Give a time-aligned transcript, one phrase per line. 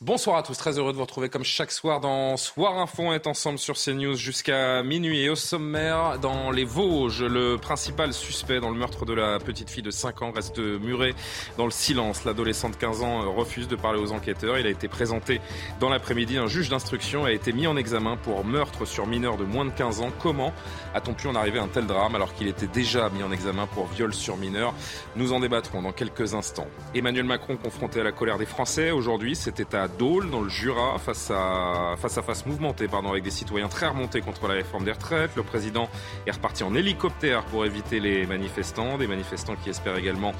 [0.00, 3.02] Bonsoir à tous, très heureux de vous retrouver comme chaque soir dans Soir Info.
[3.02, 7.24] On est ensemble sur CNews jusqu'à minuit et au sommaire dans les Vosges.
[7.24, 11.16] Le principal suspect dans le meurtre de la petite fille de 5 ans reste muré
[11.56, 12.24] dans le silence.
[12.24, 14.56] L'adolescent de 15 ans refuse de parler aux enquêteurs.
[14.60, 15.40] Il a été présenté
[15.80, 16.38] dans l'après-midi.
[16.38, 19.72] Un juge d'instruction a été mis en examen pour meurtre sur mineur de moins de
[19.72, 20.12] 15 ans.
[20.22, 20.52] Comment
[20.94, 23.66] a-t-on pu en arriver à un tel drame alors qu'il était déjà mis en examen
[23.66, 24.74] pour viol sur mineur
[25.16, 26.68] Nous en débattrons dans quelques instants.
[26.94, 30.98] Emmanuel Macron confronté à la colère des Français aujourd'hui, c'était à Dole, dans le Jura,
[30.98, 34.84] face à face, à face mouvementé pardon, avec des citoyens très remontés contre la réforme
[34.84, 35.30] des retraites.
[35.36, 35.88] Le président
[36.26, 40.32] est reparti en hélicoptère pour éviter les manifestants, des manifestants qui espèrent également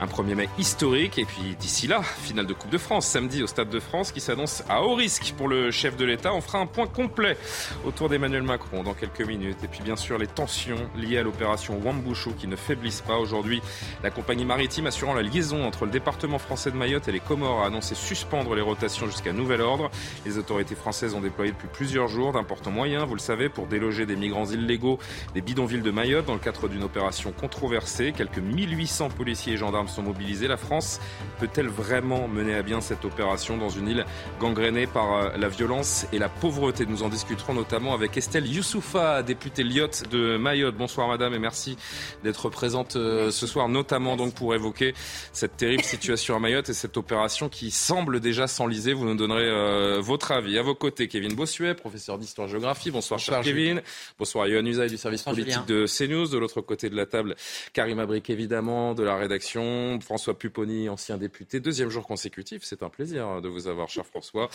[0.00, 1.18] un 1er mai historique.
[1.18, 4.20] Et puis d'ici là, finale de Coupe de France, samedi au Stade de France, qui
[4.20, 6.32] s'annonce à haut risque pour le chef de l'État.
[6.32, 7.36] On fera un point complet
[7.84, 9.58] autour d'Emmanuel Macron dans quelques minutes.
[9.64, 13.16] Et puis bien sûr, les tensions liées à l'opération Wambushu qui ne faiblissent pas.
[13.16, 13.62] Aujourd'hui,
[14.02, 17.62] la compagnie maritime assurant la liaison entre le département français de Mayotte et les Comores
[17.62, 19.90] a annoncé suspendre les rotations jusqu'à nouvel ordre.
[20.24, 24.06] Les autorités françaises ont déployé depuis plusieurs jours d'importants moyens, vous le savez, pour déloger
[24.06, 24.98] des migrants illégaux
[25.34, 28.12] des bidonvilles de Mayotte dans le cadre d'une opération controversée.
[28.16, 30.48] Quelques 1800 policiers et gendarmes sont mobilisés.
[30.48, 31.00] La France
[31.38, 34.04] peut-elle vraiment mener à bien cette opération dans une île
[34.40, 36.86] gangrénée par euh, la violence et la pauvreté?
[36.86, 40.76] Nous en discuterons notamment avec Estelle Youssoufa, députée Lyotte de Mayotte.
[40.76, 41.76] Bonsoir madame et merci
[42.22, 44.94] d'être présente euh, ce soir, notamment donc pour évoquer
[45.32, 48.83] cette terrible situation à Mayotte et cette opération qui semble déjà s'enliser.
[48.92, 50.58] Vous nous donnerez euh, votre avis.
[50.58, 52.90] À vos côtés, Kevin Bossuet, professeur d'histoire-géographie.
[52.90, 53.82] Bonsoir, cher Kevin.
[54.18, 56.28] Bonsoir, Yohann Usaï du service politique de CNews.
[56.28, 57.36] De l'autre côté de la table,
[57.72, 59.98] Karim Abric, évidemment, de la rédaction.
[60.00, 61.60] François Pupponi, ancien député.
[61.60, 62.62] Deuxième jour consécutif.
[62.64, 64.48] C'est un plaisir de vous avoir, cher François.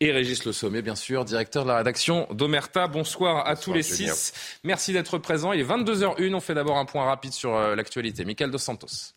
[0.00, 2.86] Et Régis Le Sommet, bien sûr, directeur de la rédaction d'Omerta.
[2.86, 4.32] Bonsoir à tous les six.
[4.64, 5.52] Merci d'être présents.
[5.52, 6.34] Il est 22h01.
[6.34, 8.24] On fait d'abord un point rapide sur euh, l'actualité.
[8.24, 9.14] Michael Dos Santos.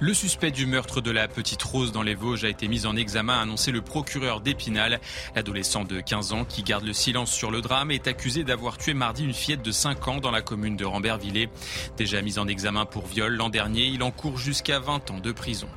[0.00, 2.96] Le suspect du meurtre de la petite Rose dans les Vosges a été mis en
[2.96, 5.00] examen, a annoncé le procureur d'Épinal.
[5.36, 8.92] L'adolescent de 15 ans qui garde le silence sur le drame est accusé d'avoir tué
[8.92, 11.48] mardi une fillette de 5 ans dans la commune de Rambervillers.
[11.96, 15.68] Déjà mis en examen pour viol l'an dernier, il encourt jusqu'à 20 ans de prison.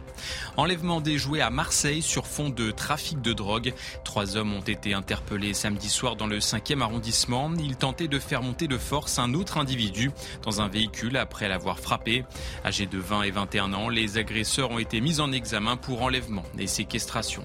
[0.57, 3.73] Enlèvement des jouets à Marseille sur fond de trafic de drogue.
[4.03, 7.51] Trois hommes ont été interpellés samedi soir dans le 5e arrondissement.
[7.59, 10.11] Ils tentaient de faire monter de force un autre individu
[10.43, 12.25] dans un véhicule après l'avoir frappé.
[12.65, 16.43] Âgés de 20 et 21 ans, les agresseurs ont été mis en examen pour enlèvement
[16.57, 17.43] et séquestration.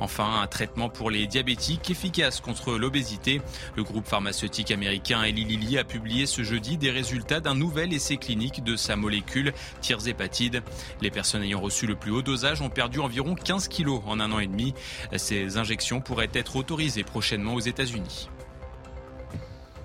[0.00, 3.40] Enfin, un traitement pour les diabétiques efficace contre l'obésité.
[3.76, 8.16] Le groupe pharmaceutique américain Eli Lilly a publié ce jeudi des résultats d'un nouvel essai
[8.16, 10.62] clinique de sa molécule tirzépatide.
[11.00, 14.32] Les personnes ayant reçu le plus haut dosage ont perdu environ 15 kilos en un
[14.32, 14.74] an et demi.
[15.16, 18.28] Ces injections pourraient être autorisées prochainement aux États-Unis.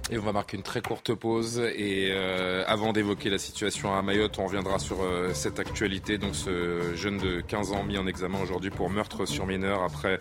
[0.09, 1.59] Et on va marquer une très courte pause.
[1.75, 6.17] Et euh, avant d'évoquer la situation à Mayotte, on reviendra sur euh, cette actualité.
[6.17, 10.19] Donc ce jeune de 15 ans mis en examen aujourd'hui pour meurtre sur mineur après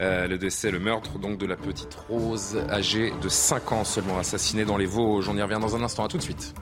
[0.00, 4.18] euh, le décès, le meurtre donc de la petite Rose âgée de 5 ans seulement
[4.18, 5.28] assassinée dans les Vosges.
[5.28, 6.04] On y revient dans un instant.
[6.04, 6.52] À tout de suite.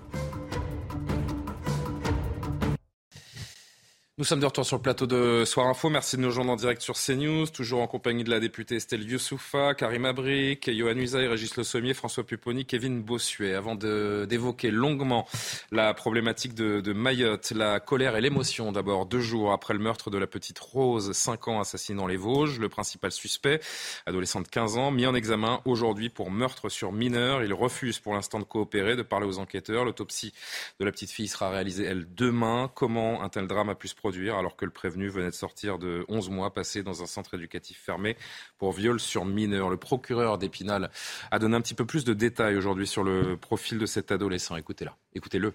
[4.20, 5.88] Nous sommes de retour sur le plateau de Soir Info.
[5.88, 9.02] Merci de nous rejoindre en direct sur CNews, toujours en compagnie de la députée Estelle
[9.02, 13.54] Youssoufa, Karim Abric, Johan Usaï, Régis Le Sommier, François Pupponi, Kevin Bossuet.
[13.54, 15.26] Avant d'évoquer longuement
[15.72, 20.18] la problématique de, Mayotte, la colère et l'émotion d'abord, deux jours après le meurtre de
[20.18, 23.58] la petite Rose, 5 ans assassinée dans les Vosges, le principal suspect,
[24.04, 27.42] adolescent de 15 ans, mis en examen aujourd'hui pour meurtre sur mineur.
[27.42, 29.86] Il refuse pour l'instant de coopérer, de parler aux enquêteurs.
[29.86, 30.34] L'autopsie
[30.78, 32.70] de la petite fille sera réalisée, elle, demain.
[32.74, 35.78] Comment un tel drame a pu se produire alors que le prévenu venait de sortir
[35.78, 38.16] de 11 mois passés dans un centre éducatif fermé
[38.58, 39.70] pour viol sur mineur.
[39.70, 40.90] Le procureur d'Épinal
[41.30, 44.56] a donné un petit peu plus de détails aujourd'hui sur le profil de cet adolescent.
[44.56, 45.54] Écoutez-la, écoutez-le.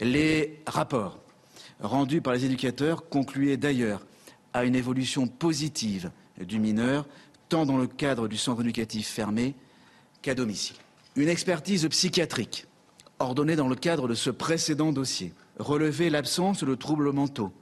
[0.00, 1.18] Les rapports
[1.80, 4.00] rendus par les éducateurs concluaient d'ailleurs
[4.52, 7.06] à une évolution positive du mineur,
[7.48, 9.54] tant dans le cadre du centre éducatif fermé
[10.22, 10.76] qu'à domicile.
[11.16, 12.66] Une expertise psychiatrique
[13.18, 17.52] ordonnée dans le cadre de ce précédent dossier relever l'absence de troubles mentaux,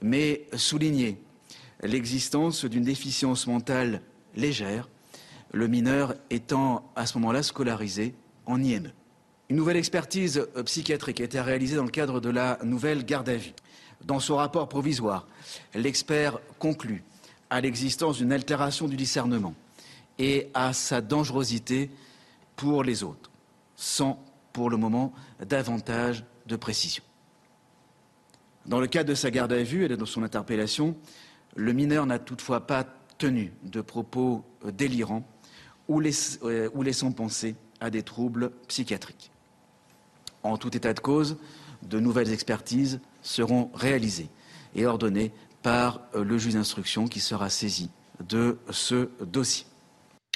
[0.00, 1.18] mais souligner
[1.82, 4.02] l'existence d'une déficience mentale
[4.36, 4.88] légère,
[5.52, 8.14] le mineur étant à ce moment-là scolarisé
[8.46, 8.92] en IME.
[9.48, 13.28] Une nouvelle expertise euh, psychiatrique a été réalisée dans le cadre de la nouvelle garde
[13.28, 13.52] à vue.
[14.04, 15.26] Dans son rapport provisoire,
[15.74, 17.04] l'expert conclut
[17.50, 19.54] à l'existence d'une altération du discernement
[20.18, 21.90] et à sa dangerosité
[22.56, 23.30] pour les autres,
[23.76, 25.12] sans, pour le moment,
[25.46, 27.04] davantage de précision.
[28.66, 30.96] Dans le cadre de sa garde à vue et de son interpellation,
[31.56, 32.86] le mineur n'a toutefois pas
[33.18, 35.26] tenu de propos euh, délirants
[35.88, 36.00] ou,
[36.44, 39.30] euh, ou laissant penser à des troubles psychiatriques.
[40.42, 41.36] En tout état de cause,
[41.82, 44.28] de nouvelles expertises seront réalisées
[44.74, 45.32] et ordonnées
[45.62, 47.90] par euh, le juge d'instruction qui sera saisi
[48.26, 49.66] de ce dossier.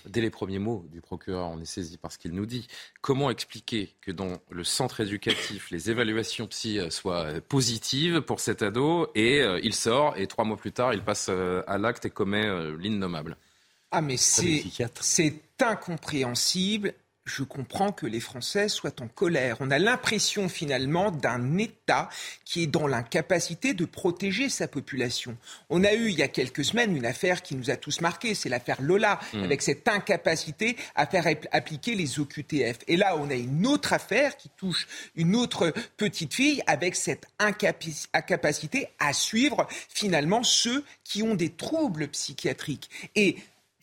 [0.06, 2.67] Dès les premiers mots du procureur, on est saisi par ce qu'il nous dit.
[3.00, 8.41] Comment expliquer que dans le centre éducatif, les évaluations psy euh, soient euh, positives pour
[8.41, 12.11] cet ado et il sort et trois mois plus tard, il passe à l'acte et
[12.11, 12.47] commet
[12.79, 13.37] l'innommable?
[13.91, 14.64] Ah mais c'est
[15.61, 16.94] incompréhensible
[17.26, 19.56] je comprends que les Français soient en colère.
[19.61, 22.08] On a l'impression finalement d'un État
[22.44, 25.37] qui est dans l'incapacité de protéger sa population.
[25.69, 28.34] On a eu il y a quelques semaines une affaire qui nous a tous marqués,
[28.34, 29.43] c'est l'affaire Lola, hmm.
[29.43, 32.78] avec cette incapacité à faire appliquer les OQTF.
[32.87, 34.87] Et là, on a une autre affaire qui touche
[35.17, 42.08] une autre petite fille avec cette incapacité à suivre finalement ceux qui ont des troubles
[42.08, 42.88] psychiatriques.
[43.17, 43.37] Et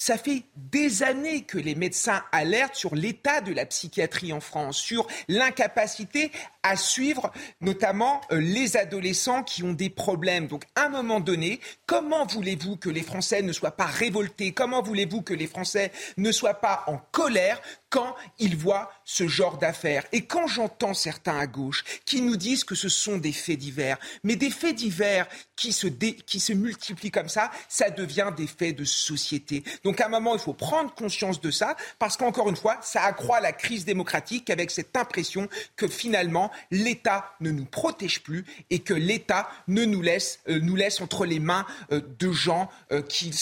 [0.06, 4.76] ça fait des années que les médecins alertent sur l'état de la psychiatrie en France,
[4.76, 6.30] sur l'incapacité
[6.62, 10.48] à suivre notamment euh, les adolescents qui ont des problèmes.
[10.48, 14.52] Donc à un moment donné, comment voulez-vous que les Français ne soient pas révoltés?
[14.52, 17.62] Comment voulez-vous que les Français ne soient pas en colère
[17.94, 20.04] quand ils voient ce genre d'affaires.
[20.12, 24.00] Et quand j'entends certains à gauche qui nous disent que ce sont des faits divers,
[24.24, 28.76] mais des faits divers qui se, qui se multiplient comme ça, ça devient des faits
[28.76, 29.64] de société.
[29.84, 33.04] Donc à un moment, il faut prendre conscience de ça, parce qu'encore une fois, ça
[33.04, 38.80] accroît la crise démocratique avec cette impression que finalement, l'État ne nous protège plus et
[38.80, 43.04] que l'État ne nous laisse, euh, nous laisse entre les mains euh, de gens euh,
[43.04, 43.34] qu'il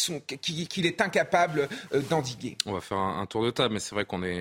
[0.67, 1.69] qui, est incapable
[2.09, 2.57] d'endiguer.
[2.65, 4.40] On va faire un tour de table, mais c'est vrai qu'on est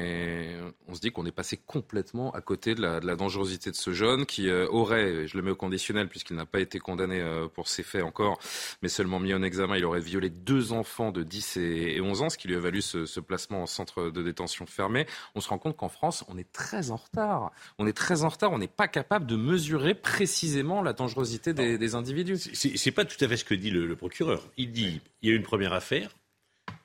[0.88, 4.26] on se dit qu'on est passé complètement à côté de la, dangerosité de ce jeune
[4.26, 7.68] qui euh, aurait, je le mets au conditionnel puisqu'il n'a pas été condamné euh, pour
[7.68, 8.38] ces faits encore,
[8.82, 12.30] mais seulement mis en examen, il aurait violé deux enfants de 10 et, 11 ans,
[12.30, 15.06] ce qui lui a valu ce, placement en centre de détention fermé.
[15.34, 17.52] On se rend compte qu'en France, on est très en retard.
[17.78, 21.94] On est très en retard, on n'est pas capable de mesurer précisément la dangerosité des,
[21.94, 22.38] individus.
[22.54, 24.48] C'est pas tout à fait ce que dit le procureur.
[24.56, 26.10] Il dit, il y a eu une première affaire,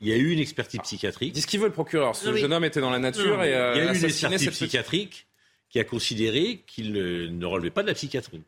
[0.05, 1.33] il y a eu une expertise psychiatrique.
[1.33, 2.15] Dis ce qu'il veut le procureur.
[2.15, 5.25] Ce jeune homme était dans la nature et Il y a eu une expertise psychiatrique
[5.69, 8.41] qui a considéré qu'il ne relevait pas de la psychiatrie.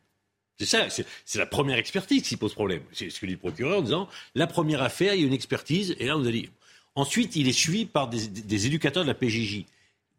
[0.59, 2.81] C'est ça, c'est la première expertise qui pose problème.
[2.91, 5.33] C'est ce que dit le procureur en disant la première affaire, il y a une
[5.33, 6.49] expertise, et là on a dit.
[6.95, 9.65] Ensuite, il est suivi par des, des éducateurs de la PJJ,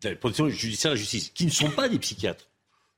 [0.03, 2.47] de la protection judiciaire et la justice, qui ne sont pas des psychiatres.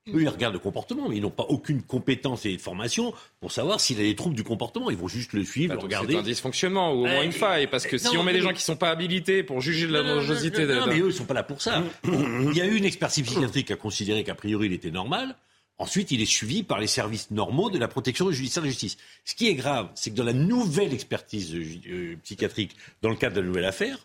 [0.09, 3.81] Eux, ils regardent le comportement, mais ils n'ont pas aucune compétence et formation pour savoir
[3.81, 4.91] s'il a des troubles du comportement.
[4.91, 6.15] Ils vont juste le suivre, bah, le regarder.
[6.15, 8.49] C'est un dysfonctionnement ou au moins une faille, parce que si on met des gens
[8.49, 10.67] qui ne sont pas habilités pour juger de la dangerosité...
[10.67, 11.83] Non, mais eux, ils ne sont pas là pour ça.
[12.05, 15.37] il y a eu une expertise psychiatrique qui a considéré qu'a priori, il était normal.
[15.81, 18.99] Ensuite, il est suivi par les services normaux de la protection judiciaire de la justice.
[19.25, 23.37] Ce qui est grave, c'est que dans la nouvelle expertise euh, psychiatrique, dans le cadre
[23.37, 23.99] de la nouvelle affaire,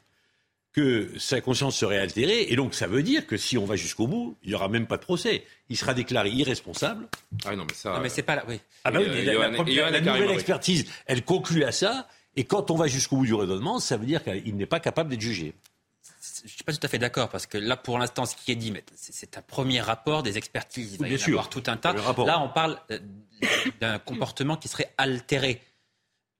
[0.75, 2.51] que sa conscience serait altérée.
[2.51, 4.87] Et donc, ça veut dire que si on va jusqu'au bout, il n'y aura même
[4.87, 5.45] pas de procès.
[5.69, 7.07] Il sera déclaré irresponsable.
[7.45, 7.93] Ah non, mais ça.
[7.93, 8.43] Non, mais c'est pas là.
[8.49, 8.59] Oui.
[8.83, 12.09] Ah bah oui, la, la, nouvelle expertise, elle conclut à ça.
[12.35, 15.09] Et quand on va jusqu'au bout du raisonnement, ça veut dire qu'il n'est pas capable
[15.09, 15.53] d'être jugé.
[16.39, 18.51] Je ne suis pas tout à fait d'accord parce que là, pour l'instant, ce qui
[18.51, 20.95] est dit, c'est un premier rapport des expertises.
[20.95, 21.93] Il va y en avoir tout un tas.
[21.93, 22.99] Là, on parle euh,
[23.79, 25.61] d'un comportement qui serait altéré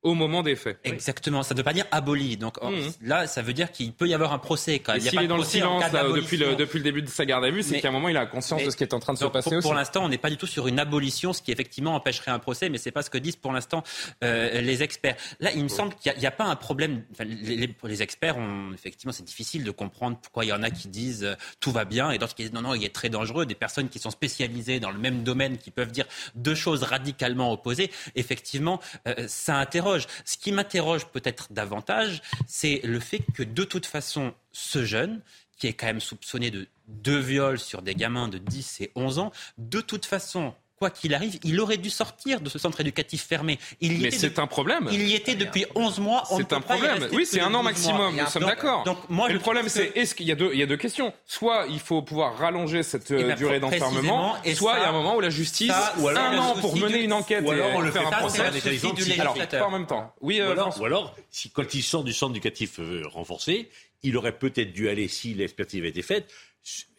[0.05, 0.77] au moment des faits.
[0.83, 2.37] Exactement, ça ne veut pas dire aboli.
[2.37, 3.07] Donc mmh.
[3.07, 5.01] là, ça veut dire qu'il peut y avoir un procès quand même.
[5.01, 5.83] S'il est dans le silence
[6.15, 8.15] depuis, le, depuis le début de sa garde à vue, c'est qu'à un moment il
[8.15, 9.61] a conscience de ce qui est en train de se passer pour.
[9.61, 12.37] Pour l'instant, on n'est pas du tout sur une abolition, ce qui effectivement empêcherait un
[12.37, 13.83] procès, mais c'est pas ce que disent pour l'instant
[14.23, 15.15] euh, les experts.
[15.39, 17.03] Là, il me semble qu'il n'y a, pas un problème.
[17.19, 20.87] les, les, experts, ont, effectivement, c'est difficile de comprendre pourquoi il y en a qui
[20.87, 23.47] disent euh, tout va bien et d'autres qui disent non, non, il est très dangereux.
[23.47, 27.51] Des personnes qui sont spécialisées dans le même domaine, qui peuvent dire deux choses radicalement
[27.51, 27.89] opposées.
[28.15, 29.94] Effectivement, euh, ça interroge.
[30.25, 35.21] Ce qui m'intéresse interroge peut-être davantage, c'est le fait que de toute façon, ce jeune,
[35.57, 39.19] qui est quand même soupçonné de deux viols sur des gamins de 10 et 11
[39.19, 40.53] ans, de toute façon,
[40.85, 43.57] quoi qu'il arrive, il aurait dû sortir de ce centre éducatif fermé.
[43.81, 44.87] Il mais c'est un problème.
[44.91, 46.23] Il y était depuis 11 mois.
[46.37, 47.07] C'est un problème.
[47.11, 48.15] Oui, c'est un an maximum.
[48.15, 48.83] Nous sommes d'accord.
[48.83, 51.11] Donc, moi, le problème, c'est est-ce qu'il y a deux, il y a deux questions.
[51.25, 54.91] Soit il faut pouvoir rallonger cette eh ben, durée d'enfermement, soit il y a un
[54.91, 57.81] moment où la justice, ou alors, un an pour mener une enquête ou alors on
[57.81, 58.43] le faire un procès.
[59.19, 60.13] Alors, pas en même temps.
[60.21, 60.39] Oui.
[60.39, 63.69] Euh, ou alors, si quand il sort du centre éducatif euh, renforcé,
[64.03, 66.29] il aurait peut-être dû aller, si l'expertise avait été faite,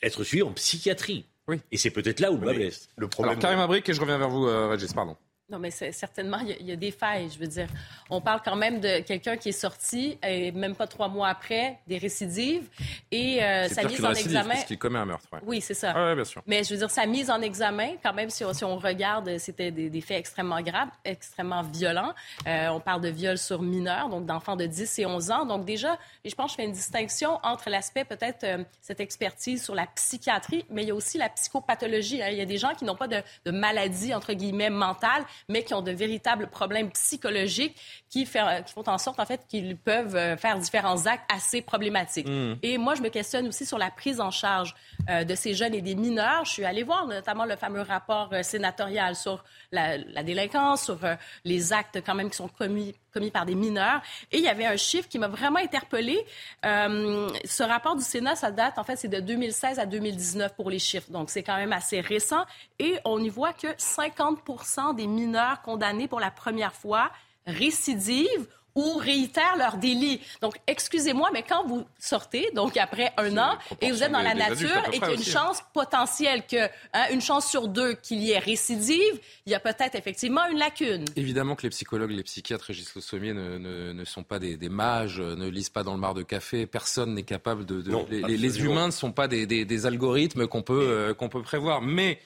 [0.02, 1.26] être suivi en psychiatrie.
[1.49, 1.61] Oui.
[1.71, 2.88] Et c'est peut-être là où le bas blesse.
[2.97, 3.33] Le problème.
[3.33, 5.17] Alors, Karim Abrik, et je reviens vers vous, euh, Régis, pardon.
[5.49, 7.31] Non, mais certainement, il y, a, des failles.
[7.33, 7.69] Je veux dire,
[8.11, 11.79] on parle quand même de quelqu'un qui est sorti, et même pas trois mois après,
[11.87, 12.69] des récidives.
[13.12, 14.55] Et euh, sa mise en examen.
[14.55, 15.29] Parce qu'il commet un meurtre.
[15.45, 15.95] Oui, c'est ça.
[15.97, 16.43] Oui, bien sûr.
[16.49, 20.00] Mais je veux dire, sa mise en examen, quand même, si on, regarde, c'était des,
[20.00, 22.12] faits extrêmement graves, extrêmement violents.
[22.49, 25.47] Euh, on parle de viol sur mineurs, donc d'enfants de 10 et 11 ans.
[25.47, 29.62] Donc déjà, je pense que je fais une distinction entre l'aspect, peut-être, euh, cette expertise
[29.62, 32.21] sur la psychiatrie, mais il y a aussi la psychopathologie.
[32.21, 32.31] Hein.
[32.33, 35.62] Il y a des gens qui n'ont pas de, de maladie, entre guillemets, mentale mais
[35.62, 37.76] qui ont de véritables problèmes psychologiques
[38.09, 42.28] qui, qui font en sorte, en fait, qu'ils peuvent euh, faire différents actes assez problématiques.
[42.28, 42.55] Mm.
[42.62, 44.75] Et moi, je me questionne aussi sur la prise en charge
[45.09, 46.45] euh, de ces jeunes et des mineurs.
[46.45, 50.99] Je suis allée voir notamment le fameux rapport euh, sénatorial sur la, délinquance, sur
[51.45, 54.03] les actes quand même qui sont commis commis par des mineurs.
[54.31, 56.25] Et il y avait un chiffre qui m'a vraiment interpellée.
[56.63, 60.79] ce rapport du Sénat, ça date, en fait, c'est de 2016 à 2019 pour les
[60.79, 61.11] chiffres.
[61.11, 62.45] Donc, c'est quand même assez récent.
[62.79, 67.11] Et on y voit que 50% des mineurs condamnés pour la première fois
[67.47, 70.21] récidivent ou réitèrent leur délit.
[70.40, 74.35] Donc, excusez-moi, mais quand vous sortez, donc après un an, et vous êtes dans la
[74.35, 75.25] nature et qu'il y a une hein.
[75.25, 79.61] chance potentielle que, hein, une chance sur deux qu'il y ait récidive, il y a
[79.61, 81.06] peut-être effectivement une lacune.
[81.16, 83.59] Évidemment que les psychologues, les psychiatres, Régis Le Sommier, ne,
[83.92, 86.66] ne, sont pas des, mages, ne lisent pas dans le mar de café.
[86.66, 87.83] Personne n'est capable de.
[88.26, 91.80] les, humains ne sont pas des, des algorithmes qu'on peut, euh, qu'on peut prévoir.
[91.80, 92.21] Mais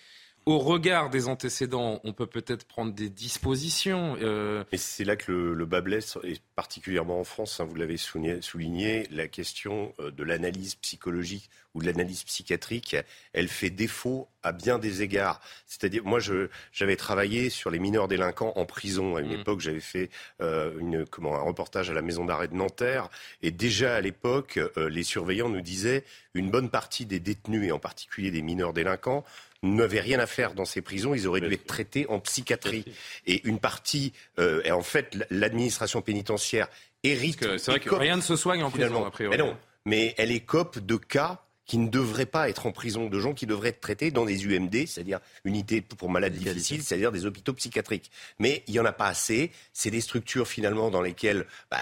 [0.51, 4.17] au regard des antécédents, on peut peut-être prendre des dispositions.
[4.21, 4.65] Euh...
[4.73, 9.07] Et c'est là que le, bas blesse, et particulièrement en France, hein, vous l'avez souligné,
[9.11, 12.97] la question euh, de l'analyse psychologique ou de l'analyse psychiatrique,
[13.33, 15.41] elle fait défaut à bien des égards.
[15.67, 16.19] C'est-à-dire, moi,
[16.73, 19.17] j'avais travaillé sur les mineurs délinquants en prison.
[19.17, 19.41] À une mmh.
[19.41, 23.09] époque, j'avais fait euh, une, comment, un reportage à la maison d'arrêt de Nanterre.
[23.43, 26.05] Et déjà à l'époque, euh, les surveillants nous disaient
[26.35, 29.25] une bonne partie des détenus, et en particulier des mineurs délinquants,
[29.63, 32.85] n'avaient rien à faire dans ces prisons, ils auraient dû être traités en psychiatrie.
[33.27, 36.69] Et une partie, euh, et en fait, l'administration pénitentiaire
[37.03, 37.59] hérite.
[37.59, 39.37] C'est vrai que rien ne se soigne en prison, a priori.
[39.37, 43.21] Mais non, mais elle écope de cas qui ne devraient pas être en prison, de
[43.21, 47.27] gens qui devraient être traités dans des UMD, c'est-à-dire unités pour malades difficiles, c'est-à-dire des
[47.27, 48.11] hôpitaux psychiatriques.
[48.41, 49.53] Mais il n'y en a pas assez.
[49.73, 51.79] C'est des structures finalement dans lesquelles bah,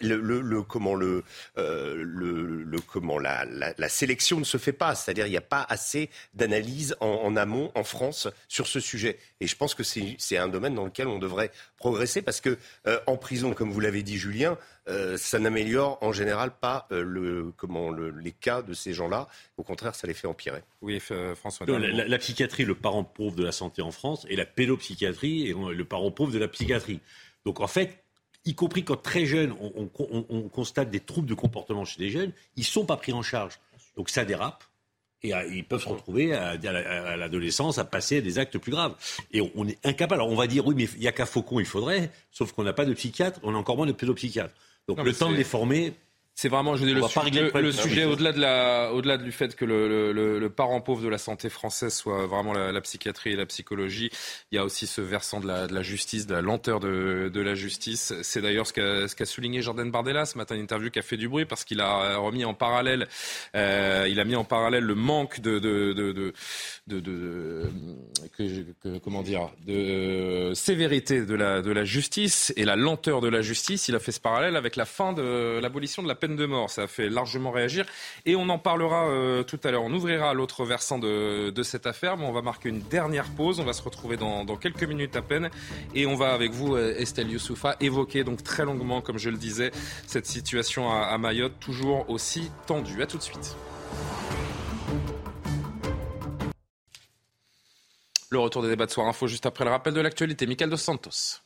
[0.00, 1.22] le, le, comment le,
[1.56, 4.96] euh, le, le, comment la, la, la, sélection ne se fait pas.
[4.96, 9.20] C'est-à-dire il n'y a pas assez d'analyse en, en, amont en France sur ce sujet.
[9.40, 12.58] Et je pense que c'est un domaine dans lequel on devrait progresser parce que
[12.88, 17.02] euh, en prison, comme vous l'avez dit, Julien, euh, ça n'améliore en général pas euh,
[17.02, 19.28] le, comment, les cas de ces gens-là.
[19.56, 20.62] Au contraire, ça les fait empirer.
[20.82, 21.00] Oui,
[21.34, 21.66] François.
[21.66, 25.84] la, psychiatrie, le parent pauvre de la santé en France, et la pédopsychiatrie, est le
[25.84, 27.00] parent pauvre de la psychiatrie.
[27.44, 28.02] Donc en fait,
[28.44, 32.32] y compris quand très jeunes, on, on constate des troubles de comportement chez les jeunes,
[32.56, 33.58] ils ne sont pas pris en charge.
[33.96, 34.64] Donc ça dérape.
[35.22, 36.56] Et euh, ils peuvent se retrouver à,
[37.16, 38.94] l'adolescence à passer à des actes plus graves.
[39.32, 40.20] Et on, est incapable.
[40.20, 42.64] Alors on va dire, oui, mais il n'y a qu'à Faucon, il faudrait, sauf qu'on
[42.64, 44.54] n'a pas de psychiatre, on a encore moins de pédopsychiatre.
[44.88, 45.94] Donc le temps de les former,
[46.38, 47.00] c'est vraiment, je dis, le,
[47.62, 51.08] le, sujet au-delà de la, au-delà du fait que le, le, le, parent pauvre de
[51.08, 54.10] la santé française soit vraiment la, la, psychiatrie et la psychologie.
[54.52, 57.30] Il y a aussi ce versant de la, de la justice, de la lenteur de,
[57.32, 58.12] de la justice.
[58.20, 61.16] C'est d'ailleurs ce qu'a, ce souligné Jordan Bardella ce matin, une interview qui a fait
[61.16, 63.08] du bruit parce qu'il a remis en parallèle,
[63.54, 66.12] euh, il a mis en parallèle le manque de, de, de,
[66.86, 67.70] de, de
[68.36, 73.40] que, comment dire, de sévérité de la, de la justice et la lenteur de la
[73.40, 73.88] justice.
[73.88, 76.70] Il a fait ce parallèle avec la fin de l'abolition de la peine de mort.
[76.70, 77.86] Ça a fait largement réagir.
[78.24, 79.84] Et on en parlera euh, tout à l'heure.
[79.84, 83.60] On ouvrira l'autre versant de, cette affaire, mais on va marquer une dernière pause.
[83.60, 85.50] On va se retrouver dans, quelques minutes à peine.
[85.94, 89.36] Et on va avec vous, euh, Estelle Youssoufa, évoquer donc très longuement, comme je le
[89.36, 89.70] disais,
[90.06, 93.02] cette situation à, à Mayotte, toujours aussi tendue.
[93.02, 93.54] À tout de suite.
[98.30, 100.46] Le retour des débats de Soir Info juste après le rappel de l'actualité.
[100.46, 101.45] Michael Dos Santos.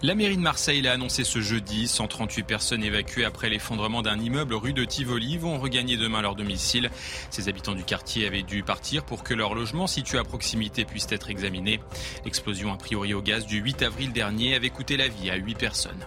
[0.00, 1.88] La mairie de Marseille l'a annoncé ce jeudi.
[1.88, 6.88] 138 personnes évacuées après l'effondrement d'un immeuble rue de Tivoli vont regagner demain leur domicile.
[7.30, 11.08] Ces habitants du quartier avaient dû partir pour que leur logement situé à proximité puisse
[11.10, 11.80] être examiné.
[12.24, 15.56] L'explosion a priori au gaz du 8 avril dernier avait coûté la vie à 8
[15.56, 16.06] personnes.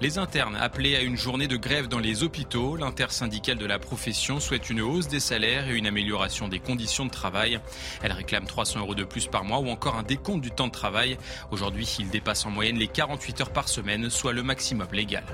[0.00, 4.38] Les internes appelés à une journée de grève dans les hôpitaux, l'intersyndicale de la profession
[4.38, 7.58] souhaite une hausse des salaires et une amélioration des conditions de travail.
[8.00, 10.72] Elle réclame 300 euros de plus par mois ou encore un décompte du temps de
[10.72, 11.18] travail.
[11.50, 15.24] Aujourd'hui, il dépasse en moyenne les 48 48 heures par semaine, soit le maximum légal.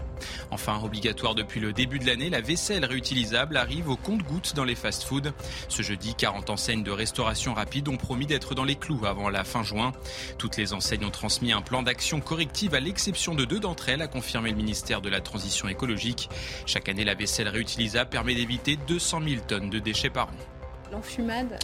[0.52, 4.76] Enfin, obligatoire depuis le début de l'année, la vaisselle réutilisable arrive au compte-gouttes dans les
[4.76, 5.32] fast-foods.
[5.68, 9.42] Ce jeudi, 40 enseignes de restauration rapide ont promis d'être dans les clous avant la
[9.42, 9.90] fin juin.
[10.38, 14.02] Toutes les enseignes ont transmis un plan d'action corrective à l'exception de deux d'entre elles,
[14.02, 16.30] a confirmé le ministère de la Transition écologique.
[16.66, 20.92] Chaque année, la vaisselle réutilisable permet d'éviter 200 000 tonnes de déchets par an.
[20.92, 21.59] L'enfumade.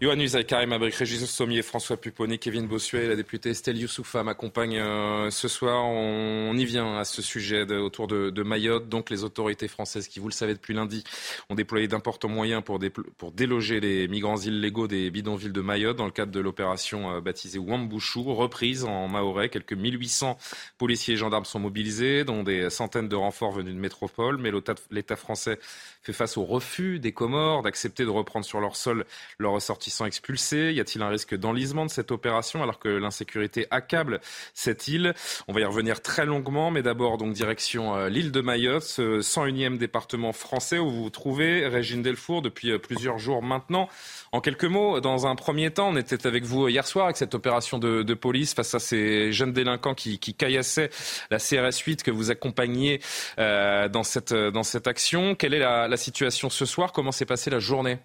[0.00, 4.22] Yohann Usaï, Karim Abrik, Régis Sommier, François Pupponi, Kevin Bossuet et la députée Estelle Youssoufa
[4.22, 5.86] m'accompagnent euh, ce soir.
[5.86, 8.88] On, y vient à ce sujet autour de, Mayotte.
[8.88, 11.02] Donc les autorités françaises qui, vous le savez depuis lundi,
[11.50, 12.78] ont déployé d'importants moyens pour,
[13.16, 17.20] pour, déloger les migrants illégaux des bidonvilles de Mayotte dans le cadre de l'opération euh,
[17.20, 19.48] baptisée Wambouchou, reprise en Mahorais.
[19.48, 20.38] Quelques 1800
[20.78, 24.38] policiers et gendarmes sont mobilisés, dont des centaines de renforts venus de métropole.
[24.38, 24.52] Mais
[24.92, 25.58] l'État français
[26.02, 29.04] fait face au refus des Comores d'accepter de reprendre sur leur sol
[29.40, 30.72] leurs ressortissants expulsés.
[30.72, 34.20] Y a-t-il un risque d'enlisement de cette opération alors que l'insécurité accable
[34.54, 35.14] cette île?
[35.46, 39.20] On va y revenir très longuement, mais d'abord donc direction euh, l'île de Mayotte, ce
[39.20, 43.88] 101e département français où vous vous trouvez, Régine Delfour, depuis euh, plusieurs jours maintenant.
[44.32, 47.34] En quelques mots, dans un premier temps, on était avec vous hier soir avec cette
[47.34, 50.90] opération de, police face à ces jeunes délinquants qui, caillassaient
[51.30, 53.00] la CRS 8 que vous accompagniez
[53.38, 55.34] euh, dans, cette, dans cette action.
[55.34, 56.92] Quelle est la situation ce soir?
[56.92, 57.98] Comment s'est passée la journée?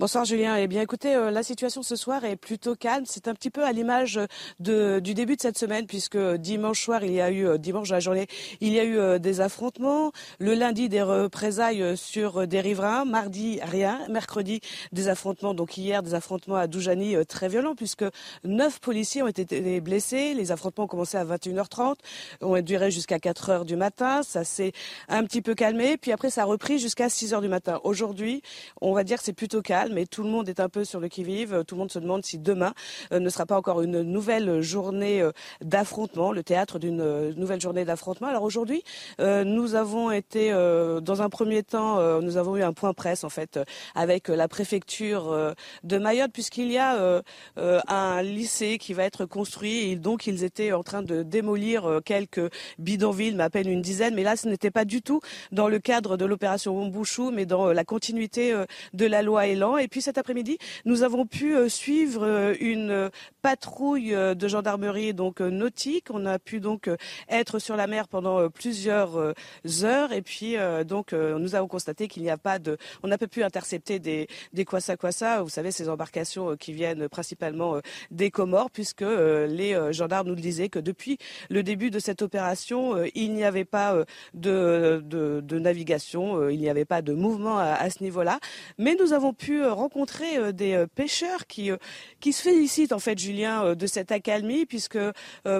[0.00, 0.54] Bonsoir Julien.
[0.54, 3.02] Eh bien écoutez, euh, la situation ce soir est plutôt calme.
[3.04, 4.20] C'est un petit peu à l'image
[4.60, 7.94] du début de cette semaine puisque dimanche soir, il y a eu, euh, dimanche de
[7.94, 8.28] la journée,
[8.60, 10.12] il y a eu euh, des affrontements.
[10.38, 13.06] Le lundi, des représailles sur des riverains.
[13.06, 13.98] Mardi, rien.
[14.08, 14.60] Mercredi,
[14.92, 15.52] des affrontements.
[15.52, 18.04] Donc hier, des affrontements à Doujani très violents puisque
[18.44, 20.32] neuf policiers ont été blessés.
[20.32, 21.96] Les affrontements ont commencé à 21h30,
[22.40, 24.22] ont duré jusqu'à 4h du matin.
[24.22, 24.70] Ça s'est
[25.08, 25.96] un petit peu calmé.
[25.96, 27.80] Puis après, ça a repris jusqu'à 6h du matin.
[27.82, 28.42] Aujourd'hui,
[28.80, 31.00] on va dire que c'est plutôt calme mais tout le monde est un peu sur
[31.00, 31.64] le qui-vive.
[31.66, 32.74] Tout le monde se demande si demain
[33.12, 37.60] euh, ne sera pas encore une nouvelle journée euh, d'affrontement, le théâtre d'une euh, nouvelle
[37.60, 38.28] journée d'affrontement.
[38.28, 38.82] Alors aujourd'hui,
[39.18, 43.58] nous avons été, dans un premier temps, nous avons eu un point presse en fait
[43.94, 45.54] avec la préfecture
[45.84, 47.22] de Mayotte, puisqu'il y a
[47.56, 52.50] un lycée qui va être construit et donc ils étaient en train de démolir quelques
[52.78, 54.14] bidonvilles, mais à peine une dizaine.
[54.14, 55.20] Mais là, ce n'était pas du tout
[55.52, 58.54] dans le cadre de l'opération Wombouchou, mais dans la continuité
[58.92, 59.77] de la loi Elan.
[59.78, 63.10] Et puis cet après-midi, nous avons pu euh, suivre euh, une
[63.42, 66.06] patrouille euh, de gendarmerie donc nautique.
[66.10, 66.90] On a pu donc
[67.28, 69.34] être sur la mer pendant plusieurs
[69.82, 70.12] heures.
[70.12, 73.42] Et puis donc nous avons constaté qu'il n'y a pas de, on n'a pas pu
[73.42, 74.28] intercepter des
[74.64, 75.42] kwassa kwassa.
[75.42, 80.78] Vous savez ces embarcations qui viennent principalement des Comores, puisque les gendarmes nous disaient que
[80.78, 81.18] depuis
[81.50, 83.96] le début de cette opération, il n'y avait pas
[84.34, 88.38] de, de, navigation, il n'y avait pas de mouvement à, à ce niveau-là.
[88.78, 91.76] Mais nous avons pu rencontrer euh, des euh, pêcheurs qui, euh,
[92.20, 94.98] qui se félicitent en fait, Julien, de cette accalmie, puisque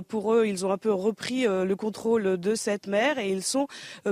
[0.09, 3.67] pour eux, ils ont un peu repris le contrôle de cette mer et ils sont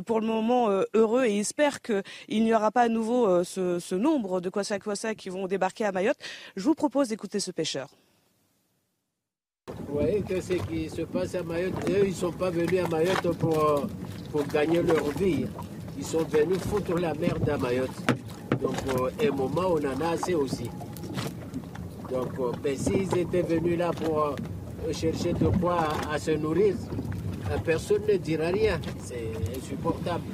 [0.04, 4.50] pour le moment heureux et espèrent qu'il n'y aura pas à nouveau ce, nombre de
[4.50, 6.18] Kwassa Kwassa qui vont débarquer à Mayotte.
[6.56, 7.88] Je vous propose d'écouter ce pêcheur.
[9.66, 12.84] Vous voyez que ce qui se passe à Mayotte, eux, ils ne sont pas venus
[12.84, 13.86] à Mayotte pour,
[14.30, 15.46] pour gagner leur vie.
[15.98, 17.90] Ils sont venus foutre la merde à Mayotte.
[18.60, 18.74] Donc,
[19.22, 20.70] un moment, on en a assez aussi.
[22.10, 26.74] Donc, euh, ben, s'ils étaient venus là pour euh, chercher de quoi à, se nourrir,
[27.50, 28.80] euh, personne ne dira rien.
[29.02, 30.24] C'est insupportable.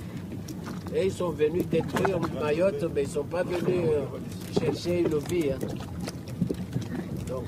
[0.94, 3.88] Et ils sont venus détruire Mayotte, mais ils ne sont pas venus
[4.60, 5.50] chercher une vie.
[5.52, 5.58] Hein.
[7.28, 7.46] Donc,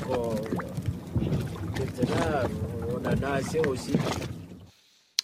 [1.79, 2.49] maintenant,
[2.89, 3.93] on en a assez aussi.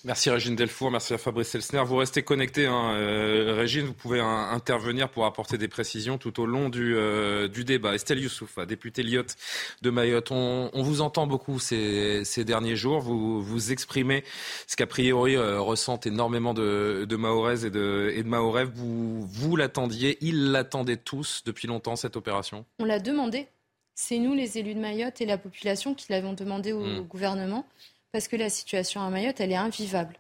[0.05, 1.83] Merci Régine Delfour, merci à Fabrice Elsner.
[1.85, 6.47] Vous restez connecté, hein, euh, Régine, vous pouvez intervenir pour apporter des précisions tout au
[6.47, 7.95] long du, euh, du débat.
[7.95, 9.37] Estelle Youssoufa, députée Lyotte
[9.83, 14.25] de Mayotte, on, on vous entend beaucoup ces, ces, derniers jours, vous vous exprimez
[14.67, 18.65] ce qu'a priori euh, ressentent énormément de, de Mahoraises et de, et de Mahorais.
[18.65, 22.65] Vous, vous l'attendiez, ils l'attendaient tous depuis longtemps, cette opération?
[22.79, 23.49] On l'a demandé.
[23.95, 27.07] C'est nous, les élus de Mayotte et la population, qui l'avons demandé au hmm.
[27.07, 27.67] gouvernement
[28.13, 30.15] parce que la situation à Mayotte, elle est invivable.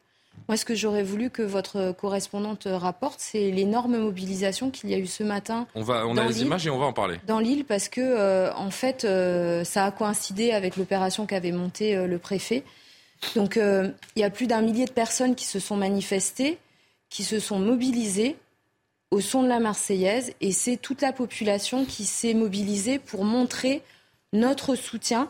[0.48, 4.98] Moi, ce que j'aurais voulu que votre correspondante rapporte, c'est l'énorme mobilisation qu'il y a
[4.98, 5.66] eu ce matin.
[5.74, 7.18] On, va, on a les images et on va en parler.
[7.26, 11.96] Dans l'île, parce que, euh, en fait, euh, ça a coïncidé avec l'opération qu'avait montée
[11.96, 12.64] euh, le préfet.
[13.36, 16.56] Donc, il y a plus d'un millier de personnes qui se sont manifestées,
[17.10, 18.36] qui se sont mobilisées
[19.10, 23.82] au son de la Marseillaise, et c'est toute la population qui s'est mobilisée pour montrer
[24.32, 25.28] notre soutien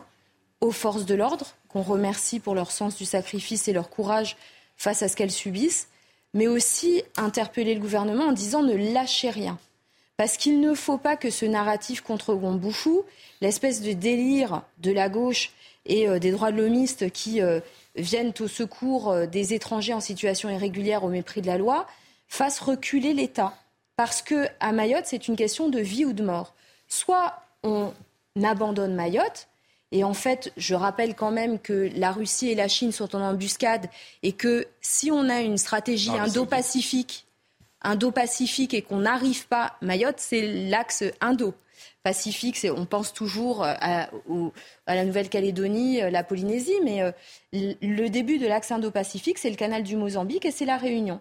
[0.61, 4.37] aux forces de l'ordre, qu'on remercie pour leur sens du sacrifice et leur courage
[4.77, 5.87] face à ce qu'elles subissent,
[6.33, 9.57] mais aussi interpeller le gouvernement en disant ne lâchez rien.
[10.17, 13.03] Parce qu'il ne faut pas que ce narratif contre Wambouchou,
[13.41, 15.51] l'espèce de délire de la gauche
[15.85, 17.59] et euh, des droits de l'homiste qui euh,
[17.95, 21.87] viennent au secours euh, des étrangers en situation irrégulière au mépris de la loi,
[22.27, 23.57] fasse reculer l'État.
[23.95, 26.53] Parce que à Mayotte, c'est une question de vie ou de mort.
[26.87, 27.91] Soit on
[28.43, 29.47] abandonne Mayotte,
[29.91, 33.21] et en fait, je rappelle quand même que la Russie et la Chine sont en
[33.21, 33.89] embuscade
[34.23, 37.27] et que si on a une stratégie indo-pacifique,
[37.81, 41.53] indo-pacifique et qu'on n'arrive pas, Mayotte, c'est l'axe indo.
[42.03, 44.09] Pacifique, on pense toujours euh, à,
[44.87, 47.11] la Nouvelle-Calédonie, euh, la Polynésie, mais euh,
[47.53, 51.19] le début de l'axe indo-pacifique, c'est le canal du Mozambique et c'est la Réunion.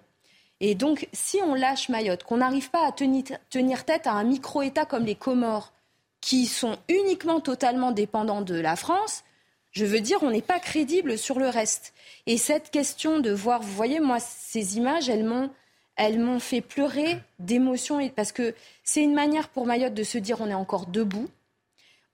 [0.61, 4.25] Et donc, si on lâche Mayotte, qu'on n'arrive pas à tenir, tenir tête à un
[4.25, 5.73] micro-État comme les Comores,
[6.21, 9.25] qui sont uniquement totalement dépendants de la France,
[9.73, 11.95] je veux dire, on n'est pas crédible sur le reste.
[12.27, 15.51] Et cette question de voir, vous voyez, moi, ces images, elles m'ont,
[15.97, 18.55] elles m'ont fait pleurer d'émotion, parce que
[18.85, 21.29] c'est une manière pour Mayotte de se dire, on est encore debout,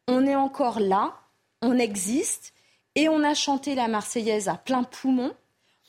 [0.07, 1.15] on est encore là,
[1.63, 2.53] on existe,
[2.95, 5.33] et on a chanté la Marseillaise à plein poumon.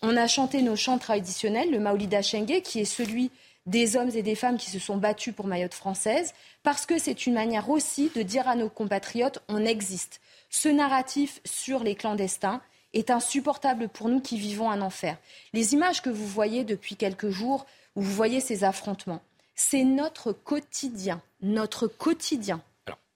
[0.01, 3.31] On a chanté nos chants traditionnels, le Maolida Chengue, qui est celui
[3.67, 7.27] des hommes et des femmes qui se sont battus pour Mayotte française, parce que c'est
[7.27, 10.21] une manière aussi de dire à nos compatriotes on existe.
[10.49, 12.61] Ce narratif sur les clandestins
[12.93, 15.17] est insupportable pour nous qui vivons un enfer.
[15.53, 19.21] Les images que vous voyez depuis quelques jours, où vous voyez ces affrontements,
[19.53, 22.61] c'est notre quotidien, notre quotidien.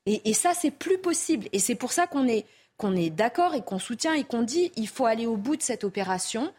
[0.06, 1.48] Et, et, ça, c'est plus possible.
[1.54, 4.72] Et c'est pour ça qu'on est, qu'on est d'accord et qu'on soutient et qu'on dit
[4.76, 6.52] il faut aller au bout de cette opération.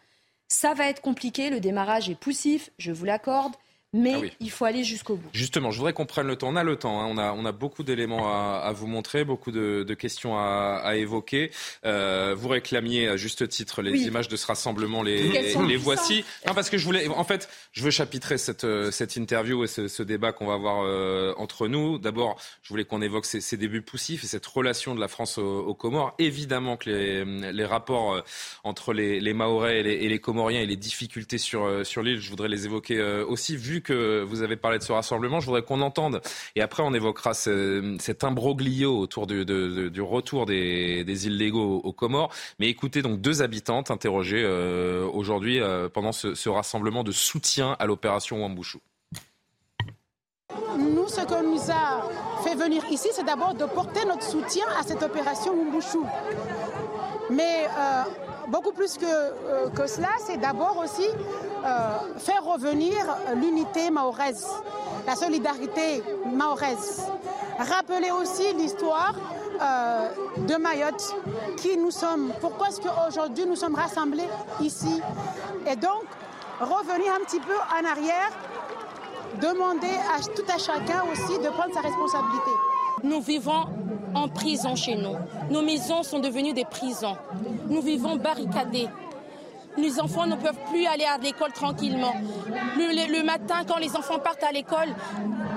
[0.49, 3.53] Ça va être compliqué, le démarrage est poussif, je vous l'accorde
[3.95, 5.29] mais ah il faut aller jusqu'au bout.
[5.35, 6.49] Justement, je voudrais qu'on prenne le temps.
[6.49, 7.01] On a le temps.
[7.01, 7.07] Hein.
[7.11, 10.81] On, a, on a beaucoup d'éléments à, à, vous montrer, beaucoup de, de questions à,
[10.83, 11.51] à évoquer.
[11.85, 15.03] Euh, vous réclamiez à juste titre les images de ce rassemblement.
[15.03, 16.25] Les, les, voici.
[16.47, 17.07] Non, parce que je voulais.
[17.09, 20.55] En fait, je veux chapitrer cette, euh, cette interview et ce, ce débat qu'on va
[20.55, 21.99] avoir euh, entre nous.
[21.99, 25.37] D'abord, je voulais qu'on évoque ces, ces, débuts poussifs et cette relation de la France
[25.37, 26.15] aux, Comores.
[26.19, 28.21] Évidemment que les, les rapports euh,
[28.65, 32.21] entre les, les Mahorais et les, et les, Comoriens et les difficultés sur, sur l'île,
[32.21, 35.81] je voudrais les évoquer aussi, que vous avez parlé de ce rassemblement, je voudrais qu'on
[35.81, 36.21] entende,
[36.57, 42.33] et après on évoquera cet imbroglio autour du, retour des, illégaux aux Comores.
[42.59, 47.87] Mais écoutez donc deux habitantes interrogées euh, aujourd'hui euh, pendant ce, rassemblement de soutien à
[47.87, 48.81] l'opération Wambouchou.
[50.79, 52.09] Nous, ce qu'on nous a
[52.43, 56.07] fait venir ici, c'est d'abord de porter notre soutien à cette opération Wambouchou.
[57.31, 58.03] Mais euh,
[58.49, 61.07] beaucoup plus que, euh, que cela, c'est d'abord aussi
[61.65, 62.97] euh, faire revenir
[63.37, 64.47] l'unité mahoraise,
[65.07, 66.03] la solidarité
[66.33, 67.07] mahoraise.
[67.59, 69.15] Rappeler aussi l'histoire
[69.61, 71.15] euh, de Mayotte,
[71.57, 74.29] qui nous sommes, pourquoi est-ce qu'aujourd'hui nous sommes rassemblés
[74.61, 75.01] ici.
[75.71, 76.05] Et donc,
[76.61, 78.31] revenir un petit peu en arrière,
[79.41, 82.51] demander à tout à chacun aussi de prendre sa responsabilité.
[83.03, 83.67] Nous vivons
[84.15, 85.17] en prison chez nous.
[85.51, 87.17] Nos maisons sont devenues des prisons.
[87.69, 88.89] Nous vivons barricadés.
[89.77, 92.13] Les enfants ne peuvent plus aller à l'école tranquillement.
[92.77, 94.95] Le, matin, quand les enfants partent à l'école,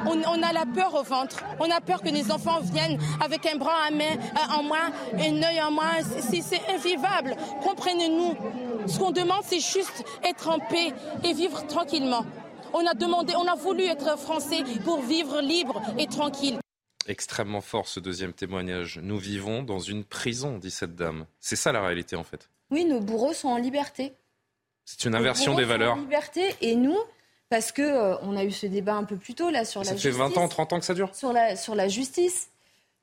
[0.06, 1.44] on, a la peur au ventre.
[1.60, 3.90] On a peur que les enfants viennent avec un bras
[4.58, 6.02] en moins, un œil en moins.
[6.22, 7.36] C'est invivable.
[7.62, 8.36] Comprenez-nous.
[8.88, 12.26] Ce qu'on demande, c'est juste être en paix et vivre tranquillement.
[12.74, 16.60] On a demandé, on a voulu être français pour vivre libre et tranquille.
[17.08, 19.00] Extrêmement fort ce deuxième témoignage.
[19.02, 21.26] Nous vivons dans une prison, dit cette dame.
[21.40, 22.50] C'est ça la réalité en fait.
[22.72, 24.14] Oui, nos bourreaux sont en liberté.
[24.86, 25.96] C'est une inversion des valeurs.
[25.96, 26.98] Sont en liberté et nous,
[27.50, 29.92] parce que euh, on a eu ce débat un peu plus tôt là sur la
[29.92, 30.04] justice.
[30.04, 31.14] Ça fait 20 ans, 30 ans que ça dure.
[31.14, 32.50] Sur la sur la justice.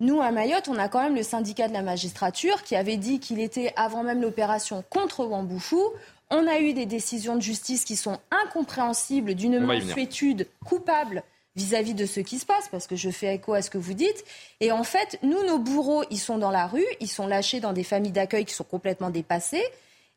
[0.01, 3.21] Nous, à Mayotte, on a quand même le syndicat de la magistrature qui avait dit
[3.21, 5.93] qu'il était, avant même l'opération, contre Wambouchou.
[6.29, 11.23] On a eu des décisions de justice qui sont incompréhensibles d'une mansuétude coupable
[11.57, 13.95] vis-à-vis de ce qui se passe, parce que je fais écho à ce que vous
[13.95, 14.25] dites.
[14.61, 17.73] Et en fait, nous, nos bourreaux, ils sont dans la rue, ils sont lâchés dans
[17.73, 19.65] des familles d'accueil qui sont complètement dépassées.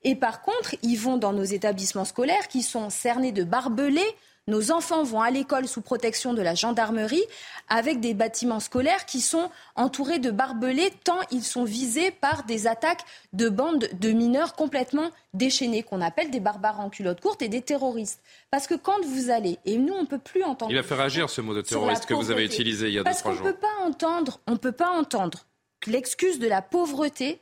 [0.04, 4.16] Et par contre, ils vont dans nos établissements scolaires qui sont cernés de barbelés
[4.48, 7.24] nos enfants vont à l'école sous protection de la gendarmerie
[7.68, 12.68] avec des bâtiments scolaires qui sont entourés de barbelés tant ils sont visés par des
[12.68, 13.04] attaques
[13.34, 17.62] de bandes de mineurs complètement déchaînés qu'on appelle des barbares en culotte courte et des
[17.62, 18.22] terroristes.
[18.52, 20.72] Parce que quand vous allez, et nous on ne peut plus entendre...
[20.72, 23.04] Il a fait réagir ce mot de terroriste que vous avez utilisé il y a
[23.04, 23.42] deux, trois jours.
[23.42, 25.46] Parce qu'on ne peut pas entendre, on peut pas entendre
[25.88, 27.40] l'excuse de la pauvreté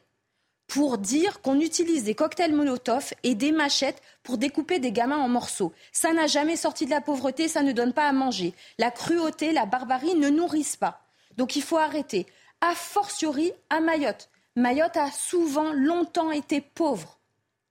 [0.73, 5.29] pour dire qu'on utilise des cocktails Molotov et des machettes pour découper des gamins en
[5.29, 5.71] morceaux.
[5.91, 8.55] Ça n'a jamais sorti de la pauvreté, ça ne donne pas à manger.
[8.79, 11.05] La cruauté, la barbarie ne nourrissent pas.
[11.37, 12.25] Donc il faut arrêter.
[12.61, 14.29] A fortiori à Mayotte.
[14.55, 17.19] Mayotte a souvent longtemps été pauvre.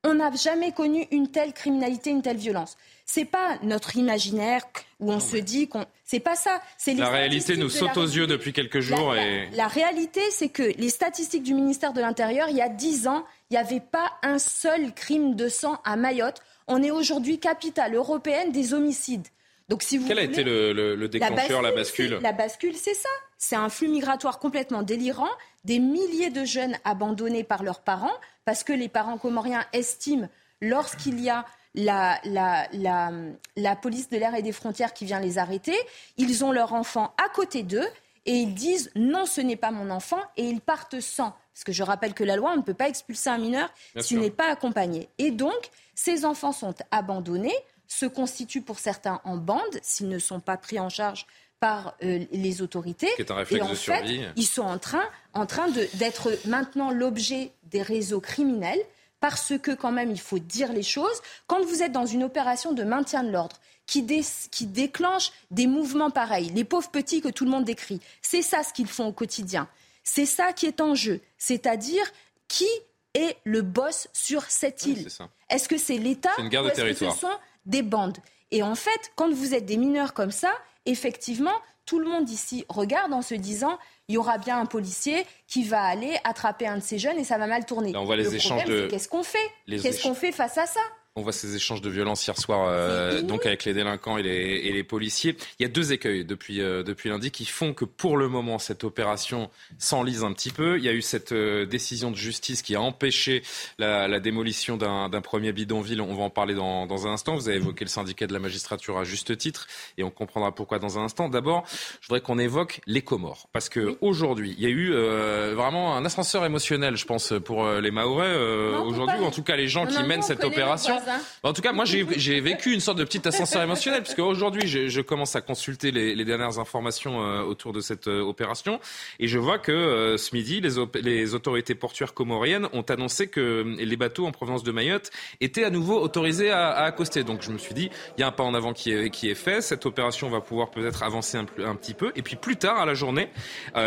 [0.05, 2.77] On n'a jamais connu une telle criminalité, une telle violence.
[3.15, 4.63] C'est pas notre imaginaire
[4.99, 5.85] où on se dit qu'on.
[6.03, 6.63] C'est pas ça.
[6.79, 9.13] C'est la réalité nous saute aux yeux depuis quelques jours.
[9.13, 9.51] La, et...
[9.51, 13.27] la, réalité, c'est que les statistiques du ministère de l'Intérieur, il y a dix ans,
[13.51, 16.41] il n'y avait pas un seul crime de sang à Mayotte.
[16.69, 19.29] On est aujourd'hui capitale européenne des homicides.
[19.69, 22.95] Donc, si vous Quel a été le, le, le déclencheur, la bascule La bascule, c'est
[22.95, 23.11] ça.
[23.37, 25.31] C'est un flux migratoire complètement délirant.
[25.65, 30.31] Des milliers de jeunes abandonnés par leurs parents parce que les parents comoriens estiment,
[30.63, 33.11] lorsqu'il y a la, la, la,
[33.57, 35.77] la police de l'air et des frontières qui vient les arrêter,
[36.17, 37.87] ils ont leur enfant à côté d'eux
[38.27, 41.35] et ils disent non, ce n'est pas mon enfant et ils partent sans.
[41.55, 44.21] Parce que je rappelle que la loi, on ne peut pas expulser un mineur s'il
[44.21, 45.09] n'est pas accompagné.
[45.19, 47.55] Et donc, ces enfants sont abandonnés,
[47.87, 51.27] se constituent pour certains en bande s'ils ne sont pas pris en charge
[51.61, 53.09] par euh, les autorités.
[53.17, 54.19] C'est un réflexe et en de survie.
[54.19, 55.05] Fait, ils sont en train,
[55.35, 58.81] en train d'être maintenant l'objet des réseaux criminels
[59.23, 61.23] parce que quand même, il faut dire les choses.
[61.47, 63.57] Quand vous êtes dans une opération de maintien de l'ordre
[63.87, 68.01] qui, dé qui déclenche des mouvements pareils, les pauvres petits que tout le monde décrit,
[68.21, 69.69] c'est ça ce qu'ils font au quotidien.
[70.03, 71.21] C'est ça qui est en jeu.
[71.39, 72.03] C'est-à-dire
[72.49, 72.67] qui
[73.15, 75.07] est le boss sur cette île
[75.49, 78.19] Est-ce que c'est l'État ou est-ce que ce sont des bandes?
[78.51, 80.51] Et en fait, quand vous êtes des mineurs comme ça,
[80.85, 81.55] effectivement,
[81.87, 83.79] tout le monde ici regarde en se disant
[84.13, 87.25] il y aura bien un policier qui va aller attraper un de ces jeunes et
[87.25, 87.93] ça va mal tourner.
[87.93, 88.87] Là, on voit les Le échanges problème, de.
[88.89, 89.39] Qu'est-ce qu'on fait?
[89.67, 90.81] Qu'est-ce qu'on fait face à ça?
[91.15, 94.31] On voit ces échanges de violence hier soir, euh, donc avec les délinquants et les,
[94.31, 95.37] et les, policiers.
[95.59, 98.59] Il y a deux écueils depuis, euh, depuis lundi qui font que pour le moment
[98.59, 100.79] cette opération s'enlise un petit peu.
[100.79, 103.43] Il y a eu cette euh, décision de justice qui a empêché
[103.79, 106.01] la, la démolition d'un premier bidonville.
[106.01, 107.35] On va en parler dans, dans, un instant.
[107.35, 109.67] Vous avez évoqué le syndicat de la magistrature à juste titre
[109.99, 111.29] et on comprendra pourquoi dans un instant.
[111.29, 111.65] D'abord,
[112.01, 115.95] je voudrais qu'on évoque les Comores parce que aujourd'hui, il y a eu euh, vraiment
[115.95, 118.35] un ascenseur émotionnel, je pense, pour les Mahorais
[118.79, 121.02] aujourd'hui, ou en tout cas les gens non, qui non, mènent cette opération.
[121.43, 125.01] En tout cas, moi, j'ai vécu une sorte de petit ascenseur émotionnel, puisque aujourd'hui, je,
[125.01, 128.81] commence à consulter les, dernières informations euh, autour de cette euh, opération,
[129.19, 133.97] et je vois que euh, ce midi, les, autorités portuaires comoriennes ont annoncé que les
[133.97, 135.11] bateaux en provenance de Mayotte
[135.41, 137.25] étaient à nouveau autorisés à, accoster.
[137.25, 139.31] Donc, je me suis dit, il y a un pas en avant qui est, qui
[139.31, 139.61] est fait.
[139.61, 142.13] Cette opération va pouvoir peut-être avancer un, un, petit peu.
[142.17, 143.29] Et puis, plus tard, à la journée,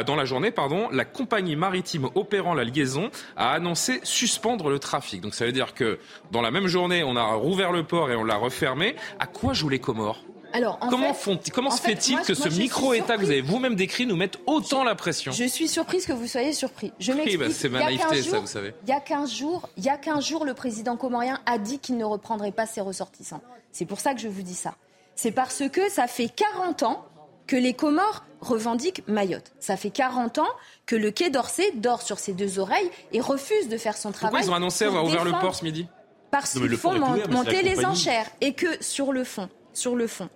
[0.06, 5.21] dans la journée, pardon, la compagnie maritime opérant la liaison a annoncé suspendre le trafic.
[5.21, 5.99] Donc, ça veut dire que
[6.32, 8.95] dans la même journée, on a rouvert le port et on l'a refermé.
[9.19, 12.47] À quoi jouent les Comores alors, en comment, fait, font, comment se fait-il que ce
[12.47, 16.13] micro-État que vous avez vous-même décrit nous mette autant la pression Je suis surprise que
[16.13, 16.93] vous soyez surpris.
[16.97, 18.73] Je bah, c'est ma naïveté, ça, vous savez.
[18.83, 21.79] Il y a 15 jours, il y a 15 jours, le président comorien a dit
[21.79, 23.41] qu'il ne reprendrait pas ses ressortissants.
[23.73, 24.75] C'est pour ça que je vous dis ça.
[25.17, 27.05] C'est parce que ça fait 40 ans
[27.47, 29.51] que les Comores revendiquent Mayotte.
[29.59, 30.47] Ça fait 40 ans
[30.85, 34.31] que le Quai d'Orsay dort sur ses deux oreilles et refuse de faire son travail.
[34.31, 35.87] Pourquoi ils ont annoncé avoir ouvert le port ce midi?
[36.31, 38.29] Parce qu'il faut ouvert, monter les enchères.
[38.41, 40.29] Et que sur le fond, sur le fond,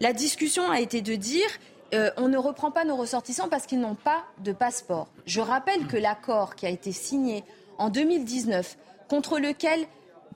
[0.00, 1.48] la discussion a été de dire
[1.94, 5.08] euh, on ne reprend pas nos ressortissants parce qu'ils n'ont pas de passeport.
[5.26, 7.44] Je rappelle que l'accord qui a été signé
[7.78, 8.76] en 2019
[9.08, 9.86] contre lequel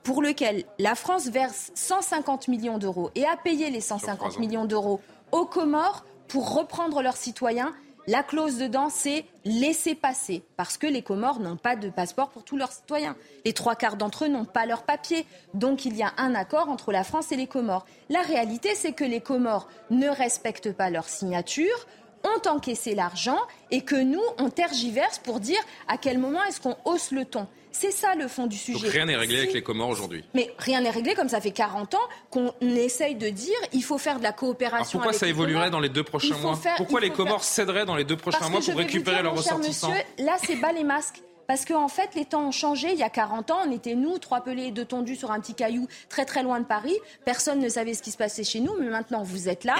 [0.01, 4.99] pour lequel la France verse 150 millions d'euros et a payé les 150 millions d'euros
[5.31, 7.73] aux Comores pour reprendre leurs citoyens,
[8.07, 12.43] la clause dedans, c'est laisser passer, parce que les Comores n'ont pas de passeport pour
[12.43, 13.15] tous leurs citoyens.
[13.45, 15.25] Les trois quarts d'entre eux n'ont pas leur papier.
[15.53, 17.85] Donc il y a un accord entre la France et les Comores.
[18.09, 21.87] La réalité, c'est que les Comores ne respectent pas leur signature,
[22.23, 23.39] ont encaissé l'argent
[23.71, 27.47] et que nous, on tergiverse pour dire à quel moment est-ce qu'on hausse le ton.
[27.73, 28.79] C'est ça le fond du sujet.
[28.79, 29.41] Donc rien n'est réglé si...
[29.41, 30.23] avec les Comores aujourd'hui.
[30.33, 33.97] Mais rien n'est réglé, comme ça fait 40 ans qu'on essaye de dire il faut
[33.97, 34.77] faire de la coopération.
[34.77, 37.43] Alors pourquoi avec ça les évoluerait dans les deux prochains mois faire, Pourquoi les Comores
[37.43, 37.65] faire...
[37.65, 40.71] céderaient dans les deux prochains Parce mois pour récupérer leurs ressortissants monsieur, Là, c'est bas
[40.71, 41.21] les masques.
[41.47, 42.93] Parce qu'en en fait, les temps ont changé.
[42.93, 45.41] Il y a 40 ans, on était nous, trois pelés et deux tondus sur un
[45.41, 46.95] petit caillou très très loin de Paris.
[47.25, 49.75] Personne ne savait ce qui se passait chez nous, mais maintenant vous êtes là.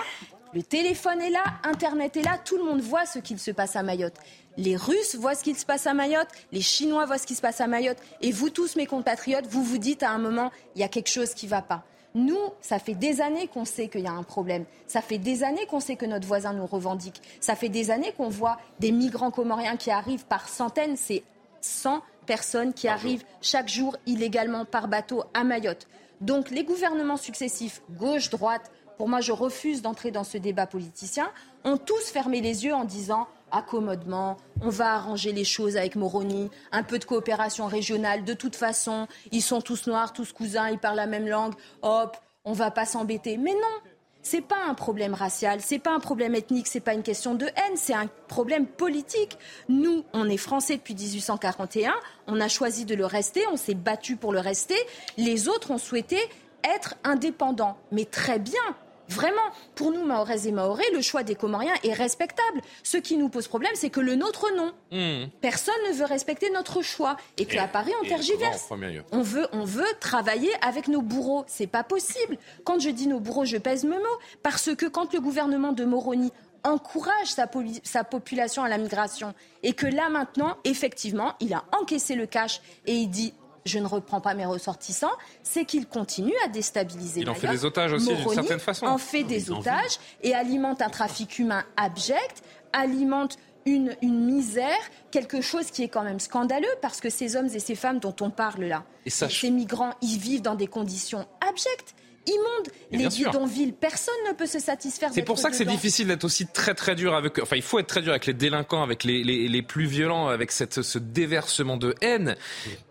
[0.53, 3.75] Le téléphone est là, Internet est là, tout le monde voit ce qu'il se passe
[3.75, 4.13] à Mayotte.
[4.57, 7.41] Les Russes voient ce qu'il se passe à Mayotte, les Chinois voient ce qui se
[7.41, 10.81] passe à Mayotte, et vous tous, mes compatriotes, vous vous dites à un moment, il
[10.81, 11.83] y a quelque chose qui ne va pas.
[12.15, 14.65] Nous, ça fait des années qu'on sait qu'il y a un problème.
[14.85, 17.21] Ça fait des années qu'on sait que notre voisin nous revendique.
[17.39, 20.95] Ça fait des années qu'on voit des migrants comoriens qui arrivent par centaines.
[20.95, 21.23] C'est
[21.61, 25.87] 100 personnes qui arrivent chaque jour illégalement par bateau à Mayotte.
[26.21, 31.31] Donc les gouvernements successifs, gauche, droite, pour moi je refuse d'entrer dans ce débat politicien,
[31.63, 36.49] ont tous fermé les yeux en disant accommodement, on va arranger les choses avec Moroni,
[36.71, 40.79] un peu de coopération régionale, de toute façon, ils sont tous noirs, tous cousins, ils
[40.79, 41.53] parlent la même langue,
[41.83, 43.37] hop, on va pas s'embêter.
[43.37, 43.91] Mais non,
[44.23, 47.45] c'est pas un problème racial, c'est pas un problème ethnique, c'est pas une question de
[47.45, 49.37] haine, c'est un problème politique.
[49.69, 51.93] Nous, on est français depuis 1841,
[52.27, 54.77] on a choisi de le rester, on s'est battu pour le rester.
[55.17, 56.17] Les autres ont souhaité
[56.63, 57.77] être indépendants.
[57.91, 58.61] Mais très bien,
[59.09, 59.41] Vraiment,
[59.75, 62.61] pour nous, Mahoraises et Mahorais, le choix des Comoriens est respectable.
[62.83, 64.71] Ce qui nous pose problème, c'est que le nôtre, non.
[64.91, 65.27] Hmm.
[65.41, 67.17] Personne ne veut respecter notre choix.
[67.37, 68.69] Et qu'à Paris, on tergiverse.
[69.11, 71.43] On veut, on veut travailler avec nos bourreaux.
[71.47, 72.37] C'est pas possible.
[72.63, 74.19] Quand je dis nos bourreaux, je pèse mes mots.
[74.41, 76.31] Parce que quand le gouvernement de Moroni
[76.63, 77.49] encourage sa,
[77.83, 82.61] sa, population à la migration et que là maintenant, effectivement, il a encaissé le cash
[82.85, 83.33] et il dit
[83.65, 87.21] je ne reprends pas mes ressortissants, c'est qu'il continue à déstabiliser.
[87.21, 88.85] Il en fait des otages aussi d'une certaine façon.
[88.85, 94.77] En fait des otages et alimente un trafic humain abject, alimente une, une, misère,
[95.11, 98.15] quelque chose qui est quand même scandaleux parce que ces hommes et ces femmes dont
[98.19, 101.95] on parle là, ces migrants, ils vivent dans des conditions abjectes
[102.27, 102.67] immonde.
[102.91, 105.09] les bidonvilles, personne ne peut se satisfaire.
[105.13, 107.39] C'est pour ça que c'est difficile d'être aussi très très dur avec.
[107.39, 110.27] Enfin, il faut être très dur avec les délinquants, avec les, les, les plus violents,
[110.27, 112.35] avec cette, ce déversement de haine.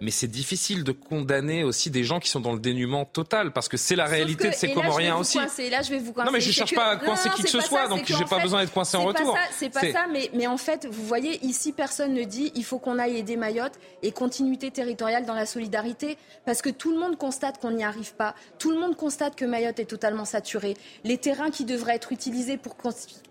[0.00, 3.68] Mais c'est difficile de condamner aussi des gens qui sont dans le dénuement total, parce
[3.68, 5.38] que c'est la réalité de ces Comoriens aussi.
[5.38, 6.26] là, je vais vous coincer.
[6.26, 8.40] Non, mais je ne cherche pas à coincer qui que ce soit, donc j'ai pas
[8.40, 9.36] besoin d'être coincé en retour.
[9.52, 12.78] C'est pas ça, mais, mais en fait, vous voyez, ici, personne ne dit il faut
[12.78, 17.16] qu'on aille aider Mayotte et continuité territoriale dans la solidarité, parce que tout le monde
[17.16, 18.34] constate qu'on n'y arrive pas.
[18.58, 20.74] Tout le monde constate que Mayotte est totalement saturé.
[21.04, 22.76] Les terrains qui devraient être utilisés pour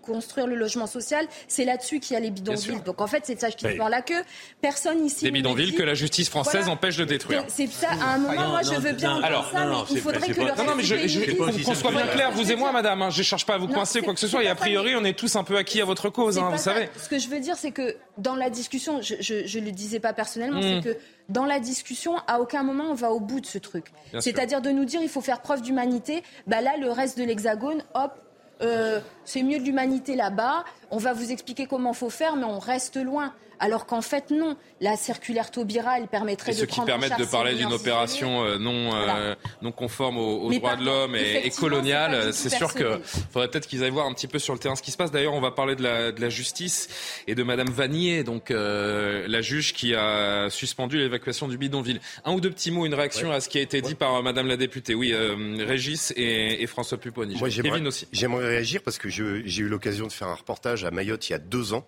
[0.02, 2.80] construire le logement social, c'est là-dessus qu'il y a les bidonvilles.
[2.84, 4.22] Donc en fait, c'est ça qui se la queue.
[4.60, 5.24] Personne ici.
[5.24, 7.44] Des bidonvilles que la justice française empêche de détruire.
[7.48, 10.40] C'est ça, à un moment, moi, je veux bien alors, ça, mais il faudrait que
[10.40, 13.24] le Non, non, mais qu'on soit bien clair, vous et moi, madame, hein, je ne
[13.24, 15.36] cherche pas à vous coincer quoi que ce soit, et a priori, on est tous
[15.36, 16.88] un peu acquis à votre cause, hein, vous savez.
[17.00, 20.12] Ce que je veux dire, c'est que dans la discussion, je ne le disais pas
[20.12, 20.82] personnellement, c'est hmm.
[20.82, 20.96] que
[21.32, 23.92] dans la discussion, à aucun moment on va au bout de ce truc.
[24.20, 26.22] C'est-à-dire de nous dire il faut faire preuve d'humanité.
[26.46, 28.12] Bah là, le reste de l'Hexagone, hop,
[28.60, 30.64] euh, c'est mieux de l'humanité là-bas.
[30.90, 33.32] On va vous expliquer comment faut faire, mais on reste loin.
[33.62, 34.56] Alors qu'en fait, non.
[34.80, 38.92] La circulaire Taubira, elle permettrait de prendre qui permettent de parler d'une opération euh, non,
[38.92, 42.86] euh, non conforme aux, droits de l'homme et, coloniale, c'est sûr qu'il
[43.30, 45.12] faudrait peut-être qu'ils aillent voir un petit peu sur le terrain ce qui se passe.
[45.12, 46.88] D'ailleurs, on va parler de la, de la justice
[47.28, 52.00] et de Madame Vanier, donc euh, la juge qui a suspendu l'évacuation du bidonville.
[52.24, 54.48] Un ou deux petits mots, une réaction à ce qui a été dit par Madame
[54.48, 54.96] la députée.
[54.96, 57.40] Oui, Régis et, et, François Pupponi.
[57.86, 58.08] aussi.
[58.10, 61.36] J'aimerais réagir parce que j'ai eu l'occasion de faire un reportage à Mayotte il y
[61.36, 61.86] a deux ans.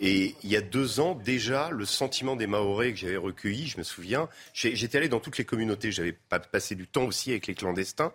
[0.00, 3.78] Et il y a deux ans, déjà, le sentiment des Mahorais que j'avais recueilli, je
[3.78, 6.16] me souviens, j'étais allé dans toutes les communautés, j'avais
[6.52, 8.12] passé du temps aussi avec les clandestins,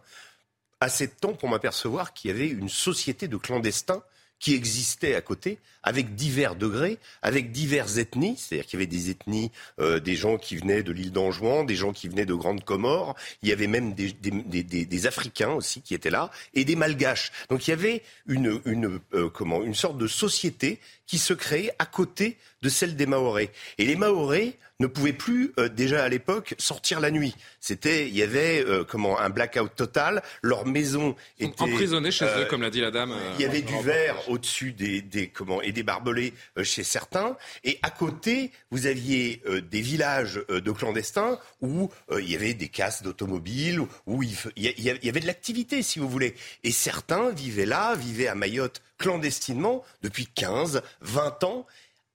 [0.79, 4.03] assez de temps pour m'apercevoir qu'il y avait une société de clandestins
[4.43, 9.09] qui existait à côté, avec divers degrés, avec diverses ethnies, c'est-à-dire qu'il y avait des
[9.09, 12.61] ethnies, euh, des gens qui venaient de l'île d'Anjouan, des gens qui venaient de Grande
[12.61, 17.31] Comore, il y avait même des, Africains aussi qui étaient là, et des Malgaches.
[17.49, 21.73] Donc il y avait une, une, euh, comment, une sorte de société qui se créait
[21.79, 23.49] à côté de celle des Mahorais.
[23.77, 27.35] Et les Mahorais ne pouvaient plus euh, déjà à l'époque sortir la nuit.
[27.61, 30.21] C'était, il y avait euh, comment un blackout total.
[30.41, 33.15] Leur maison était emprisonnée chez eux, euh, comme l'a dit la dame.
[33.39, 37.37] Il y avait du verre au-dessus des, des, comment et des barbelés chez certains.
[37.63, 39.41] Et à côté, vous aviez
[39.71, 45.09] des villages de clandestins où il y avait des casses d'automobiles, où il, il y
[45.09, 46.35] avait de l'activité, si vous voulez.
[46.63, 51.65] Et certains vivaient là, vivaient à Mayotte clandestinement depuis 15, 20 ans.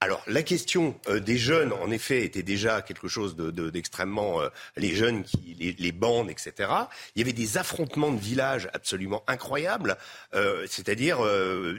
[0.01, 4.41] Alors la question euh, des jeunes, en effet, était déjà quelque chose d'extrêmement...
[4.41, 6.71] Euh, les jeunes, qui, les, bandes, etc.
[7.15, 9.97] Il y avait des affrontements de villages absolument incroyables,
[10.35, 11.19] euh, c'est-à-dire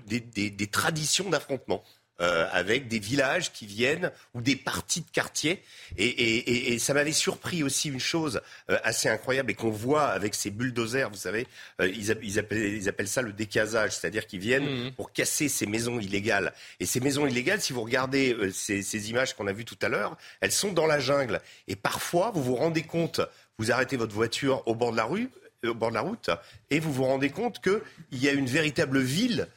[0.06, 1.84] des, des, traditions d'affrontements.
[2.22, 5.64] Euh, avec des villages qui viennent ou des parties de quartier.
[5.96, 10.08] Et, et, et, ça m'avait surpris aussi une chose euh, assez incroyable et qu'on voit
[10.08, 11.48] avec ces bulldozers, vous savez,
[11.80, 14.92] euh, ils, ils, appellent, ils, appellent, ça le décasage, c'est-à-dire qu'ils viennent mmh.
[14.98, 16.54] pour casser ces maisons illégales.
[16.82, 19.88] Et ces maisons illégales, si vous regardez ces, ces images qu'on a vues tout à
[19.88, 21.40] l'heure, elles sont dans la jungle.
[21.70, 23.22] Et parfois, vous vous rendez compte,
[23.60, 25.30] vous arrêtez votre voiture au bord de la rue,
[25.66, 26.32] au bord de la route,
[26.70, 27.80] et vous vous rendez compte qu'il
[28.12, 29.48] y a une véritable ville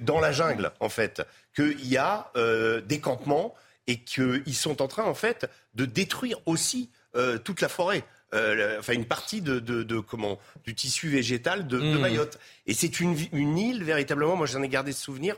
[0.00, 1.22] dans la jungle, en fait
[1.54, 3.54] qu'il y a euh, des campements
[3.86, 8.04] et qu'ils sont en train, en fait, de détruire aussi euh, toute la forêt.
[8.34, 11.98] Euh, enfin, une partie de, comment du tissu végétal de, mmh.
[11.98, 12.38] Mayotte.
[12.66, 13.18] Et c'est une,
[13.58, 14.36] île véritablement.
[14.36, 15.36] Moi, j'en ai gardé ce souvenir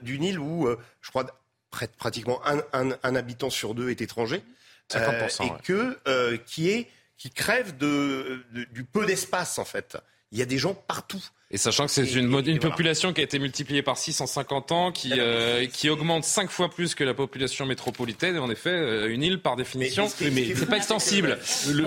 [0.00, 0.66] d'une île où
[1.02, 1.26] je crois
[1.98, 2.40] pratiquement
[2.72, 4.42] un, habitant sur deux est étranger,
[4.90, 8.42] 50%, et que qui est qui crève de,
[8.72, 9.98] du peu d'espace en fait
[10.32, 11.22] Il y a des gens partout.
[11.52, 14.70] Et sachant que c'est une, une population qui a été multipliée par 6 en 50
[14.70, 18.36] ans, qui, euh, qui augmente 5 fois plus que la population métropolitaine.
[18.36, 21.38] Et en effet, euh, une île, par définition, mais, c'est pas extensible.
[21.68, 21.82] Le,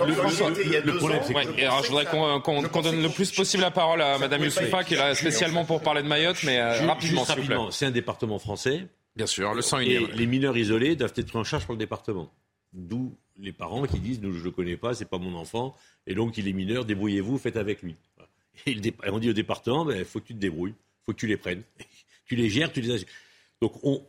[0.97, 4.83] problème, c'est alors, je voudrais qu'on donne le plus possible la parole à Madame Youssoufa,
[4.83, 7.57] qui est là spécialement pour parler de Mayotte, mais euh, rapidement, s'il vous plaît.
[7.71, 8.85] C'est un département français.
[9.15, 11.79] Bien sûr, le sang Et les mineurs isolés doivent être pris en charge par le
[11.79, 12.29] département.
[12.73, 15.75] D'où les parents qui disent, nous, je le connais pas, c'est pas mon enfant,
[16.07, 17.95] et donc il est mineur, débrouillez-vous, faites avec lui.
[18.65, 21.17] Et on dit au département, il ben, faut que tu te débrouilles, il faut que
[21.19, 21.63] tu les prennes.
[22.25, 23.05] tu les gères, tu les
[23.61, 24.05] Donc on,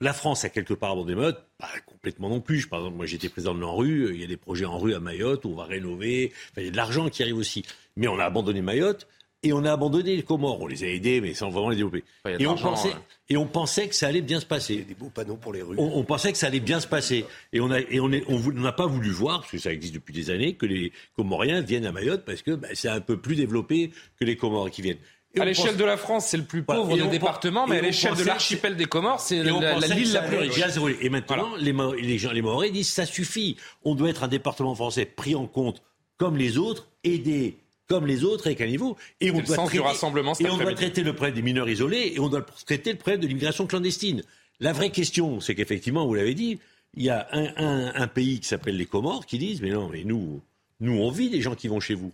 [0.00, 2.66] la France a quelque part abandonné Mayotte, pas complètement non plus.
[2.66, 5.00] Par exemple, moi j'étais président de l'ANRU, il y a des projets en rue à
[5.00, 7.64] Mayotte, où on va rénover, il y a de l'argent qui arrive aussi.
[7.96, 9.06] Mais on a abandonné Mayotte
[9.42, 10.60] et on a abandonné les Comores.
[10.60, 12.04] On les a aidés, mais sans vraiment les développer.
[12.38, 13.02] et, on pensait, hein.
[13.28, 14.76] et on pensait que ça allait bien se passer.
[14.78, 15.76] Des beaux panneaux pour les rues.
[15.78, 17.24] On, pensait que ça allait bien se passer.
[17.52, 20.14] Et on n'a et on on n'a pas voulu voir, parce que ça existe depuis
[20.14, 23.34] des années, que les Comoriens viennent à Mayotte parce que bah, c'est un peu plus
[23.34, 24.98] développé que les Comores qui viennent.
[25.38, 28.24] à l'échelle de la France, c'est le plus pauvre des départements, mais à l'échelle de
[28.24, 30.60] l'archipel des Comores, c'est l'île la, plus riche.
[31.00, 33.56] Et maintenant, les, les gens, les Maoris disent ça suffit.
[33.84, 35.82] On doit être un département français pris en compte
[36.16, 37.56] comme les autres, aidé
[37.88, 38.96] comme les autres avec un niveau.
[39.20, 42.28] Et on, doit traiter, et on doit traiter le problème des mineurs isolés et on
[42.28, 44.22] doit traiter le problème de l'immigration clandestine.
[44.60, 46.58] La vraie question, c'est qu'effectivement, vous l'avez dit,
[46.94, 50.40] il y a un, pays qui s'appelle les Comores qui disent, mais non, mais nous,
[50.80, 52.12] nous, on vit des gens qui vont chez vous.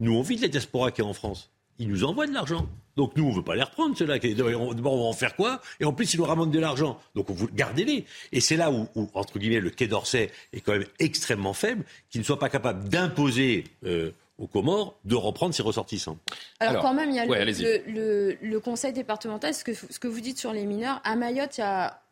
[0.00, 1.50] Nous, on vit de la diaspora qui est en France.
[1.78, 2.66] Ils nous envoient de l'argent.
[2.96, 4.18] Donc nous, on ne veut pas les reprendre, ceux-là.
[4.18, 5.60] D'abord, on va en faire quoi?
[5.80, 6.98] Et en plus, ils nous ramènent de l'argent.
[7.14, 8.06] Donc vous gardez-les.
[8.32, 12.22] Et c'est là où, entre guillemets, le Quai d'Orsay est quand même extrêmement faible, qu'ils
[12.22, 16.18] ne soient pas capables d'imposer euh, aux Comores de reprendre ses ressortissants.
[16.60, 20.38] Alors, quand même, il y a le, conseil départemental, ce que, ce que vous dites
[20.38, 21.00] sur les mineurs.
[21.04, 22.02] À Mayotte, il y a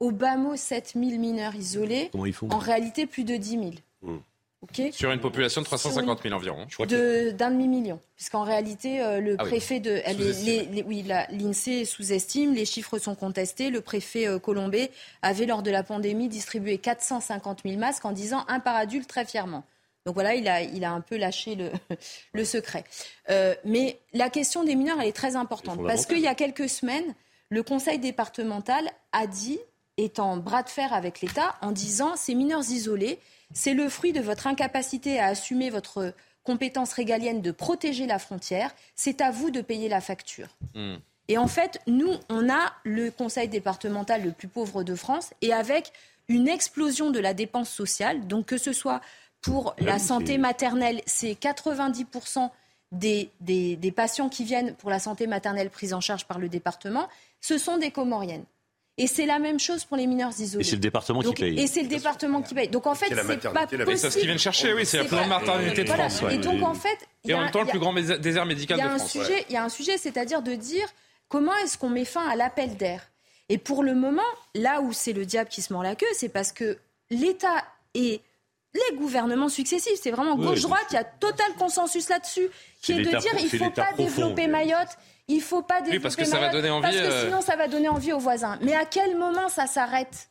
[0.00, 2.08] au bas mot 7000 mineurs isolés.
[2.12, 3.70] Comment ils font En réalité, plus de 10 000.
[4.02, 4.18] Hmm.
[4.90, 6.66] Sur une population de 350 000 environ.
[6.88, 8.00] D'un demi-million.
[8.16, 10.02] Puisqu'en réalité, euh, le ah préfet de.
[10.86, 13.70] oui, l'INSEE sous-estime, les chiffres sont contestés.
[13.70, 14.90] Le préfet euh, Colombé
[15.22, 19.24] avait, lors de la pandémie, distribué 450 000 masques en disant un par adulte très
[19.24, 19.64] fièrement.
[20.06, 21.70] Donc voilà, il a, il a un peu lâché le,
[22.32, 22.84] le secret.
[23.28, 25.84] Euh, mais la question des mineurs, elle est très importante.
[25.84, 27.14] Parce qu'il y a quelques semaines,
[27.50, 29.58] le conseil départemental a dit,
[29.96, 33.18] est en bras de fer avec l'État, en disant ces mineurs isolés,
[33.52, 38.74] c'est le fruit de votre incapacité à assumer votre compétence régalienne de protéger la frontière.
[38.94, 40.48] C'est à vous de payer la facture.
[40.74, 40.96] Hmm.
[41.28, 45.52] Et en fait, nous, on a le conseil départemental le plus pauvre de France et
[45.52, 45.92] avec
[46.28, 49.00] une explosion de la dépense sociale, donc que ce soit
[49.42, 52.50] pour la santé maternelle, c'est 90%
[52.92, 57.08] des, des, patients qui viennent pour la santé maternelle prise en charge par le département,
[57.40, 58.44] ce sont des Comoriennes.
[58.98, 60.64] Et c'est la même chose pour les mineurs isolés.
[60.64, 61.60] Et c'est le département qui paye.
[61.60, 62.68] Et c'est le département qui paye.
[62.68, 63.98] Donc en fait, c'est pas possible.
[63.98, 66.22] C'est ce qu'ils viennent chercher, oui, c'est la plus grande maternité de France.
[66.30, 69.14] Et donc en fait, et en même temps le plus grand désert médical de France.
[69.48, 70.86] Il y a un sujet, c'est-à-dire de dire
[71.28, 73.02] comment est-ce qu'on met fin à l'appel d'air.
[73.48, 74.22] Et pour le moment,
[74.54, 76.78] là où c'est le diable qui se mord la queue, c'est parce que
[77.10, 77.64] l'État
[77.94, 78.20] et
[78.90, 79.98] les gouvernements successifs.
[80.02, 82.48] C'est vraiment gauche-droite, il y a total consensus là-dessus,
[82.82, 84.96] qui est, de dire il ne faut pas développer Mayotte,
[85.28, 87.40] il ne faut pas développer parce que ça va donner envie, parce que euh, sinon
[87.40, 88.58] ça va donner envie aux voisins.
[88.62, 90.28] Mais à quel moment ça s'arrête?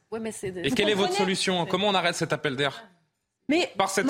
[0.64, 1.66] Et quelle est votre solution?
[1.66, 2.86] Comment on arrête cet appel d'air?
[3.48, 4.08] Mais par cette,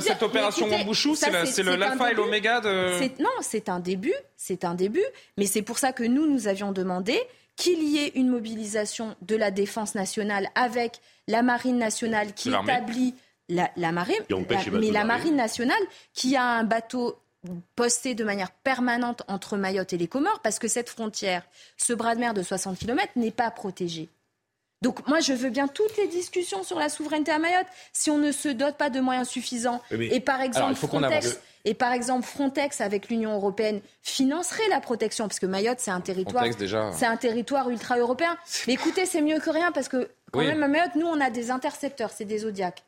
[0.00, 3.22] cette, opération Wambouchou, c'est l'alpha et l'oméga de...
[3.22, 5.04] Non, c'est un début, c'est un début,
[5.38, 7.20] mais c'est pour ça que nous, nous avions demandé
[7.56, 13.14] qu'il y ait une mobilisation de la défense nationale avec la marine nationale qui établit
[13.48, 14.16] la, marine,
[14.72, 15.82] mais la marine nationale
[16.12, 17.18] qui a un bateau
[17.74, 21.42] posté de manière permanente entre Mayotte et les Comores, parce que cette frontière,
[21.76, 24.08] ce bras de mer de 60 km, n'est pas protégé.
[24.80, 27.68] Donc moi, je veux bien toutes les discussions sur la souveraineté à Mayotte.
[27.92, 31.92] Si on ne se dote pas de moyens suffisants, et par exemple Frontex, et par
[31.92, 36.44] exemple Frontex avec l'Union européenne financerait la protection, parce que Mayotte c'est un territoire,
[36.92, 38.36] c'est un territoire ultra européen.
[38.66, 41.30] Mais écoutez, c'est mieux que rien parce que quand même à Mayotte, nous on a
[41.30, 42.82] des intercepteurs, c'est des zodiacs.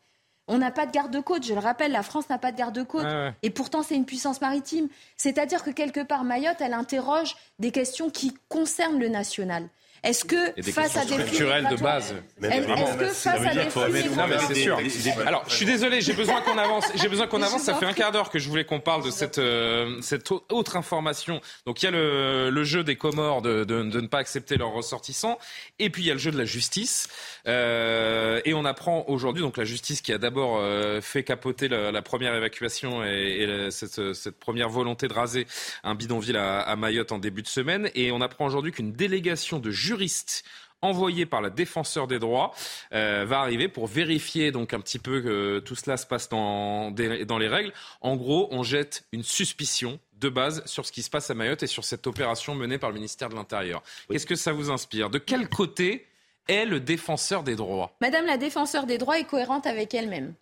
[0.47, 3.07] On n'a pas de garde-côte, je le rappelle, la France n'a pas de garde-côte.
[3.43, 4.89] Et pourtant, c'est une puissance maritime.
[5.17, 9.69] C'est-à-dire que quelque part, Mayotte, elle interroge des questions qui concernent le national.
[10.05, 14.39] Est-ce que face à des culturelles de base, est-ce que face à des non mais
[14.39, 14.79] c'est sûr.
[15.27, 16.85] Alors, je suis désolé, j'ai besoin qu'on avance.
[16.95, 17.63] J'ai besoin qu'on avance.
[17.63, 20.77] Ça fait un quart d'heure que je voulais qu'on parle de cette euh, cette autre
[20.77, 21.41] information.
[21.67, 24.57] Donc il y a le, le jeu des Comores de, de, de, ne pas accepter
[24.57, 25.39] leurs ressortissants,
[25.79, 27.09] et puis il y a le jeu de la justice.
[27.47, 31.91] Euh, et on apprend aujourd'hui donc la justice qui a d'abord euh, fait capoter la,
[31.91, 35.47] la, première évacuation et, et cette, cette, première volonté de raser
[35.83, 39.59] un bidonville à, à Mayotte en début de semaine, et on apprend aujourd'hui qu'une délégation
[39.59, 40.45] de juristes juristes
[40.83, 42.53] envoyé par la défenseur des droits
[42.93, 46.91] euh, va arriver pour vérifier donc un petit peu que tout cela se passe dans,
[46.91, 47.73] dans les règles.
[48.01, 51.63] En gros, on jette une suspicion de base sur ce qui se passe à Mayotte
[51.63, 53.83] et sur cette opération menée par le ministère de l'Intérieur.
[54.11, 55.11] Qu'est-ce que ça vous inspire?
[55.11, 56.07] De quel côté
[56.49, 57.97] est le défenseur des droits?
[58.01, 60.35] Madame la défenseur des droits est cohérente avec elle-même.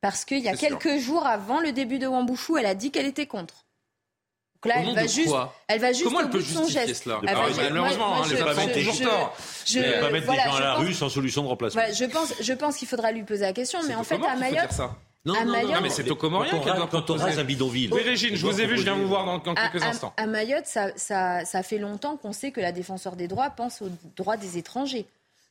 [0.00, 3.06] Parce qu'il y a quelques jours avant le début de Wambouchou, elle a dit qu'elle
[3.06, 3.66] était contre.
[4.64, 5.34] Donc là, elle va, juste,
[5.66, 8.36] elle va juste, Comment au elle peut justifier cela Elle va- Malheureusement, moi, je- les
[8.36, 9.36] femmes ont je- toujours je- tort.
[9.66, 11.48] je- Elle va pas mettre voilà, des gens à la pense- rue sans solution de
[11.48, 11.80] remplacement.
[11.80, 14.28] Voilà, je pense, je pense qu'il faudra lui poser la question, mais en fait, Comment
[14.28, 14.70] à Mayotte,
[15.24, 17.38] Non, non, Mayotte- Non, mais c'est aux Comoriens Quand on qu'elle doit quand on rase
[17.38, 17.92] un bidonville.
[17.92, 20.12] Oui, Régine, je vous ai vu, je viens vous voir dans, quelques à- instants.
[20.16, 23.82] à Mayotte, ça, ça- ça fait longtemps qu'on sait que la défenseur des droits pense
[23.82, 25.06] aux droits des étrangers.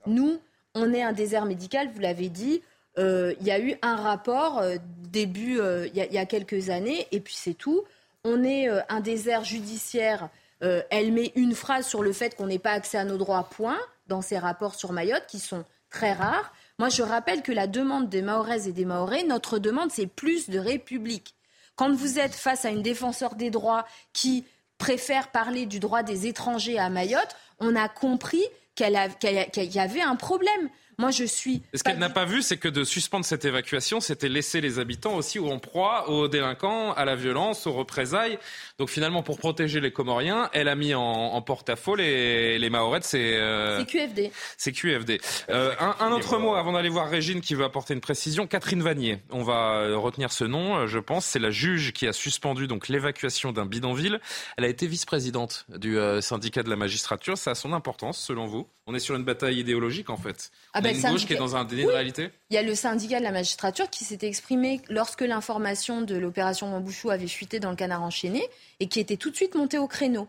[0.07, 0.39] Nous,
[0.73, 2.61] on est un désert médical, vous l'avez dit.
[2.97, 4.75] Euh, Il y a eu un rapport euh,
[5.09, 7.83] début, euh, y, il y a quelques années, et puis c'est tout.
[8.23, 10.29] On est euh, un désert judiciaire.
[10.63, 13.49] Euh, elle met une phrase sur le fait qu'on n'ait pas accès à nos droits,
[13.49, 16.53] point, dans ses rapports sur Mayotte, qui sont très rares.
[16.77, 20.49] Moi, je rappelle que la demande des Mahoraises et des Mahorais, notre demande, c'est plus
[20.49, 21.35] de république.
[21.75, 24.45] Quand vous êtes face à une défenseur des droits qui
[24.77, 28.43] préfère parler du droit des étrangers à Mayotte, on a compris
[28.75, 30.69] qu'il y avait un problème.
[31.01, 31.63] Moi, je suis.
[31.73, 35.15] Ce qu'elle n'a pas vu, c'est que de suspendre cette évacuation, c'était laisser les habitants
[35.15, 38.37] aussi en proie aux délinquants, à la violence, aux représailles.
[38.77, 42.99] Donc finalement, pour protéger les Comoriens, elle a mis en, en porte-à-faux les, les Mahorais,
[43.01, 44.31] c'est euh, C'est QFD.
[44.57, 45.19] c'est QFD.
[45.49, 48.45] Euh, un, un autre mot avant d'aller voir Régine qui veut apporter une précision.
[48.45, 51.25] Catherine Vanier, on va euh, retenir ce nom, euh, je pense.
[51.25, 54.19] C'est la juge qui a suspendu donc l'évacuation d'un bidonville.
[54.57, 57.37] Elle a été vice-présidente du euh, syndicat de la magistrature.
[57.37, 58.67] Ça a son importance, selon vous?
[58.91, 60.51] On est sur une bataille idéologique, en fait.
[60.73, 62.57] Ah on ben, a une gauche qui est dans un déni de réalité Il y
[62.57, 67.27] a le syndicat de la magistrature qui s'était exprimé lorsque l'information de l'opération Wambouchou avait
[67.27, 68.43] fuité dans le canard enchaîné
[68.81, 70.27] et qui était tout de suite monté au créneau.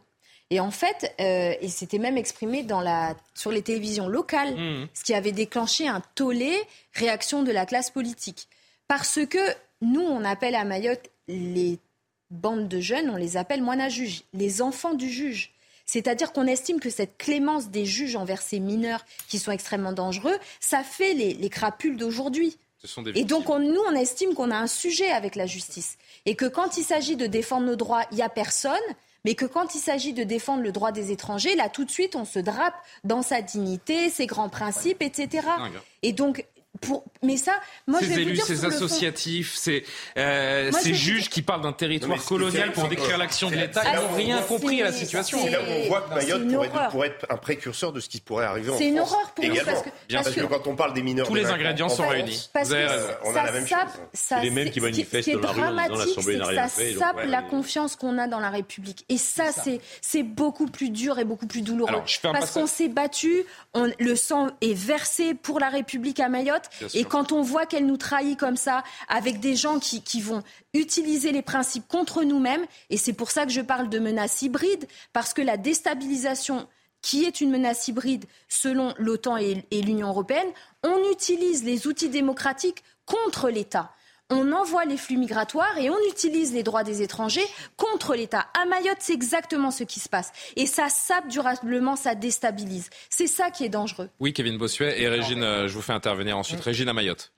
[0.50, 4.88] Et en fait, euh, il s'était même exprimé dans la, sur les télévisions locales, Mmh.
[4.94, 6.54] ce qui avait déclenché un tollé,
[6.92, 8.46] réaction de la classe politique.
[8.86, 9.38] Parce que
[9.80, 11.78] nous, on appelle à Mayotte les
[12.30, 15.52] bandes de jeunes, on les appelle moines à juge, les enfants du juge.
[15.92, 20.36] C'est-à-dire qu'on estime que cette clémence des juges envers ces mineurs qui sont extrêmement dangereux,
[20.58, 22.56] ça fait les, les crapules d'aujourd'hui.
[23.14, 25.98] Et donc, on- nous, on estime qu'on a un sujet avec la justice.
[26.24, 28.72] Et que quand il s'agit de défendre nos droits, il n'y a personne.
[29.26, 32.16] Mais que quand il s'agit de défendre le droit des étrangers, là, tout de suite,
[32.16, 32.74] on se drape
[33.04, 35.46] dans sa dignité, ses grands principes, etc.
[35.58, 35.72] dingue.
[36.02, 36.44] Et donc,
[36.82, 37.04] pour...
[37.22, 37.52] mais ça,
[37.86, 39.84] moi, je ces vais vous élus, dire ces associatifs, ces,
[40.18, 43.56] euh, Moi, ces vous juges dire- qui parlent d'un territoire colonial pour décrire l'action de
[43.56, 45.38] l'État, ils n'ont où- rien compris à la situation.
[45.42, 46.52] C'est là où on voit que Mayotte une
[46.90, 48.82] pourrait, être un précurseur de ce qui pourrait arriver en France.
[48.82, 49.72] C'est une horreur pour nous, Également.
[49.72, 52.06] parce que- Bien parce que quand on parle des mineurs Tous les ingrédients en sont
[52.08, 52.50] réunis.
[52.52, 52.74] Parce Vous
[53.24, 54.40] on a ça la même chose.
[54.42, 58.40] les mêmes qui manifestent dans la rue l'Assemblée ça sape la confiance qu'on a dans
[58.40, 59.04] la République.
[59.08, 59.44] Et ça,
[60.00, 62.02] c'est beaucoup plus dur et beaucoup plus douloureux.
[62.22, 63.44] Parce qu'on s'est battu,
[63.98, 66.68] le sang est versé pour la République à Mayotte.
[66.94, 70.42] Et quand on voit qu'elle nous trahit comme ça, avec des gens qui, qui vont
[70.74, 74.86] utiliser les principes contre nous-mêmes, et c'est pour ça que je parle de menace hybride,
[75.12, 76.68] parce que la déstabilisation
[77.02, 80.48] qui est une menace hybride selon l'OTAN et, et l'Union européenne,
[80.84, 83.92] on utilise les outils démocratiques contre l'État.
[84.34, 87.44] On envoie les flux migratoires et on utilise les droits des étrangers
[87.76, 88.46] contre l'État.
[88.58, 90.32] À Mayotte, c'est exactement ce qui se passe.
[90.56, 92.88] Et ça sape durablement, ça déstabilise.
[93.10, 94.08] C'est ça qui est dangereux.
[94.20, 96.60] Oui, Kevin Bossuet et Régine, euh, je vous fais intervenir ensuite.
[96.60, 97.30] Régine à Mayotte.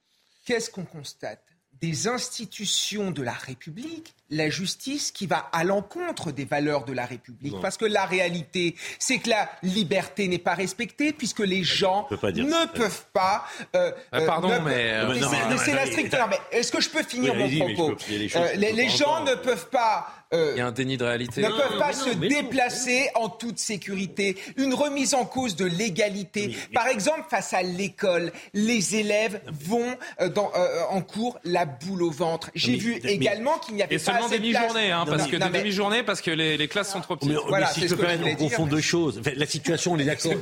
[0.44, 1.42] Qu'est-ce qu'on constate?
[1.80, 7.04] Des institutions de la République, la justice qui va à l'encontre des valeurs de la
[7.06, 7.54] République.
[7.60, 12.30] Parce que la réalité, c'est que la liberté n'est pas respectée puisque les gens pas
[12.32, 12.66] ne ça.
[12.74, 13.44] peuvent pas.
[13.76, 16.16] euh, Ah, pardon, mais, euh, peuvent- non, mais- c'est- la stricte.
[16.30, 19.30] mais est-ce que je peux finir Oui, mon propos peux- Euh, Les, gens entendre.
[19.30, 20.08] ne peuvent pas.
[20.32, 21.42] euh, Il y a un déni de réalité.
[21.42, 22.40] ne peuvent pas se non, mais non.
[22.42, 24.36] déplacer en toute sécurité.
[24.56, 26.56] Une remise en cause de l'égalité.
[26.72, 32.02] Par exemple, face à l'école, les élèves vont euh, dans, euh, en cours la boule
[32.02, 32.50] au ventre.
[32.54, 35.52] J'ai vu mais- également qu'il n'y avait pas seulement demi-journée, hein, parce que Non, des
[35.52, 37.30] mais- demi-journées, parce que les, les classes sont trop petites.
[37.32, 39.18] Mais, Voilà, mais si je peux on confond deux choses.
[39.20, 40.32] Enfin, la situation, on est d'accord.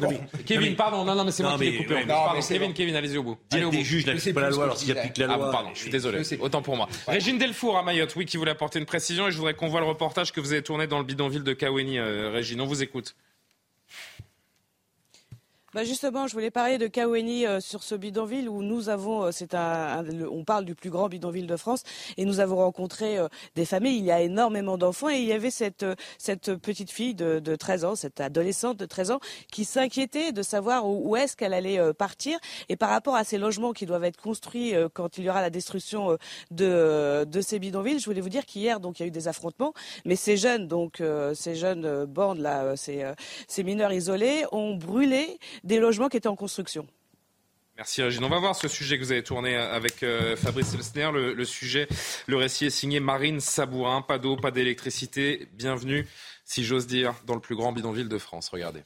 [0.46, 1.94] Kevin, non, mais- pardon, non, non, mais c'est moi qui l'ai coupé.
[2.48, 2.72] Kevin.
[2.74, 3.36] Kevin, allez-y au bout.
[3.50, 3.84] Allez Dire au des bout.
[3.84, 5.50] juges n'appliquent pas la loi alors s'ils appliquent la Ah, loi.
[5.50, 6.20] pardon, je suis désolé.
[6.40, 6.88] Autant pour moi.
[7.06, 9.80] Régine Delfour à Mayotte, oui, qui voulait apporter une précision et je voudrais qu'on voit
[9.80, 11.98] le reportage que vous avez tourné dans le bidonville de Kaweni.
[11.98, 13.14] Euh, Régine, on vous écoute.
[15.74, 19.30] Bah justement, je voulais parler de Kaweni euh, sur ce bidonville où nous avons, euh,
[19.32, 21.82] c'est un, un- on parle du plus grand bidonville de France
[22.18, 23.96] et nous avons rencontré euh, des familles.
[23.96, 27.38] Il y a énormément d'enfants et il y avait cette euh, cette petite fille de,
[27.38, 29.20] de 13 ans, cette adolescente de 13 ans
[29.50, 33.24] qui s'inquiétait de savoir où, où est-ce qu'elle allait euh, partir et par rapport à
[33.24, 36.18] ces logements qui doivent être construits euh, quand il y aura la destruction
[36.50, 37.98] de de ces bidonvilles.
[37.98, 39.72] Je voulais vous dire qu'hier donc il y a eu des affrontements,
[40.04, 41.02] mais ces jeunes donc
[41.34, 43.04] ces jeunes bandes là, ces
[43.48, 46.86] ces mineurs isolés ont brûlé des logements qui étaient en construction.
[47.76, 48.22] Merci Régine.
[48.24, 51.10] On va voir ce sujet que vous avez tourné avec euh, Fabrice Elsner.
[51.12, 51.88] Le, sujet,
[52.26, 54.02] le récit est signé Marine Sabourin.
[54.02, 55.48] Pas d'eau, pas d'électricité.
[55.54, 56.06] Bienvenue,
[56.44, 58.50] si j'ose dire, dans le plus grand bidonville de France.
[58.50, 58.82] Regardez.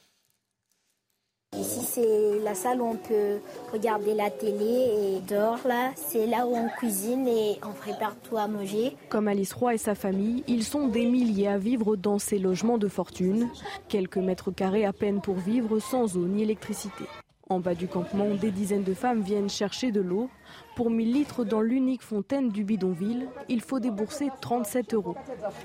[1.55, 3.39] Ici, c'est la salle où on peut
[3.71, 8.37] regarder la télé et dehors, là, c'est là où on cuisine et on prépare tout
[8.37, 8.95] à manger.
[9.09, 12.77] Comme Alice Roy et sa famille, ils sont des milliers à vivre dans ces logements
[12.77, 13.49] de fortune.
[13.87, 17.05] Quelques mètres carrés à peine pour vivre sans eau ni électricité.
[17.49, 20.29] En bas du campement, des dizaines de femmes viennent chercher de l'eau.
[20.75, 25.15] Pour 1000 litres dans l'unique fontaine du bidonville, il faut débourser 37 euros.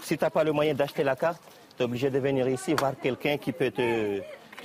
[0.00, 1.42] Si tu n'as pas le moyen d'acheter la carte,
[1.76, 4.20] tu es obligé de venir ici voir quelqu'un qui peut te,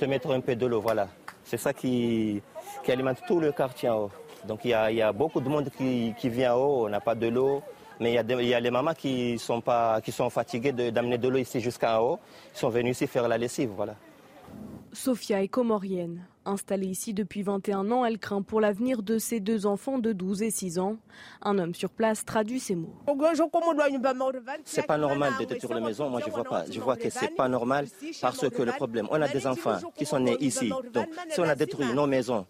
[0.06, 0.80] mettre un peu de l'eau.
[0.80, 1.08] Voilà.
[1.44, 2.42] C'est ça qui,
[2.86, 4.10] alimente tout le quartier en haut.
[4.46, 7.14] Donc il y a, beaucoup de monde qui, qui vient en haut, on n'a pas
[7.14, 7.62] de l'eau.
[8.00, 11.38] Mais il y, a les mamans qui sont, pas, qui sont fatiguées d'amener de, l'eau
[11.38, 12.18] ici jusqu'en haut.
[12.54, 13.70] Ils sont venus ici faire la lessive.
[13.74, 13.96] Voilà.
[14.92, 16.24] Sophia est comorienne.
[16.48, 20.42] Installée ici depuis 21 ans, elle craint pour l'avenir de ses deux enfants de 12
[20.42, 20.96] et 6 ans.
[21.42, 22.94] Un homme sur place traduit ces mots.
[24.64, 26.08] C'est pas normal de détruire la maison.
[26.08, 26.64] Moi, je vois pas.
[26.70, 27.86] Je vois que c'est pas normal
[28.22, 30.72] parce que le problème, on a des enfants qui sont nés ici.
[30.92, 32.46] Donc, si on a détruit nos maisons,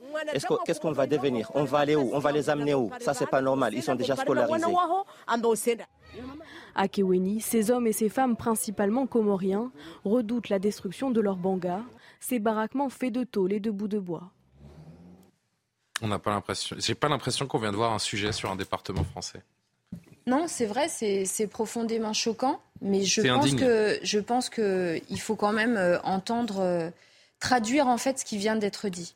[0.65, 1.51] qu'est-ce qu'on va devenir?
[1.55, 2.11] On va aller où?
[2.13, 2.91] On va les amener où?
[3.01, 3.75] Ça, c'est pas normal.
[3.75, 4.65] Ils sont déjà scolarisés.
[6.75, 9.73] À Keweni, ces hommes et ces femmes, principalement comoriens,
[10.05, 11.83] redoutent la destruction de leurs bangas
[12.21, 14.31] ces baraquements faits de tôle et de bouts de bois.
[16.01, 16.77] On n'a pas l'impression.
[16.79, 19.43] J'ai pas l'impression qu'on vient de voir un sujet sur un département français.
[20.27, 25.37] Non, c'est vrai, c'est profondément choquant, mais je pense que je pense que il faut
[25.37, 26.91] quand même euh, entendre euh,
[27.41, 29.15] traduire en fait ce qui vient d'être dit.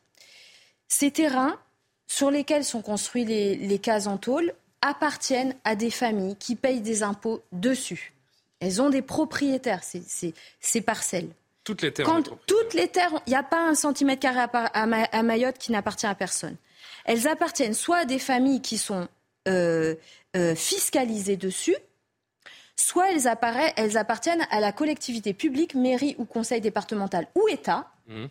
[0.89, 1.59] Ces terrains
[2.07, 6.81] sur lesquels sont construits les, les cases en tôle appartiennent à des familles qui payent
[6.81, 8.13] des impôts dessus.
[8.61, 11.31] Elles ont des propriétaires, ces parcelles.
[11.65, 12.07] Toutes les terres.
[12.07, 16.07] Quand, toutes les terres, il n'y a pas un centimètre carré à, Mayotte qui n'appartient
[16.07, 16.57] à personne.
[17.05, 19.09] Elles appartiennent soit à des familles qui sont
[19.49, 19.95] euh,
[20.37, 21.77] euh, fiscalisées dessus,
[22.75, 23.29] soit elles,
[23.77, 27.93] elles, appartiennent à la collectivité publique, mairie ou conseil départemental ou État.
[28.09, 28.27] Mmh.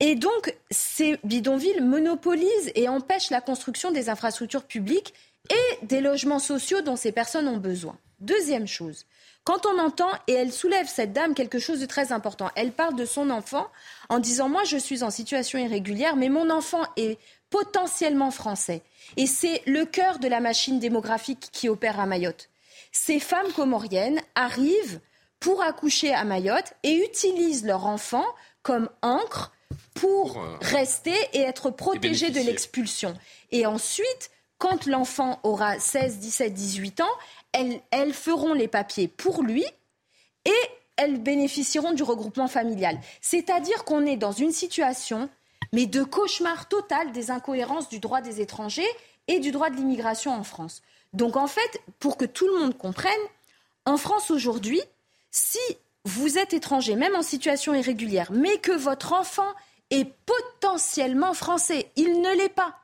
[0.00, 5.12] Et donc, ces bidonvilles monopolisent et empêchent la construction des infrastructures publiques
[5.50, 7.98] et des logements sociaux dont ces personnes ont besoin.
[8.20, 9.06] Deuxième chose,
[9.44, 12.94] quand on entend, et elle soulève cette dame quelque chose de très important, elle parle
[12.94, 13.68] de son enfant
[14.08, 17.18] en disant Moi, je suis en situation irrégulière, mais mon enfant est
[17.48, 18.82] potentiellement français.
[19.16, 22.48] Et c'est le cœur de la machine démographique qui opère à Mayotte.
[22.92, 25.00] Ces femmes comoriennes arrivent
[25.40, 28.26] pour accoucher à Mayotte et utilisent leur enfant
[28.62, 29.52] comme encre
[29.94, 33.16] pour euh, rester et être protégées de l'expulsion.
[33.50, 37.16] Et ensuite, quand l'enfant aura 16, 17, 18 ans,
[37.52, 39.64] elles, feront les papiers pour lui
[40.44, 40.60] et
[40.96, 42.98] elles bénéficieront du regroupement familial.
[43.20, 45.28] C'est-à-dire qu'on est dans une situation,
[45.72, 48.88] mais de cauchemar total des incohérences du droit des étrangers
[49.28, 50.82] et du droit de l'immigration en France.
[51.12, 53.12] Donc en fait, pour que tout le monde comprenne,
[53.84, 54.80] en France aujourd'hui,
[55.30, 55.58] si
[56.04, 59.48] vous êtes étranger, même en situation irrégulière, mais que votre enfant
[59.90, 62.76] est potentiellement français, il ne l'est pas.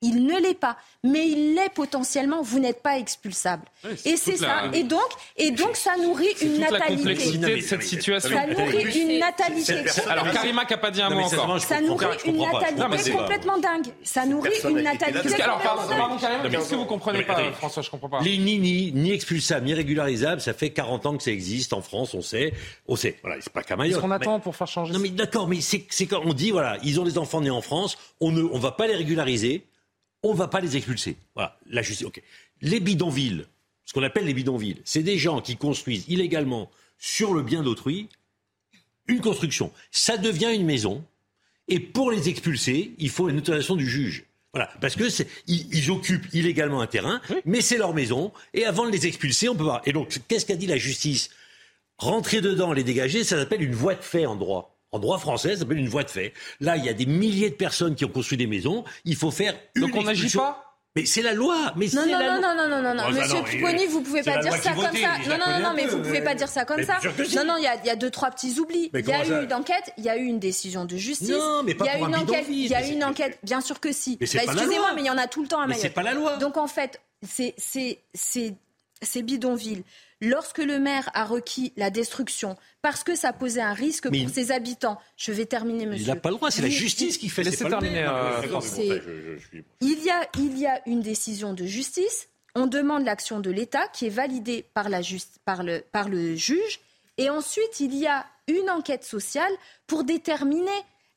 [0.00, 2.40] Il ne l'est pas, mais il l'est potentiellement.
[2.40, 3.64] Vous n'êtes pas expulsable.
[4.04, 4.70] et c'est ça.
[4.72, 5.00] Et donc,
[5.36, 6.88] et donc, ça nourrit une natalité.
[6.88, 8.30] La complexité de cette situation.
[8.30, 9.74] Ça nourrit une natalité.
[10.08, 11.60] Alors, Karima qui n'a pas dit un mot encore.
[11.60, 13.86] Ça nourrit une natalité complètement dingue.
[14.04, 15.42] Ça nourrit une natalité.
[15.42, 18.20] Alors, pardon, Karima, qu'est-ce que vous comprenez pas, François Je comprends pas.
[18.20, 22.14] Les ni ni expulsables, ni régularisables, ça fait 40 ans que ça existe en France.
[22.14, 22.52] On sait,
[22.86, 23.18] on sait.
[23.22, 23.94] Voilà, c'est pas qu'à Mayotte.
[23.96, 26.76] Qu'est-ce qu'on attend pour faire changer Non, mais d'accord, mais c'est quand on dit voilà,
[26.84, 29.64] ils ont des enfants nés en France, on ne, on va pas les régulariser
[30.22, 31.16] on ne va pas les expulser.
[31.34, 32.06] Voilà, la justice.
[32.60, 33.46] Les bidonvilles,
[33.84, 38.08] ce qu'on appelle les bidonvilles, c'est des gens qui construisent illégalement sur le bien d'autrui
[39.06, 39.72] une construction.
[39.90, 41.02] Ça devient une maison,
[41.66, 44.24] et pour les expulser, il faut une autorisation du juge.
[44.54, 45.04] Voilà, parce que
[45.46, 49.54] ils, occupent illégalement un terrain, mais c'est leur maison, et avant de les expulser, on
[49.54, 49.82] peut pas.
[49.84, 51.30] Et donc, qu'est-ce qu'a dit la justice?
[51.98, 54.77] Rentrer dedans, les dégager, ça s'appelle une voie de fait en droit.
[54.90, 56.32] En droit français, ça s'appelle une voie de fait.
[56.60, 58.84] Là, il y a des milliers de personnes qui ont construit des maisons.
[59.04, 59.54] Il faut faire.
[59.74, 60.68] Une Donc on n'agit pas?
[60.96, 61.74] Mais c'est la loi.
[61.76, 64.38] Non, non, non, non, non, oh, non, non, Monsieur non, Pupponi, euh, vous pouvez pas
[64.38, 65.18] dire ça comme ça.
[65.28, 65.72] Non, non, non, non.
[65.76, 66.98] mais peu, vous pouvez pas dire ça comme ça.
[67.36, 68.90] Non, non, il y, a deux, trois petits oublis.
[68.94, 71.28] Il y a eu une enquête, il y a eu une décision de justice.
[71.28, 72.46] Non, mais pas pour une un enquête.
[72.48, 74.16] Il y a eu une enquête, bien sûr que si.
[74.16, 75.82] Bah, excusez-moi, mais il y en a tout le temps à Mayotte.
[75.82, 76.36] Mais c'est pas la loi.
[76.38, 77.62] Donc en fait, c'est
[79.22, 79.84] bidonville
[80.20, 84.52] lorsque le maire a requis la destruction parce que ça posait un risque pour ses
[84.52, 84.98] habitants.
[85.16, 86.06] Je vais terminer, monsieur.
[86.06, 87.42] Il n'a pas le droit, c'est la justice qui fait.
[87.42, 88.04] Laissez terminer.
[88.08, 88.42] Euh,
[89.80, 92.28] il, y a, il y a une décision de justice.
[92.54, 95.00] On demande l'action de l'État qui est validée par, la
[95.44, 96.80] par, le, par le juge.
[97.16, 99.52] Et ensuite, il y a une enquête sociale
[99.86, 100.70] pour déterminer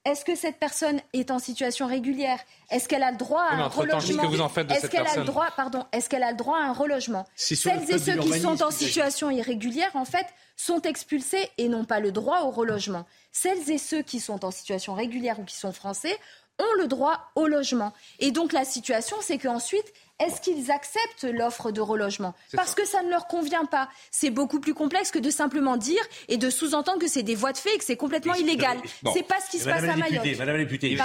[0.04, 2.40] est-ce que cette personne est en situation régulière?
[2.72, 4.24] Est-ce qu'elle a le droit à un relogement?
[4.70, 7.28] Est-ce qu'elle a le droit, pardon, est-ce qu'elle a le droit à un relogement?
[7.36, 10.26] Celles et ceux qui sont en situation irrégulière, en fait,
[10.56, 13.06] sont expulsés et n'ont pas le droit au relogement.
[13.32, 16.18] Celles et ceux qui sont en situation régulière ou qui sont français
[16.60, 17.94] ont le droit au logement.
[18.20, 23.04] Et donc la situation, c'est qu'ensuite, est-ce qu'ils acceptent l'offre de relogement Parce que ça
[23.04, 23.90] ne leur convient pas.
[24.12, 27.54] C'est beaucoup plus complexe que de simplement dire et de sous-entendre que c'est des voies
[27.54, 28.78] de fait et que c'est complètement illégal.
[29.14, 30.26] C'est pas ce qui se passe à Mayotte.
[30.38, 30.98] Madame la députée,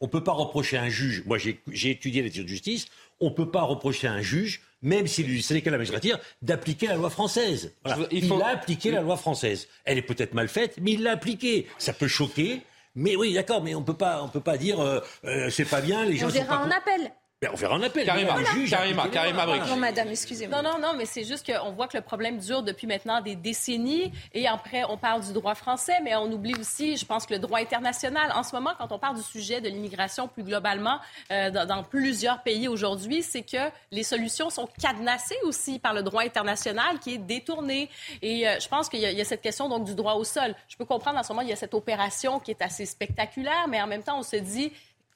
[0.00, 2.86] on ne peut pas reprocher à un juge, moi j'ai étudié les de justice,
[3.20, 5.78] on ne peut pas reprocher à un juge, même s'il est du syndicat de la
[5.78, 7.74] magistrature, d'appliquer la loi française.
[8.10, 9.68] il, a appliqué la loi française.
[9.84, 11.68] Elle est peut-être mal faite, mais il l'a appliquée.
[11.78, 12.62] Ça peut choquer,
[12.94, 15.80] mais oui, d'accord, mais on peut pas, on peut pas dire euh, euh, c'est pas
[15.80, 16.26] bien, les gens.
[16.26, 17.12] On verra en appel.
[17.42, 18.06] Ben, on verra un appel.
[18.06, 18.36] Karima,
[18.70, 20.62] Karima, Karima Non, madame, excusez-moi.
[20.62, 23.34] Non, non, non, mais c'est juste qu'on voit que le problème dure depuis maintenant des
[23.34, 24.12] décennies.
[24.32, 27.40] Et après, on parle du droit français, mais on oublie aussi, je pense, que le
[27.40, 28.30] droit international.
[28.36, 31.00] En ce moment, quand on parle du sujet de l'immigration plus globalement
[31.32, 36.22] euh, dans, plusieurs pays aujourd'hui, c'est que les solutions sont cadenassées aussi par le droit
[36.22, 37.90] international qui est détourné.
[38.22, 40.54] Et euh, je pense qu'il y, y, a cette question donc du droit au sol.
[40.68, 43.66] Je peux comprendre en ce moment, il y a cette opération qui est assez spectaculaire,
[43.68, 44.72] mais en même temps, on se dit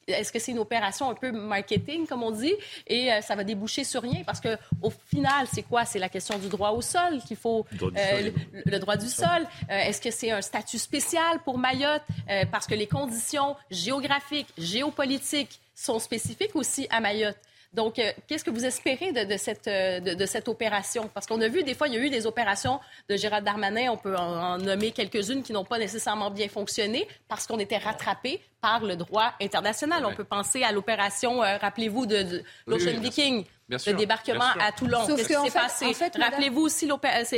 [0.07, 2.53] est-ce que c'est une opération un peu marketing, comme on dit,
[2.87, 4.23] et euh, ça va déboucher sur rien?
[4.25, 5.85] Parce que au final, c'est quoi?
[5.85, 7.65] C'est la question du droit au sol qu'il faut...
[7.81, 8.31] Euh,
[8.65, 9.47] le, droit du sol.
[9.69, 12.03] Euh, est-ce que c'est un statut spécial pour Mayotte?
[12.51, 17.37] parce que les conditions géographiques, géopolitiques sont spécifiques aussi à Mayotte.
[17.73, 21.09] Donc, euh, qu'est-ce que vous espérez de, cette, euh, de, cette, opération?
[21.13, 23.91] Parce qu'on a vu, des fois, il y a eu des opérations de Gérald Darmanin,
[23.91, 28.41] on peut en, nommer quelques-unes qui n'ont pas nécessairement bien fonctionné parce qu'on était rattrapé
[28.61, 30.05] par le droit international.
[30.05, 33.45] On peut penser à l'opération, euh, rappelez-vous, de, l'Ocean Viking.
[33.69, 35.05] le débarquement à Toulon.
[35.05, 35.85] Qu'est-ce qui s'est passé?
[36.19, 37.35] Rappelez-vous aussi l'opération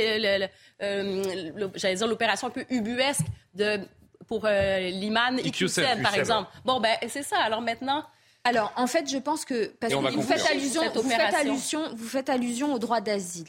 [2.46, 3.80] un peu ubuesque de,
[4.28, 6.50] pour Liman Iqiyoussen, par exemple.
[6.64, 7.38] Bon, ben c'est ça.
[7.40, 8.04] Alors maintenant,
[8.44, 12.08] alors, en fait, je pense que parce que vous faites, allusion, vous faites, allusion, vous
[12.08, 13.48] faites allusion au droit d'asile.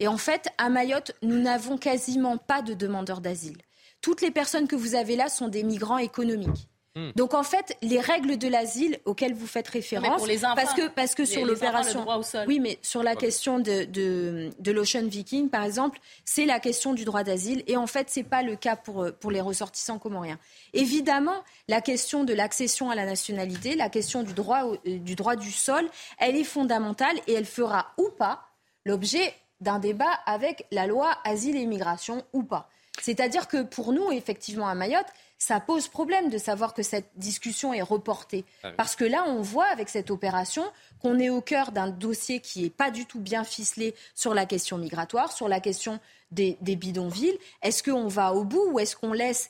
[0.00, 3.56] Et en fait, à Mayotte, nous n'avons quasiment pas de demandeurs d'asile.
[4.00, 6.68] Toutes les personnes que vous avez là sont des migrants économiques.
[6.98, 7.12] Hmm.
[7.14, 10.20] Donc en fait, les règles de l'asile auxquelles vous faites référence,
[10.56, 12.04] parce que parce que sur l'opération,
[12.48, 17.04] oui, mais sur la question de, de, l'Ocean Viking, par exemple, c'est la question du
[17.04, 20.40] droit d'asile, et en fait, c'est pas le cas pour pour les ressortissants comoriens.
[20.72, 25.36] Évidemment, la question de l'accession à la nationalité, la question du droit euh, du droit
[25.36, 25.88] du sol,
[26.18, 28.42] elle est fondamentale et elle fera ou pas
[28.84, 32.68] l'objet d'un débat avec la loi asile et immigration ou pas.
[33.00, 35.06] C'est-à-dire que pour nous, effectivement, à Mayotte,
[35.38, 38.44] ça pose problème de savoir que cette discussion est reportée.
[38.64, 40.64] Ah Parce que là, on voit avec cette opération
[41.00, 44.46] qu'on est au cœur d'un dossier qui n'est pas du tout bien ficelé sur la
[44.46, 46.00] question migratoire, sur la question
[46.32, 47.38] des, bidonvilles.
[47.62, 49.48] Est-ce qu'on va au bout ou est-ce qu'on laisse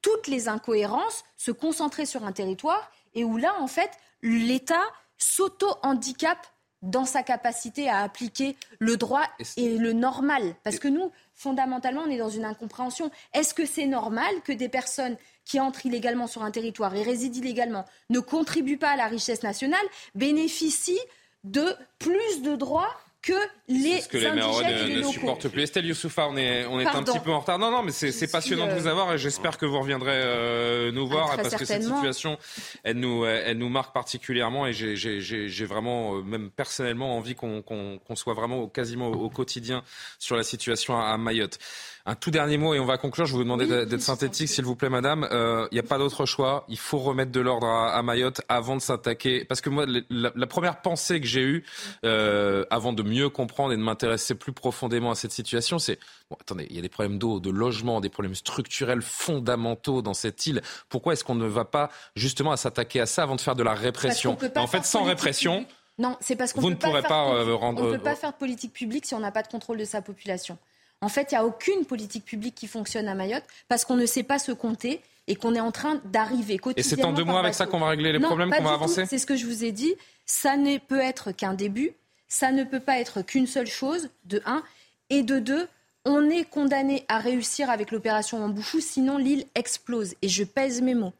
[0.00, 3.90] toutes les incohérences se concentrer sur un territoire et où là, en fait,
[4.22, 4.82] l'État
[5.18, 6.46] s'auto-handicape
[6.82, 9.24] dans sa capacité à appliquer le droit
[9.56, 10.54] et le normal.
[10.62, 13.10] Parce que nous, fondamentalement, on est dans une incompréhension.
[13.34, 17.38] Est-ce que c'est normal que des personnes qui entrent illégalement sur un territoire et résident
[17.38, 19.80] illégalement ne contribuent pas à la richesse nationale
[20.14, 21.00] bénéficient
[21.44, 23.32] de plus de droits que
[23.68, 25.62] les ce que les ne, supportent plus.
[25.62, 27.58] Estelle Youssoufa, on est, on est un petit peu en retard.
[27.58, 30.92] Non, non, mais c'est passionnant de vous euh, avoir et j'espère que vous reviendrez euh,
[30.92, 32.38] nous voir parce que cette situation,
[32.84, 38.34] elle nous, elle nous marque particulièrement et j'ai vraiment, euh, même personnellement, envie qu'on soit
[38.34, 39.82] vraiment quasiment au, quotidien
[40.18, 41.58] sur la situation à Mayotte.
[42.06, 43.26] Un tout dernier mot et on va conclure.
[43.26, 45.28] Je vais vous demander d'être synthétique, s'il vous plaît, madame.
[45.30, 46.64] Il euh, n'y a pas d'autre choix.
[46.68, 49.44] Il faut remettre de l'ordre à, Mayotte avant de s'attaquer.
[49.44, 51.64] Parce que moi, la, première pensée que j'ai eue,
[52.02, 55.98] avant de mieux comprendre et de m'intéresser plus profondément à cette situation, c'est
[56.30, 60.14] bon, attendez, il y a des problèmes d'eau, de logement, des problèmes structurels fondamentaux dans
[60.14, 60.62] cette île.
[60.88, 63.62] Pourquoi est-ce qu'on ne va pas justement à s'attaquer à ça avant de faire de
[63.62, 65.66] la répression En fait, sans répression.
[65.98, 67.82] Non, c'est parce qu'on ne pourrait pas, euh, rendre...
[67.82, 70.00] on peut pas faire de politique publique si on n'a pas de contrôle de sa
[70.00, 70.56] population.
[71.00, 74.06] En fait, il n'y a aucune politique publique qui fonctionne à Mayotte parce qu'on ne
[74.06, 76.96] sait pas se compter et qu'on est en train d'arriver quotidiennement.
[76.96, 79.06] Et c'est en deux mois avec ça qu'on va régler les problèmes, qu'on va avancer
[79.06, 79.94] C'est ce que je vous ai dit.
[80.24, 81.92] Ça ne peut être qu'un début.
[82.28, 84.62] Ça ne peut pas être qu'une seule chose, de un.
[85.10, 85.66] Et de deux,
[86.04, 90.14] on est condamné à réussir avec l'opération Ambouchou, sinon l'île explose.
[90.22, 91.14] Et je pèse mes mots.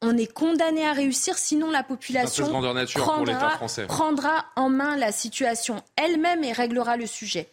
[0.00, 2.48] On est condamné à réussir, sinon la population
[2.94, 7.48] prendra, prendra en main la situation elle-même et réglera le sujet.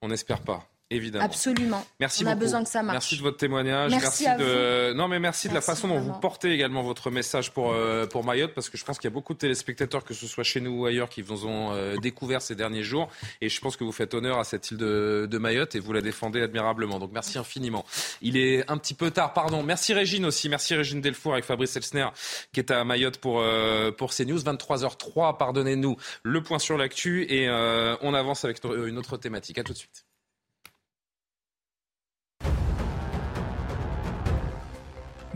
[0.00, 0.64] On n'espère pas.
[0.90, 1.24] Évidemment.
[1.24, 1.86] Absolument.
[2.00, 2.32] Merci On beaucoup.
[2.32, 2.94] a besoin que ça marche.
[2.94, 3.90] Merci de votre témoignage.
[3.90, 4.94] Merci à de.
[4.94, 8.24] Non, mais merci, de la façon dont vous portez également votre message pour euh, pour
[8.24, 10.62] Mayotte, parce que je pense qu'il y a beaucoup de téléspectateurs, que ce soit chez
[10.62, 13.10] nous ou ailleurs, qui vous ont euh, découvert ces derniers jours.
[13.42, 15.92] Et je pense que vous faites honneur à cette île de, de Mayotte et vous
[15.92, 16.98] la défendez admirablement.
[16.98, 17.84] Donc merci infiniment.
[18.22, 19.62] Il est un petit peu tard, pardon.
[19.62, 20.48] Merci Régine aussi.
[20.48, 22.08] Merci Régine Delfour avec Fabrice Elsner
[22.52, 24.38] qui est à Mayotte pour euh, pour CNews.
[24.38, 25.36] 23h03.
[25.36, 25.96] Pardonnez-nous.
[26.22, 29.58] Le point sur l'actu et euh, on avance avec une autre thématique.
[29.58, 30.07] À tout de suite.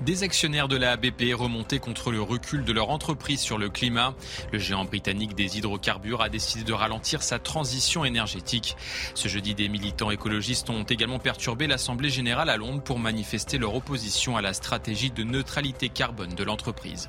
[0.05, 4.15] Des actionnaires de la BP remontés contre le recul de leur entreprise sur le climat.
[4.51, 8.77] Le géant britannique des hydrocarbures a décidé de ralentir sa transition énergétique.
[9.15, 13.77] Ce jeudi, des militants écologistes ont également perturbé l'Assemblée générale à Londres pour manifester leur
[13.77, 17.09] opposition à la stratégie de neutralité carbone de l'entreprise.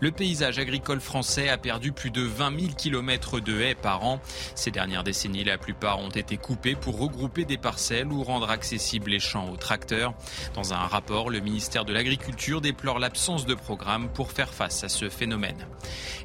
[0.00, 4.20] Le paysage agricole français a perdu plus de 20 000 kilomètres de haies par an.
[4.54, 9.10] Ces dernières décennies, la plupart ont été coupées pour regrouper des parcelles ou rendre accessibles
[9.10, 10.14] les champs aux tracteurs.
[10.54, 12.27] Dans un rapport, le ministère de l'Agriculture
[12.60, 15.66] déplore l'absence de programme pour faire face à ce phénomène.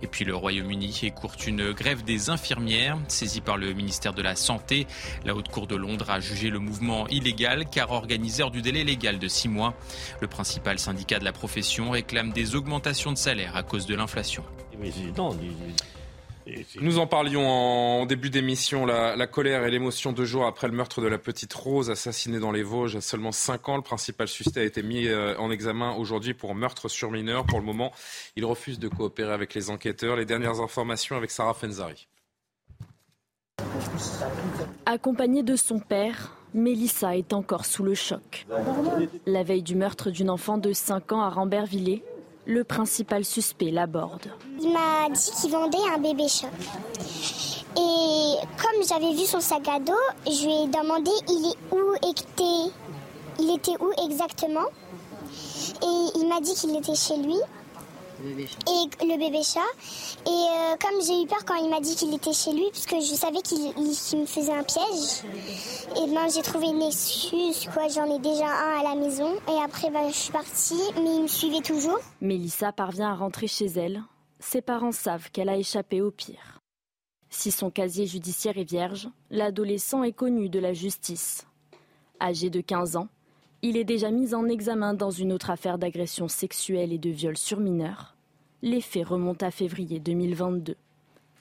[0.02, 2.98] Et puis le Royaume-Uni écourte une grève des infirmières.
[3.08, 4.88] Saisie par le ministère de la Santé,
[5.26, 9.20] la Haute Cour de Londres a jugé le mouvement illégal car organiseur du délai légal
[9.20, 9.74] de six mois.
[10.22, 14.44] Le principal syndicat de la profession réclame des augmentations de salaire à cause de l'inflation.
[16.82, 20.74] Nous en parlions en début d'émission, la, la colère et l'émotion deux jours après le
[20.74, 23.76] meurtre de la petite Rose assassinée dans les Vosges à seulement 5 ans.
[23.78, 27.46] Le principal suspect a été mis euh, en examen aujourd'hui pour meurtre sur mineur.
[27.46, 27.92] Pour le moment,
[28.36, 30.16] il refuse de coopérer avec les enquêteurs.
[30.16, 32.08] Les dernières informations avec Sarah Fenzari.
[34.86, 38.46] Accompagnée de son père, Mélissa est encore sous le choc.
[39.26, 42.04] La veille du meurtre d'une enfant de 5 ans à Rambervillers,
[42.46, 44.28] le principal suspect l'aborde.
[44.60, 46.48] Il m'a dit qu'il vendait un bébé chat.
[47.76, 49.94] Et comme j'avais vu son sac à dos,
[50.26, 52.72] je lui ai demandé il est où était,
[53.40, 54.68] il était où exactement.
[55.82, 57.38] Et il m'a dit qu'il était chez lui.
[58.26, 59.60] Et le bébé chat.
[60.26, 62.86] Et euh, comme j'ai eu peur quand il m'a dit qu'il était chez lui, parce
[62.86, 65.24] que je savais qu'il il- qu'il me faisait un piège,
[65.98, 67.88] et ben j'ai trouvé une excuse, quoi.
[67.90, 69.34] J'en ai déjà un à la maison.
[69.50, 72.00] Et après, ben, je suis partie, mais il me suivait toujours.
[72.22, 74.02] Mélissa parvient à rentrer chez elle.
[74.40, 76.60] Ses parents savent qu'elle a échappé au pire.
[77.30, 81.46] Si son casier judiciaire est vierge, l'adolescent est connu de la justice.
[82.22, 83.08] Âgé de 15 ans,
[83.64, 87.38] il est déjà mis en examen dans une autre affaire d'agression sexuelle et de viol
[87.38, 88.13] sur mineurs.
[88.66, 90.78] Les faits remontent à février 2022.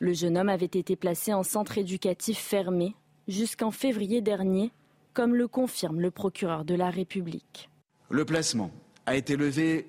[0.01, 2.97] Le jeune homme avait été placé en centre éducatif fermé
[3.29, 4.73] jusqu'en février dernier,
[5.15, 7.71] comme le confirme le procureur de la République.
[8.11, 8.73] Le placement
[9.07, 9.87] a été levé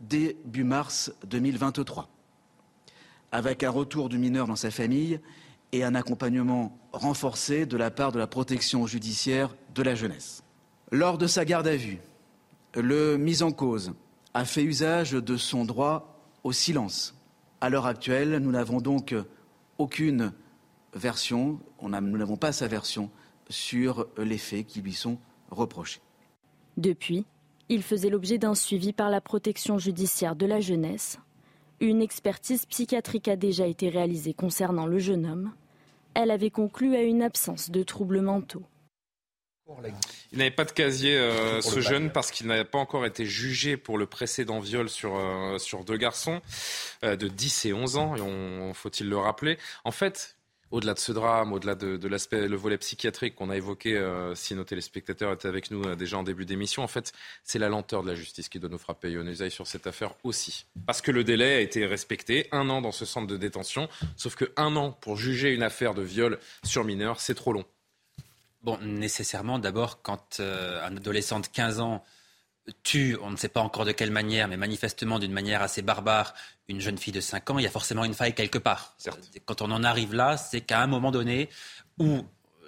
[0.00, 2.10] début mars 2023,
[3.32, 5.18] avec un retour du mineur dans sa famille
[5.72, 10.42] et un accompagnement renforcé de la part de la protection judiciaire de la jeunesse.
[10.92, 12.00] Lors de sa garde à vue,
[12.74, 13.94] le mis en cause
[14.34, 16.12] a fait usage de son droit
[16.46, 17.16] au silence.
[17.60, 19.16] À l'heure actuelle, nous n'avons donc
[19.78, 20.32] aucune
[20.94, 23.10] version, nous n'avons pas sa version
[23.50, 25.18] sur les faits qui lui sont
[25.50, 26.00] reprochés.
[26.76, 27.26] Depuis,
[27.68, 31.18] il faisait l'objet d'un suivi par la protection judiciaire de la jeunesse.
[31.80, 35.52] Une expertise psychiatrique a déjà été réalisée concernant le jeune homme.
[36.14, 38.62] Elle avait conclu à une absence de troubles mentaux.
[40.32, 43.76] Il n'avait pas de casier, euh, ce jeune, parce qu'il n'avait pas encore été jugé
[43.76, 46.40] pour le précédent viol sur, euh, sur deux garçons
[47.04, 49.58] euh, de 10 et 11 ans, et faut-il le rappeler.
[49.84, 50.36] En fait,
[50.70, 54.00] au-delà de ce drame, au-delà de, de l'aspect, le volet psychiatrique qu'on a évoqué,
[54.34, 57.12] si nos téléspectateurs étaient avec nous déjà en début d'émission, en fait,
[57.44, 59.10] c'est la lenteur de la justice qui doit nous frapper.
[59.10, 60.66] Yonesaï sur cette affaire aussi.
[60.84, 64.34] Parce que le délai a été respecté, un an dans ce centre de détention, sauf
[64.34, 67.64] que un an pour juger une affaire de viol sur mineur, c'est trop long.
[68.66, 72.02] Bon, nécessairement, d'abord, quand euh, un adolescent de 15 ans
[72.82, 76.34] tue, on ne sait pas encore de quelle manière, mais manifestement d'une manière assez barbare,
[76.66, 78.96] une jeune fille de 5 ans, il y a forcément une faille quelque part.
[79.44, 81.48] Quand on en arrive là, c'est qu'à un moment donné,
[82.00, 82.24] où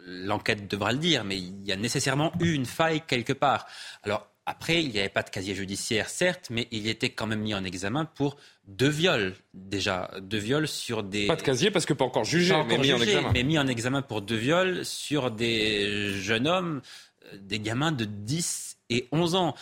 [0.06, 3.66] l'enquête devra le dire, mais il y a nécessairement eu une faille quelque part.
[4.04, 7.40] Alors, après, il n'y avait pas de casier judiciaire, certes, mais il était quand même
[7.42, 10.10] mis en examen pour deux viols, déjà.
[10.22, 11.26] Deux viols sur des...
[11.26, 13.30] Pas de casier parce que pas encore jugé, Pas mais encore mis en examen.
[13.34, 16.80] mais mis en examen pour deux viols sur des jeunes hommes,
[17.26, 19.54] euh, des gamins de 10 et 11 ans.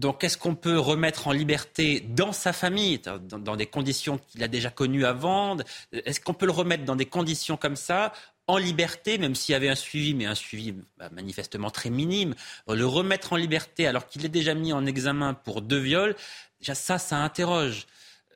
[0.00, 4.42] Donc, est-ce qu'on peut remettre en liberté dans sa famille, dans, dans des conditions qu'il
[4.42, 5.58] a déjà connues avant
[5.92, 8.14] Est-ce qu'on peut le remettre dans des conditions comme ça,
[8.46, 12.34] en liberté, même s'il y avait un suivi, mais un suivi bah, manifestement très minime
[12.66, 16.16] Le remettre en liberté alors qu'il est déjà mis en examen pour deux viols,
[16.60, 17.86] déjà ça, ça interroge.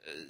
[0.06, 0.24] Euh,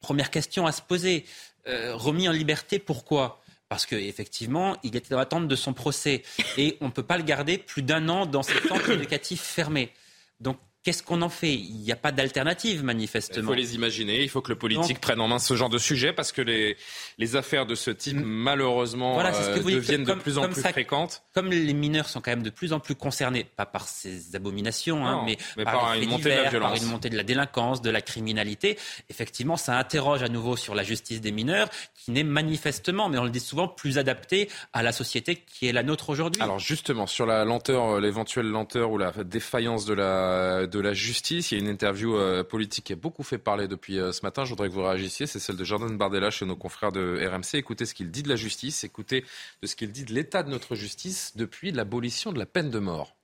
[0.00, 1.26] première question à se poser.
[1.68, 3.42] Euh, remis en liberté, pourquoi?
[3.68, 6.22] Parce qu'effectivement, il était dans l'attente de son procès.
[6.56, 9.92] Et on ne peut pas le garder plus d'un an dans ces centres éducatifs fermés.
[10.40, 11.52] Donc Qu'est-ce qu'on en fait?
[11.52, 13.42] Il n'y a pas d'alternative, manifestement.
[13.42, 15.78] Il faut les imaginer, il faut que le politique prenne en main ce genre de
[15.78, 16.76] sujet parce que les,
[17.18, 21.24] les affaires de ce type, malheureusement, euh, deviennent de plus en plus fréquentes.
[21.34, 25.04] Comme les mineurs sont quand même de plus en plus concernés, pas par ces abominations,
[25.04, 26.70] hein, mais, par, une montée de la violence.
[26.70, 28.78] par une montée de la délinquance, de la criminalité,
[29.10, 33.24] effectivement, ça interroge à nouveau sur la justice des mineurs, qui n'est manifestement, mais on
[33.24, 36.40] le dit souvent, plus adaptée à la société qui est la nôtre aujourd'hui.
[36.40, 40.94] Alors justement, sur la lenteur, euh, l'éventuelle lenteur ou la défaillance de la de la
[40.94, 41.50] justice.
[41.50, 44.22] Il y a une interview euh, politique qui a beaucoup fait parler depuis euh, ce
[44.22, 44.44] matin.
[44.44, 45.26] Je voudrais que vous réagissiez.
[45.26, 47.58] C'est celle de Jordan Bardella chez nos confrères de RMC.
[47.58, 48.84] Écoutez ce qu'il dit de la justice.
[48.84, 49.24] Écoutez
[49.62, 52.78] de ce qu'il dit de l'état de notre justice depuis l'abolition de la peine de
[52.78, 53.16] mort.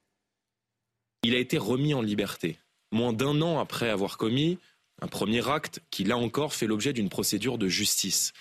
[1.24, 2.58] Il a été remis en liberté,
[2.90, 4.58] moins d'un an après avoir commis
[5.00, 8.32] un premier acte qui, là encore, fait l'objet d'une procédure de justice.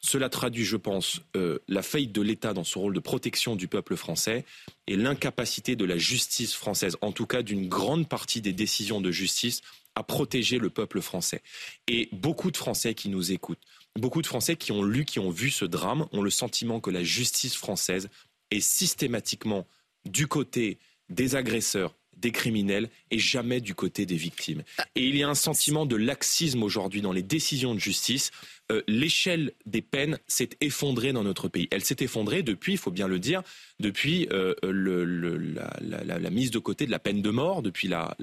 [0.00, 3.68] Cela traduit, je pense, euh, la faillite de l'État dans son rôle de protection du
[3.68, 4.44] peuple français
[4.86, 9.10] et l'incapacité de la justice française, en tout cas d'une grande partie des décisions de
[9.10, 9.60] justice,
[9.94, 11.42] à protéger le peuple français.
[11.86, 13.60] Et beaucoup de Français qui nous écoutent,
[13.98, 16.90] beaucoup de Français qui ont lu, qui ont vu ce drame, ont le sentiment que
[16.90, 18.08] la justice française
[18.50, 19.66] est systématiquement
[20.06, 20.78] du côté
[21.08, 24.62] des agresseurs, des criminels et jamais du côté des victimes.
[24.94, 28.30] Et il y a un sentiment de laxisme aujourd'hui dans les décisions de justice.
[28.70, 31.68] Euh, l'échelle des peines s'est effondrée dans notre pays.
[31.70, 33.42] Elle s'est effondrée depuis, il faut bien le dire,
[33.80, 38.16] depuis euh, la, mise de côté de la peine de mort, depuis la,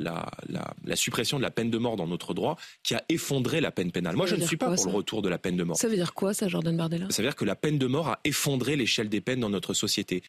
[0.95, 4.15] suppression de la peine de mort dans notre droit, qui a effondré la peine pénale.
[4.15, 5.77] Moi, je ne suis pas pour le retour de la peine de mort.
[5.77, 7.07] Ça veut dire quoi, ça, Jordan Bardella?
[7.09, 9.73] Ça veut dire que la peine de mort a effondré l'échelle des peines dans notre
[9.73, 10.23] société.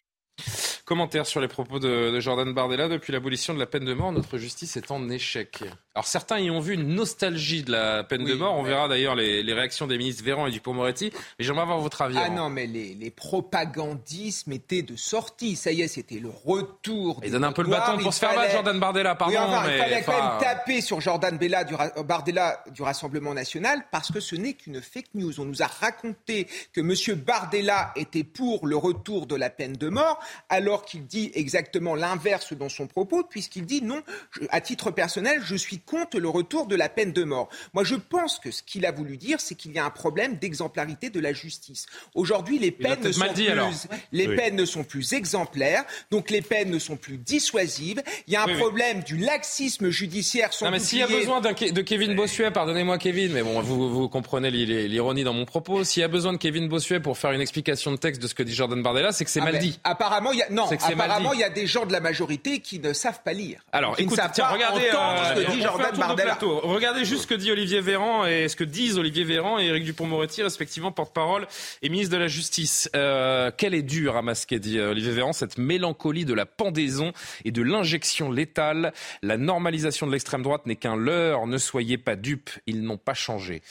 [0.85, 2.87] Commentaire sur les propos de, Jordan Bardella.
[2.87, 5.63] Depuis l'abolition de la peine de mort, notre justice est en échec.
[5.95, 8.55] Alors certains y ont vu une nostalgie de la peine de mort.
[8.55, 11.11] On verra d'ailleurs les, réactions des ministres Véran et Dupont-Moretti.
[11.37, 12.17] Mais j'aimerais avoir votre avis.
[12.17, 15.55] Ah non, mais les, propagandismes étaient de sortie.
[15.55, 17.21] Ça y est, c'était le retour.
[17.23, 19.15] Ils donnent un peu le bâton pour se faire battre, Jordan Bardella.
[19.15, 19.35] Pardon.
[19.65, 21.75] mais il fallait quand même taper sur Jordan Bella du,
[22.05, 25.39] Bardella du Rassemblement national parce que ce n'est qu'une fake news.
[25.39, 27.19] On nous a raconté que M.
[27.19, 32.53] Bardella était pour le retour de la peine de mort, alors qu'il dit exactement l'inverse
[32.53, 34.01] dans son propos, puisqu'il dit non,
[34.49, 37.49] à titre personnel, je suis contre le retour de la peine de mort.
[37.73, 40.37] Moi, je pense que ce qu'il a voulu dire, c'est qu'il y a un problème
[40.37, 41.85] d'exemplarité de la justice.
[42.15, 46.69] Aujourd'hui, les peines, ne sont, plus, les peines ne sont plus exemplaires, donc les peines
[46.69, 48.01] ne sont plus dissuasives.
[48.27, 50.49] Il y a un problème du laxisme judiciaire.
[50.61, 54.09] Non, mais s'il y a besoin de Kevin Bossuet, pardonnez-moi Kevin, mais bon, vous, vous
[54.09, 55.83] comprenez l'ironie dans mon propos.
[55.83, 58.35] S'il y a besoin de Kevin Bossuet pour faire une explication de texte de ce
[58.35, 59.79] que dit Jordan Bardella, c'est que c'est ah mal ben, dit.
[59.83, 62.79] Apparemment, il y a, non, apparemment, il y a des gens de la majorité qui
[62.79, 63.61] ne savent pas lire.
[63.71, 66.37] Alors, écoute, tiens, regardez, euh, ce que dit Jordan Bardella.
[66.41, 69.85] Regardez juste ce que dit Olivier Véran et ce que disent Olivier Véran et Éric
[69.85, 71.47] Dupont-Moretti, respectivement porte-parole
[71.81, 72.89] et ministre de la Justice.
[72.95, 77.13] Euh, quelle est dure à masquer, dit euh, Olivier Véran, cette mélancolie de la pendaison
[77.45, 78.93] et de l'injection létale.
[79.21, 81.47] La normalisation de l'extrême droite n'est qu'un leurre.
[81.47, 83.61] Ne soyez pas dupes, ils n'ont pas changé.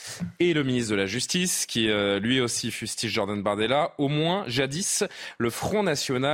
[0.41, 1.89] Et le ministre de la Justice, qui
[2.21, 5.05] lui aussi fustige Jordan Bardella, au moins jadis,
[5.39, 6.28] le Front National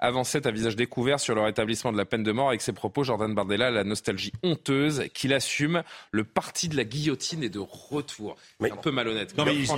[0.00, 3.04] avançait à visage découvert sur le rétablissement de la peine de mort avec ses propos.
[3.04, 5.82] Jordan Bardella, la nostalgie honteuse qu'il assume.
[6.10, 8.36] Le parti de la guillotine est de retour.
[8.60, 9.36] C'est un peu malhonnête.
[9.36, 9.76] Non, mais ils, en,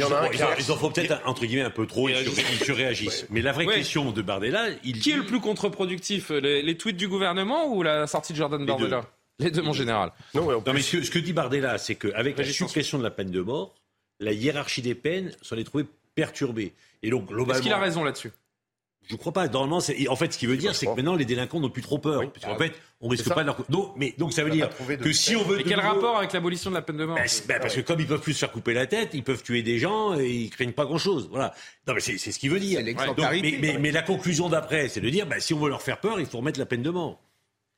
[0.77, 2.09] font peut-être, entre guillemets, un peu trop.
[2.09, 3.27] Ils, se réagissent.
[3.31, 7.09] Mais la vraie question de Bardella, il Qui est le plus contre-productif les, tweets du
[7.09, 9.03] gouvernement ou la sortie de Jordan Bardella?
[9.39, 10.13] Les deux, mon général.
[10.35, 13.75] Non, mais ce, que, dit Bardella, c'est qu'avec la suppression de la peine de mort,
[14.21, 16.73] la hiérarchie des peines s'en est trouvée perturbée.
[17.03, 17.55] Et donc, globalement.
[17.55, 18.33] Est-ce qu'il a raison là-dessus?
[19.07, 19.49] Je crois pas.
[19.49, 21.99] Normalement, en fait, ce qui veut dire, c'est que maintenant, les délinquants n'ont plus trop
[21.99, 22.31] peur.
[22.33, 23.57] parce qu'en fait, on risque pas de leur.
[23.69, 24.69] Donc, mais donc ça veut dire
[25.01, 25.59] que si on veut.
[25.59, 28.01] Mais quel rapport avec l'abolition de la peine de mort ben, ben, Parce que comme
[28.01, 30.51] ils peuvent plus se faire couper la tête, ils peuvent tuer des gens et ils
[30.51, 31.29] craignent pas grand-chose.
[31.31, 31.55] Voilà.
[31.87, 32.81] Non, mais c'est ce qu'il veut dire.
[32.83, 36.21] mais, mais, la conclusion d'après, c'est de dire, ben, si on veut leur faire peur,
[36.21, 37.21] il faut remettre la peine de mort.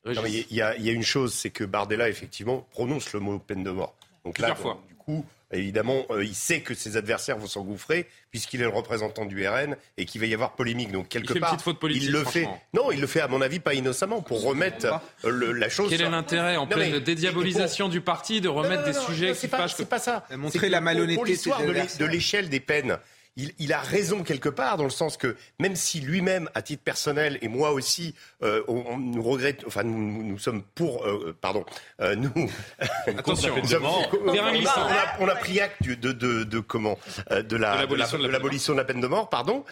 [0.05, 3.63] Il y, a, y, a une chose, c'est que Bardella effectivement prononce le mot peine
[3.63, 3.95] de mort.
[4.23, 4.81] Donc là, fois.
[4.87, 9.25] du coup, Évidemment, euh, il sait que ses adversaires vont s'engouffrer puisqu'il est le représentant
[9.25, 10.91] du RN et qu'il va y avoir polémique.
[10.91, 12.47] Donc quelque il part, faute politique, il le fait.
[12.73, 15.89] Non, il le fait à mon avis pas innocemment pour remettre euh, la chose.
[15.89, 19.89] Quel est l'intérêt en pleine dédiabolisation du parti de remettre des sujets qui fâchent C'est
[19.89, 20.25] pas ça.
[20.35, 21.15] Montrer la malhonnêteté.
[21.15, 22.99] Pour l'histoire de l'échelle des peines
[23.59, 27.37] il, a raison quelque part, dans le sens que même si lui-même, à titre personnel,
[27.41, 31.65] et moi aussi, euh, on, nous regrette, enfin, nous, sommes pour, euh, pardon,
[32.01, 32.51] euh, nous.
[33.07, 33.53] Attention,
[35.19, 36.97] on, a, pris acte de, de, comment
[37.29, 38.17] de l'abolition
[38.73, 39.63] de, la peine de mort, pardon.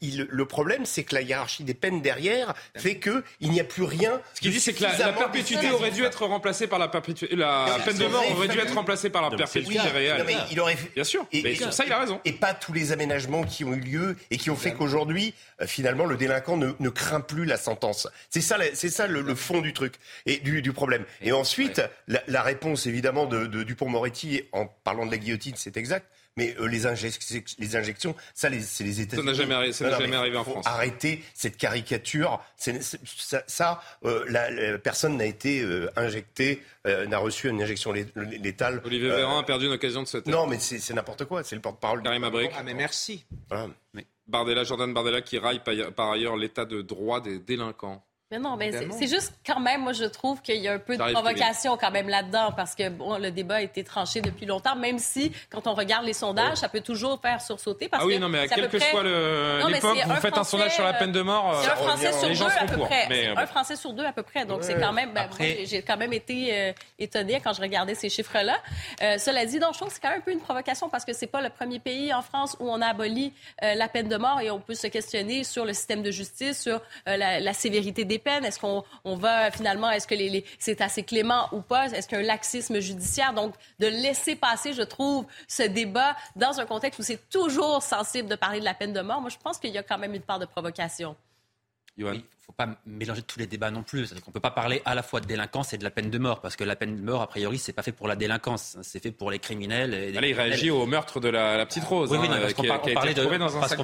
[0.00, 3.64] Il, le problème, c'est que la hiérarchie des peines derrière fait que il n'y a
[3.64, 4.20] plus rien.
[4.34, 7.34] Ce qu'il dit, c'est que la, perpétuité aurait dû être remplacée par la perpétuité.
[7.36, 10.24] La peine de mort aurait dû être remplacée par la perpétuité réelle.
[10.50, 10.76] il aurait.
[10.94, 11.26] Bien sûr.
[11.32, 12.20] Et, ça, il a raison.
[12.24, 15.34] Et pas tous les les aménagements qui ont eu lieu et qui ont fait qu'aujourd'hui,
[15.60, 18.08] euh, finalement, le délinquant ne, craint plus la sentence.
[18.28, 19.94] C'est ça, c'est ça le, fond du truc
[20.26, 21.04] et du, problème.
[21.22, 26.06] Et ensuite, la, réponse évidemment de, de Dupont-Moretti en parlant de la guillotine, c'est exact.
[26.36, 26.78] Mais euh, les,
[27.58, 29.22] les, injections, ça, c'est les États-Unis.
[29.22, 30.66] Ça n'a jamais, jamais arrivé en France.
[30.66, 32.42] Arrêter cette caricature.
[32.56, 38.80] ça, euh, la, personne n'a été euh, injectée, n'a reçu une injection létale.
[38.84, 40.34] Olivier Véran a perdu une occasion de se taire.
[40.34, 41.44] Non, mais c'est n'importe quoi.
[41.44, 42.02] C'est le porte-parole.
[42.02, 42.50] Karim Abrik.
[42.56, 43.24] Ah, mais merci.
[44.26, 45.60] Bardella, Jordan Bardella qui raille
[45.94, 48.02] par ailleurs l'état de droit des délinquants.
[48.32, 50.96] Mais non, mais c'est juste quand même, moi, je trouve qu'il y a un peu
[50.96, 54.74] de provocation quand même là-dedans parce que bon, le débat a été tranché depuis longtemps,
[54.74, 57.90] même si, quand on regarde les sondages, ça peut toujours faire sursauter.
[57.90, 60.84] Parce ah oui, non, mais à quel que soit l'époque, vous faites un sondage sur
[60.84, 63.32] la peine de mort, c'est un Français sur deux à peu près.
[63.36, 64.46] Un Français sur deux à peu près.
[64.46, 65.12] Donc, c'est quand même.
[65.12, 68.56] Ben, j'ai quand même été euh, étonnée quand je regardais ces chiffres-là.
[69.02, 71.04] Euh, cela dit, donc, je trouve que c'est quand même un peu une provocation parce
[71.04, 74.08] que c'est pas le premier pays en France où on a aboli euh, la peine
[74.08, 77.52] de mort et on peut se questionner sur le système de justice, sur la, la
[77.52, 81.86] sévérité des est-ce qu'on on va finalement, est-ce que les, c'est assez clément ou pas?
[81.86, 83.32] Est-ce qu'il y a un laxisme judiciaire?
[83.32, 88.28] Donc, de laisser passer, je trouve, ce débat dans un contexte où c'est toujours sensible
[88.28, 90.14] de parler de la peine de mort, moi, je pense qu'il y a quand même
[90.14, 91.16] une part de provocation.
[91.96, 92.20] Johan
[92.52, 94.06] faut pas mélanger tous les débats non plus.
[94.06, 96.18] C'est-à-dire qu'on peut pas parler à la fois de délinquance et de la peine de
[96.18, 98.76] mort, parce que la peine de mort, a priori, c'est pas fait pour la délinquance,
[98.82, 99.94] c'est fait pour les criminels.
[99.94, 102.64] Et Allez, il réagit au meurtre de la, petite Rose, oui, oui, hein, parce qu'on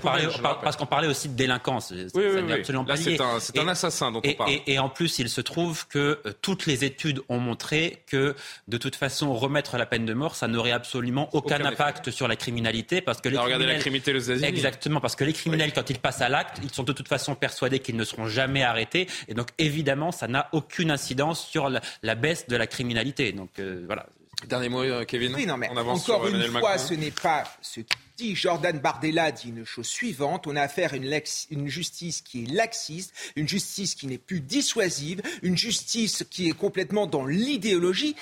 [0.01, 0.29] parlait,
[0.63, 1.93] parce qu'on parlait, aussi de délinquance.
[1.93, 4.51] Oui, oui, absolument Là, c'est un, un, assassin dont on parle.
[4.67, 8.35] Et, en plus, il se trouve que euh, toutes les études ont montré que,
[8.69, 12.37] de toute façon, remettre la peine de mort, ça n'aurait absolument aucun, impact sur la
[12.37, 14.45] criminalité, parce que les la criminalité aux.
[14.45, 17.35] Exactement, parce que les criminels, quand ils passent à l'acte, ils sont de toute façon
[17.35, 19.09] persuadés qu'ils ne seront jamais arrêté.
[19.29, 23.33] Et donc, évidemment, ça n'a aucune incidence sur la, baisse de la criminalité.
[23.33, 24.07] Donc, euh, voilà.
[24.47, 25.35] Dernier mot, euh, Kevin.
[25.35, 29.49] Oui, non, mais encore une fois, ce n'est pas ce qui dit Jordan Bardella dit
[29.49, 33.95] une chose suivante on a affaire à une, une, justice qui est laxiste, une justice
[33.95, 38.17] qui n'est plus dissuasive, une justice qui est complètement dans l'idéologie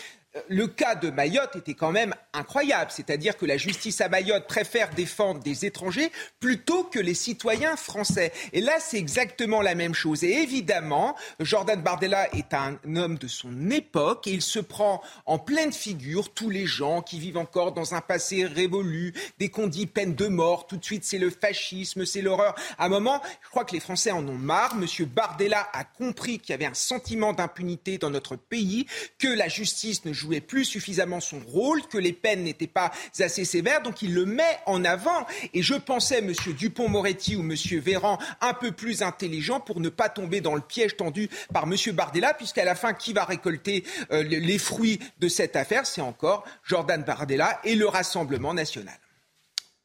[0.49, 2.91] le cas de Mayotte était quand même incroyable.
[2.91, 6.11] C'est-à-dire que la justice à Mayotte préfère défendre des étrangers
[6.41, 8.32] plutôt que les citoyens français.
[8.53, 10.24] Et là, c'est exactement la même chose.
[10.24, 15.39] Et évidemment, Jordan Bardella est un homme de son époque et il se prend en
[15.39, 19.14] pleine figure tous les gens qui vivent encore dans un passé révolu.
[19.39, 22.55] Dès qu'on dit peine de mort, tout de suite, c'est le fascisme, c'est l'horreur.
[22.78, 24.76] À un moment, je crois que les Français en ont marre.
[24.76, 28.87] Monsieur Bardella a compris qu'il y avait un sentiment d'impunité dans notre pays,
[29.18, 32.90] que la justice ne joue jouait plus suffisamment son rôle, que les peines n'étaient pas
[33.18, 35.26] assez sévères, donc il le met en avant.
[35.54, 36.32] Et je pensais, M.
[36.32, 37.54] Dupont-Moretti ou M.
[37.80, 41.74] Véran, un peu plus intelligent pour ne pas tomber dans le piège tendu par M.
[41.92, 45.86] Bardella, puisqu'à la fin, qui va récolter euh, les fruits de cette affaire?
[45.86, 48.98] C'est encore Jordan Bardella et le Rassemblement national.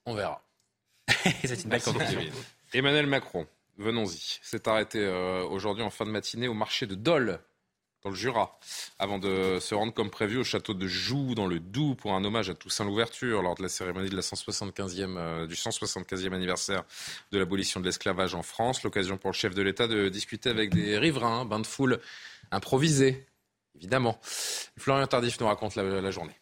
[0.05, 0.41] On verra.
[1.43, 1.81] C'est une belle
[2.73, 7.41] Emmanuel Macron, venons-y, s'est arrêté euh, aujourd'hui en fin de matinée au marché de Dole
[8.03, 8.57] dans le Jura,
[8.99, 12.23] avant de se rendre comme prévu au château de Joux, dans le Doubs, pour un
[12.23, 16.83] hommage à Toussaint Louverture, lors de la cérémonie de la 175e, euh, du 175e anniversaire
[17.31, 18.83] de l'abolition de l'esclavage en France.
[18.83, 21.99] L'occasion pour le chef de l'État de discuter avec des riverains, bain de foule
[22.51, 23.25] improvisé,
[23.75, 24.19] évidemment.
[24.77, 26.40] Florian Tardif nous raconte la journée.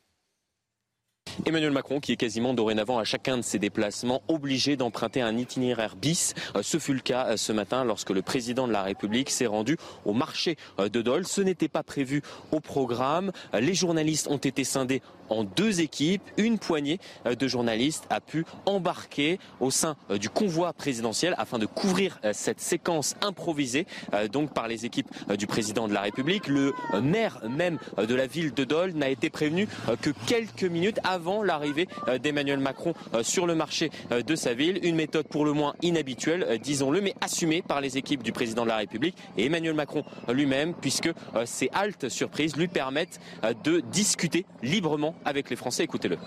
[1.45, 5.95] Emmanuel Macron qui est quasiment dorénavant à chacun de ses déplacements obligé d'emprunter un itinéraire
[5.95, 6.33] bis.
[6.55, 9.45] Euh, ce fut le cas euh, ce matin lorsque le président de la République s'est
[9.45, 11.25] rendu au marché euh, de Dole.
[11.25, 12.21] Ce n'était pas prévu
[12.51, 13.31] au programme.
[13.53, 16.23] Les journalistes ont été scindés en deux équipes.
[16.37, 22.19] Une poignée de journalistes a pu embarquer au sein du convoi présidentiel afin de couvrir
[22.33, 23.85] cette séquence improvisée
[24.31, 26.47] donc par les équipes du président de la République.
[26.47, 26.73] Le
[27.03, 29.67] maire même de la ville de Dole n'a été prévenu
[30.01, 34.53] que quelques minutes avant l'arrivée euh, d'Emmanuel Macron euh, sur le marché euh, de sa
[34.53, 34.79] ville.
[34.83, 38.69] Une méthode pour le moins inhabituelle, disons-le, mais assumée par les équipes du président de
[38.69, 41.09] la République et Emmanuel Macron lui-même, puisque
[41.45, 43.19] ces haltes surprises lui permettent
[43.63, 45.83] de discuter librement avec les Français.
[45.83, 46.17] Écoutez-le.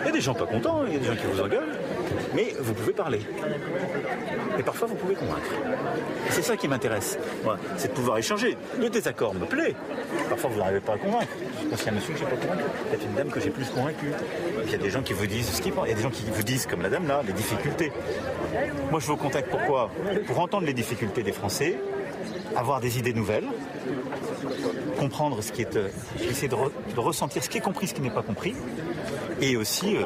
[0.00, 1.76] Il y a des gens pas contents, il y a des gens qui vous engueulent,
[2.34, 3.20] mais vous pouvez parler.
[4.58, 5.50] Et parfois, vous pouvez convaincre.
[6.30, 7.18] C'est ça qui m'intéresse,
[7.76, 8.56] c'est de pouvoir échanger.
[8.78, 9.74] Le désaccord me plaît.
[10.28, 11.32] Parfois, vous n'arrivez pas à convaincre.
[11.70, 13.14] Parce qu'il y a un monsieur que je n'ai pas convaincu, il y a une
[13.14, 14.12] dame que j'ai plus convaincue.
[14.64, 15.86] Il y a des gens qui vous disent ce qu'ils pensent.
[15.86, 17.92] Il y a des gens qui vous disent, comme la dame là, les difficultés.
[18.90, 19.90] Moi, je vous contacte pourquoi
[20.26, 21.78] Pour entendre les difficultés des Français,
[22.56, 23.48] avoir des idées nouvelles,
[24.98, 25.88] comprendre ce qui est, euh,
[26.28, 26.56] essayer de,
[26.96, 28.54] ressentir ce qui est compris, ce qui n'est pas compris,
[29.40, 30.04] et aussi euh,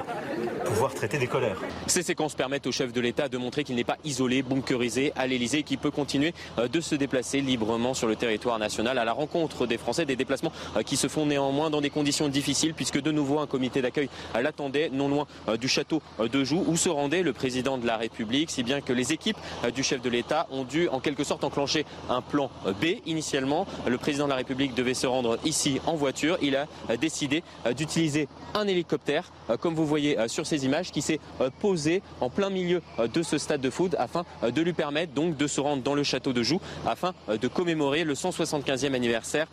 [0.58, 1.60] pouvoir traiter des colères.
[1.86, 5.26] Ces séquences permettent au chef de l'État de montrer qu'il n'est pas isolé, bunkerisé à
[5.26, 9.04] l'Elysée et qu'il peut continuer euh, de se déplacer librement sur le territoire national à
[9.04, 12.74] la rencontre des Français, des déplacements euh, qui se font néanmoins dans des conditions difficiles
[12.74, 15.26] puisque de nouveau un comité d'accueil euh, l'attendait non loin
[15.60, 18.92] du château de Joux où se rendait le président de la République, si bien que
[18.92, 19.36] les équipes
[19.74, 23.66] du chef de l'État ont dû en quelque sorte enclencher un plan B initialement.
[23.86, 26.38] Le président de la République devait se rendre ici en voiture.
[26.42, 26.66] Il a
[26.96, 27.42] décidé
[27.76, 31.20] d'utiliser un hélicoptère, comme vous voyez sur ces images, qui s'est
[31.60, 35.46] posé en plein milieu de ce stade de foot afin de lui permettre donc de
[35.46, 39.46] se rendre dans le château de Joux afin de commémorer le 175e anniversaire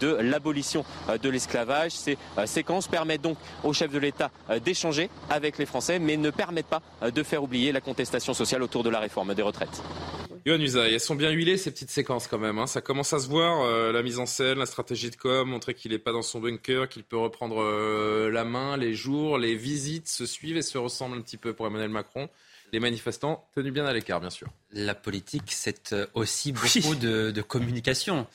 [0.00, 0.84] de l'abolition
[1.22, 1.92] de l'esclavage.
[1.92, 4.30] Ces séquences permettent donc au chef de l'État
[4.64, 8.82] d'échanger avec les Français, mais ne permettent pas de faire oublier la contestation sociale autour
[8.82, 9.82] de la réforme des retraites.
[10.44, 12.58] Yohann Usaï, elles sont bien huilées ces petites séquences quand même.
[12.58, 12.66] Hein.
[12.66, 15.72] Ça commence à se voir, euh, la mise en scène, la stratégie de com, montrer
[15.72, 19.54] qu'il n'est pas dans son bunker, qu'il peut reprendre euh, la main, les jours, les
[19.54, 22.28] visites se suivent et se ressemblent un petit peu pour Emmanuel Macron.
[22.72, 24.48] Les manifestants tenus bien à l'écart, bien sûr.
[24.72, 28.26] La politique, c'est euh, aussi beaucoup de, de communication.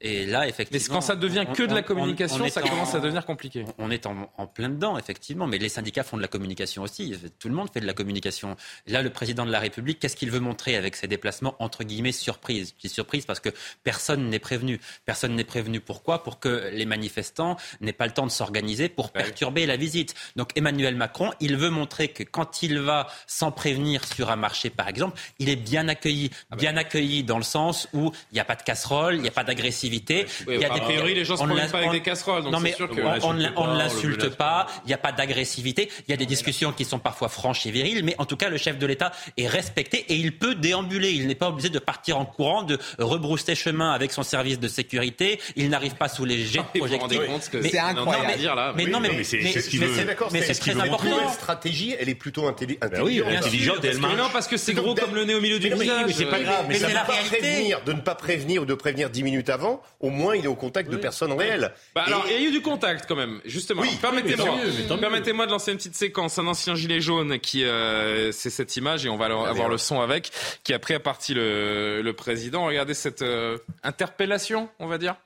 [0.00, 0.82] Et là, effectivement.
[0.82, 3.64] Mais quand ça devient que de la communication, ça commence à devenir compliqué.
[3.78, 5.46] On est en, plein dedans, effectivement.
[5.46, 7.14] Mais les syndicats font de la communication aussi.
[7.38, 8.56] Tout le monde fait de la communication.
[8.86, 12.12] Là, le président de la République, qu'est-ce qu'il veut montrer avec ses déplacements entre guillemets
[12.12, 13.50] surprise Je dis surprise parce que
[13.82, 14.80] personne n'est prévenu.
[15.06, 15.80] Personne n'est prévenu.
[15.80, 16.22] Pourquoi?
[16.22, 20.14] Pour que les manifestants n'aient pas le temps de s'organiser pour perturber la visite.
[20.36, 24.70] Donc Emmanuel Macron, il veut montrer que quand il va sans prévenir sur un marché,
[24.70, 26.30] par exemple, il est bien accueilli.
[26.50, 29.28] Ah bien accueilli dans le sens où il n'y a pas de casserole, il n'y
[29.28, 29.44] a pas
[29.88, 32.44] d'agressivité il y a a priori, les gens se promènent pas avec des casseroles.
[32.44, 32.74] non, mais
[33.22, 34.66] on, ne l'insulte pas.
[34.84, 35.90] Il n'y a pas d'agressivité.
[36.06, 38.48] Il y a des discussions qui sont parfois franches et viriles, mais en tout cas,
[38.48, 41.10] le chef de l'État est respecté et il peut déambuler.
[41.12, 44.68] Il n'est pas obligé de partir en courant, de rebrousser chemin avec son service de
[44.68, 45.40] sécurité.
[45.56, 47.20] Il n'arrive pas sous les jets de projectiles.
[47.62, 48.74] C'est incroyable.
[48.76, 51.16] Mais non, mais c'est très important.
[51.24, 52.90] La stratégie, elle est plutôt intelligente.
[53.02, 53.84] Oui, intelligente.
[54.00, 56.04] Non, parce que c'est gros comme le nez au milieu du visage.
[56.06, 56.66] Mais c'est pas grave.
[56.68, 57.74] Mais c'est la réalité.
[57.84, 60.54] De ne pas prévenir ou de prévenir dix minutes avant, au moins il est au
[60.54, 61.72] contact de personnes réelles.
[61.94, 63.82] Bah, alors, il y a eu du contact quand même, justement.
[63.82, 64.56] Oui, permettez-moi,
[65.00, 66.38] permettez-moi de lancer une petite séquence.
[66.38, 70.00] Un ancien gilet jaune qui, euh, c'est cette image et on va avoir le son
[70.00, 70.30] avec,
[70.62, 72.66] qui a pris à partie le, le président.
[72.66, 75.16] Regardez cette euh, interpellation, on va dire.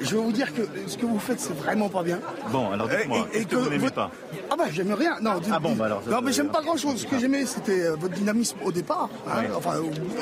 [0.00, 2.18] Je vais vous dire que ce que vous faites, c'est vraiment pas bien.
[2.50, 4.10] Bon, alors dites-moi, et, que, vous n'aimez pas
[4.50, 5.16] Ah bah j'aime rien.
[5.20, 6.02] Non, ah bon, bah alors.
[6.08, 7.00] Non, mais j'aime pas grand-chose.
[7.00, 9.08] Ce que j'aimais, c'était euh, votre dynamisme au départ.
[9.28, 9.74] Hein, enfin,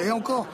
[0.04, 0.46] et encore.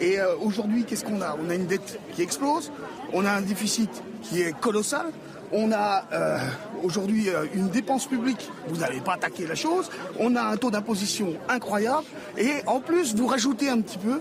[0.00, 1.36] Et euh, aujourd'hui, qu'est-ce qu'on a?
[1.44, 2.70] On a une dette qui explose.
[3.12, 3.90] On a un déficit
[4.22, 5.06] qui est colossal.
[5.52, 6.38] On a euh,
[6.82, 9.88] aujourd'hui une dépense publique, vous n'avez pas attaqué la chose.
[10.18, 12.04] On a un taux d'imposition incroyable.
[12.36, 14.20] Et en plus, vous rajoutez un petit peu,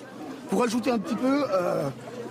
[0.52, 1.45] vous rajoutez un petit peu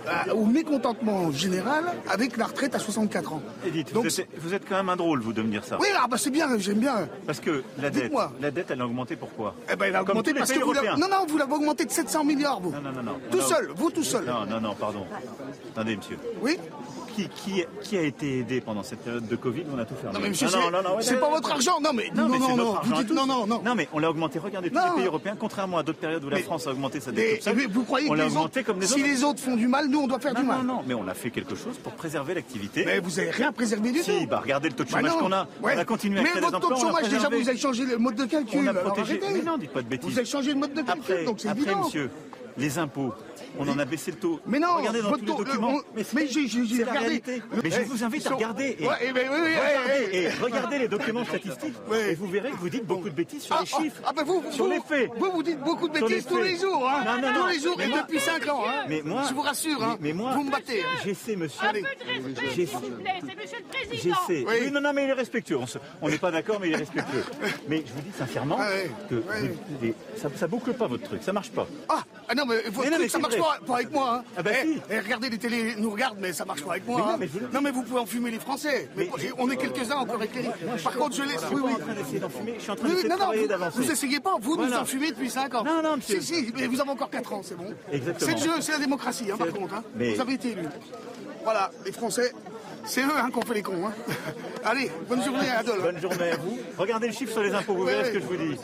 [0.07, 3.41] euh, au mécontentement général avec la retraite à 64 ans.
[3.65, 4.05] Edith, Donc,
[4.37, 5.77] vous, êtes, quand même un drôle, vous, de me dire ça.
[5.79, 7.07] Oui, ah bah c'est bien, j'aime bien.
[7.25, 8.11] Parce que la dette,
[8.41, 9.55] la dette, elle a augmenté pourquoi?
[9.71, 12.23] Eh ben, elle a augmenté parce que vous Non, non, vous l'avez augmenté de 700
[12.23, 12.71] milliards, vous.
[12.71, 13.19] Non, non, non, non.
[13.31, 14.25] Tout seul, vous tout seul.
[14.25, 15.05] Non, non, non, pardon.
[15.73, 16.17] Attendez, monsieur.
[16.41, 16.57] Oui?
[17.23, 20.13] Qui, a été aidé pendant cette période de Covid On a tout fermé.
[20.13, 20.47] Non, mais monsieur,
[21.01, 21.79] c'est pas votre argent.
[21.81, 23.61] Non, mais non, non, non, Vous dites non, non, non.
[23.63, 24.39] Non, mais on l'a augmenté.
[24.39, 27.11] Regardez, tous les pays européens, contrairement à d'autres périodes où la France a augmenté sa
[27.11, 27.47] dette.
[27.71, 30.01] vous croyez que les autres, comme les autres, si les autres font du mal, nous,
[30.01, 32.33] on doit faire du mal Non, non, mais on a fait quelque chose pour préserver
[32.33, 32.83] l'activité.
[32.85, 34.05] Mais vous avez rien préservé du tout.
[34.05, 35.47] Si, bah regardez le taux de bah chômage qu'on a.
[35.61, 36.35] On a continué à créer.
[36.35, 38.59] Mais votre taux de chômage, déjà, vous avez changé le mode de calcul.
[38.63, 39.19] On a protégé.
[39.33, 40.09] Mais non, dites pas de bêtises.
[40.09, 41.71] Vous avez changé le mode de calcul, donc c'est évident.
[41.71, 42.09] Après, monsieur,
[42.57, 43.13] les impôts,
[43.59, 44.39] on en a baissé le taux.
[44.45, 45.79] Mais non, regardez dans tous les documents.
[45.95, 47.21] mais, j'ai regardé.
[47.63, 48.77] Mais je vous invite à regarder.
[48.79, 51.75] Et, regardez, et regardez les documents statistiques.
[52.09, 54.01] Et vous verrez que vous dites beaucoup de bêtises sur les ah, chiffres.
[54.05, 55.09] Ah, ben vous, sur les faits.
[55.17, 56.89] Vous, vous dites beaucoup de bêtises tous les jours.
[56.89, 57.03] Hein.
[57.05, 57.41] Non, non, non.
[57.41, 58.63] Tous les jours et depuis 5 ans.
[58.67, 58.85] Hein.
[58.89, 59.83] Mais moi, je vous rassure.
[59.83, 59.97] Hein.
[59.99, 60.83] Mais moi, vous me battez.
[61.03, 61.67] J'essaie, monsieur.
[61.67, 63.21] Un peu de respect, s'il vous plaît.
[63.25, 64.15] C'est monsieur le président.
[64.27, 64.45] J'essaie.
[64.47, 65.57] Oui, non, non, mais il est respectueux.
[66.01, 67.23] On n'est pas d'accord, mais il est respectueux.
[67.67, 68.57] Mais je vous dis sincèrement
[69.09, 69.23] que
[70.35, 71.23] ça boucle pas votre truc.
[71.23, 71.67] Ça marche pas.
[71.89, 72.03] Ah,
[72.35, 72.61] non, mais
[73.07, 74.23] ça marche pas avec moi.
[74.37, 77.15] Ah bah eh, eh, regardez, les télés nous regardent, mais ça marche pas avec moi.
[77.19, 77.25] hein.
[77.53, 78.89] non, mais vous pouvez en fumer les Français.
[78.95, 80.49] Mais, on est quelques-uns encore éclairés.
[80.83, 81.43] Par contre, je laisse.
[81.51, 81.71] Oui, oui.
[82.57, 84.35] Je suis en train d'essayer non, vous, vous essayez pas.
[84.39, 85.63] Vous nous en fumez depuis 5 ans.
[85.63, 86.21] Non, non, monsieur.
[86.21, 87.73] Si, si, mais vous avez encore 4 ans, c'est bon.
[87.91, 88.31] Exactement.
[88.31, 89.75] C'est le jeu, c'est la démocratie, hein, par contre.
[89.75, 89.83] Hein.
[89.95, 90.67] Vous avez été élus.
[91.43, 92.33] Voilà, les Français.
[92.85, 93.87] C'est eux hein, qu'on fait les cons.
[93.87, 93.93] Hein.
[94.63, 95.81] Allez, bonne journée à Adol.
[95.81, 96.57] Bonne journée à vous.
[96.77, 98.57] Regardez le chiffre sur les impôts, vous verrez ce que je vous dis.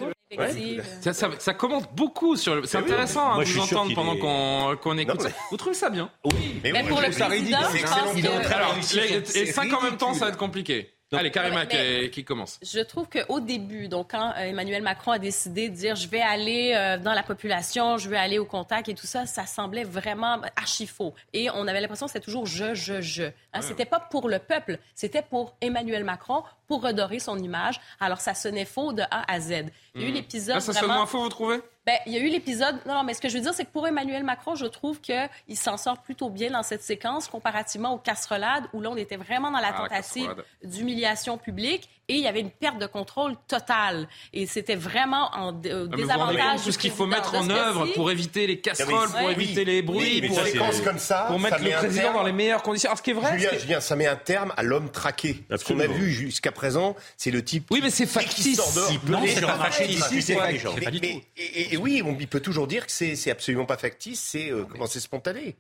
[1.01, 2.65] Ça, ça, ça, commente beaucoup sur le.
[2.65, 5.29] C'est intéressant hein, de vous entendre pendant qu'on qu'on écoute ça.
[5.49, 6.09] Vous trouvez ça bien?
[6.25, 9.15] Oui, mais, pour le président, c'est excellent.
[9.35, 10.93] et 5 en même temps, ça va être compliqué.
[11.13, 12.57] Allez, Karima qui, commence.
[12.63, 16.21] Je trouve qu'au début, donc quand euh, Emmanuel Macron a décidé de dire je vais
[16.21, 19.83] aller euh, dans la population, je vais aller au contact et tout ça, ça semblait
[19.83, 21.13] vraiment archi faux.
[21.33, 23.23] Et on avait l'impression que c'était toujours je, je, je.
[23.23, 27.81] Hein, C'était pas pour le peuple, c'était pour Emmanuel Macron, pour redorer son image.
[27.99, 29.65] Alors, ça sonnait faux de A à Z.
[29.93, 30.15] Il y a eu Hmm.
[30.15, 30.93] l'épisode ça sonne vraiment...
[30.99, 31.59] moins faux, vous trouvez?
[31.85, 32.77] Ben, il y a eu l'épisode.
[32.85, 35.01] Non, non, mais ce que je veux dire, c'est que pour Emmanuel Macron, je trouve
[35.01, 35.27] qu'il
[35.57, 39.51] s'en sort plutôt bien dans cette séquence comparativement aux casserolades où là, on était vraiment
[39.51, 40.33] dans la Ah, tentative
[40.63, 44.07] d'humiliation publique et il y avait une perte de contrôle totale.
[44.33, 46.63] Et c'était vraiment en euh, Ah, désavantage.
[46.65, 49.33] tout ce qu'il faut mettre en œuvre pour éviter les casseroles, Non, pour oui.
[49.33, 52.15] éviter les bruits, pour, séquences comme ça, pour mettre ça le président terme.
[52.15, 52.89] dans les meilleures conditions.
[52.89, 55.43] Alors, ce qui est vrai, Julien, ça met un terme à l'homme traqué.
[55.55, 57.67] Ce qu'on a vu jusqu'à présent, c'est le type.
[57.71, 58.45] Oui, mais c'est factice.
[58.45, 63.31] les c'est pas factice, les et, oui, on, il peut toujours dire que c'est c'est
[63.31, 65.55] absolument pas factice, c'est euh, comment c'est spontané.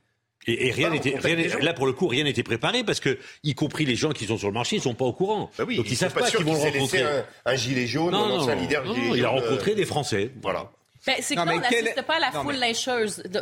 [0.47, 1.15] Et, et rien n'était,
[1.61, 4.37] là pour le coup, rien n'était préparé parce que, y compris les gens qui sont
[4.37, 5.51] sur le marché, ils sont pas au courant.
[5.57, 7.19] Bah oui, Donc ils ils savent pas pas qu'ils vont le qu'il s'est laissé rencontrer.
[7.45, 9.75] un- un gilet jaune, non, un non, leader non, gilet il a jaune, rencontré euh,
[9.75, 10.31] des Français.
[10.41, 10.71] Voilà.
[11.07, 13.17] Ben, c'est que Non, là, on quel- n'assiste pas à la Non, foule mais- lyncheuse.
[13.25, 13.41] De-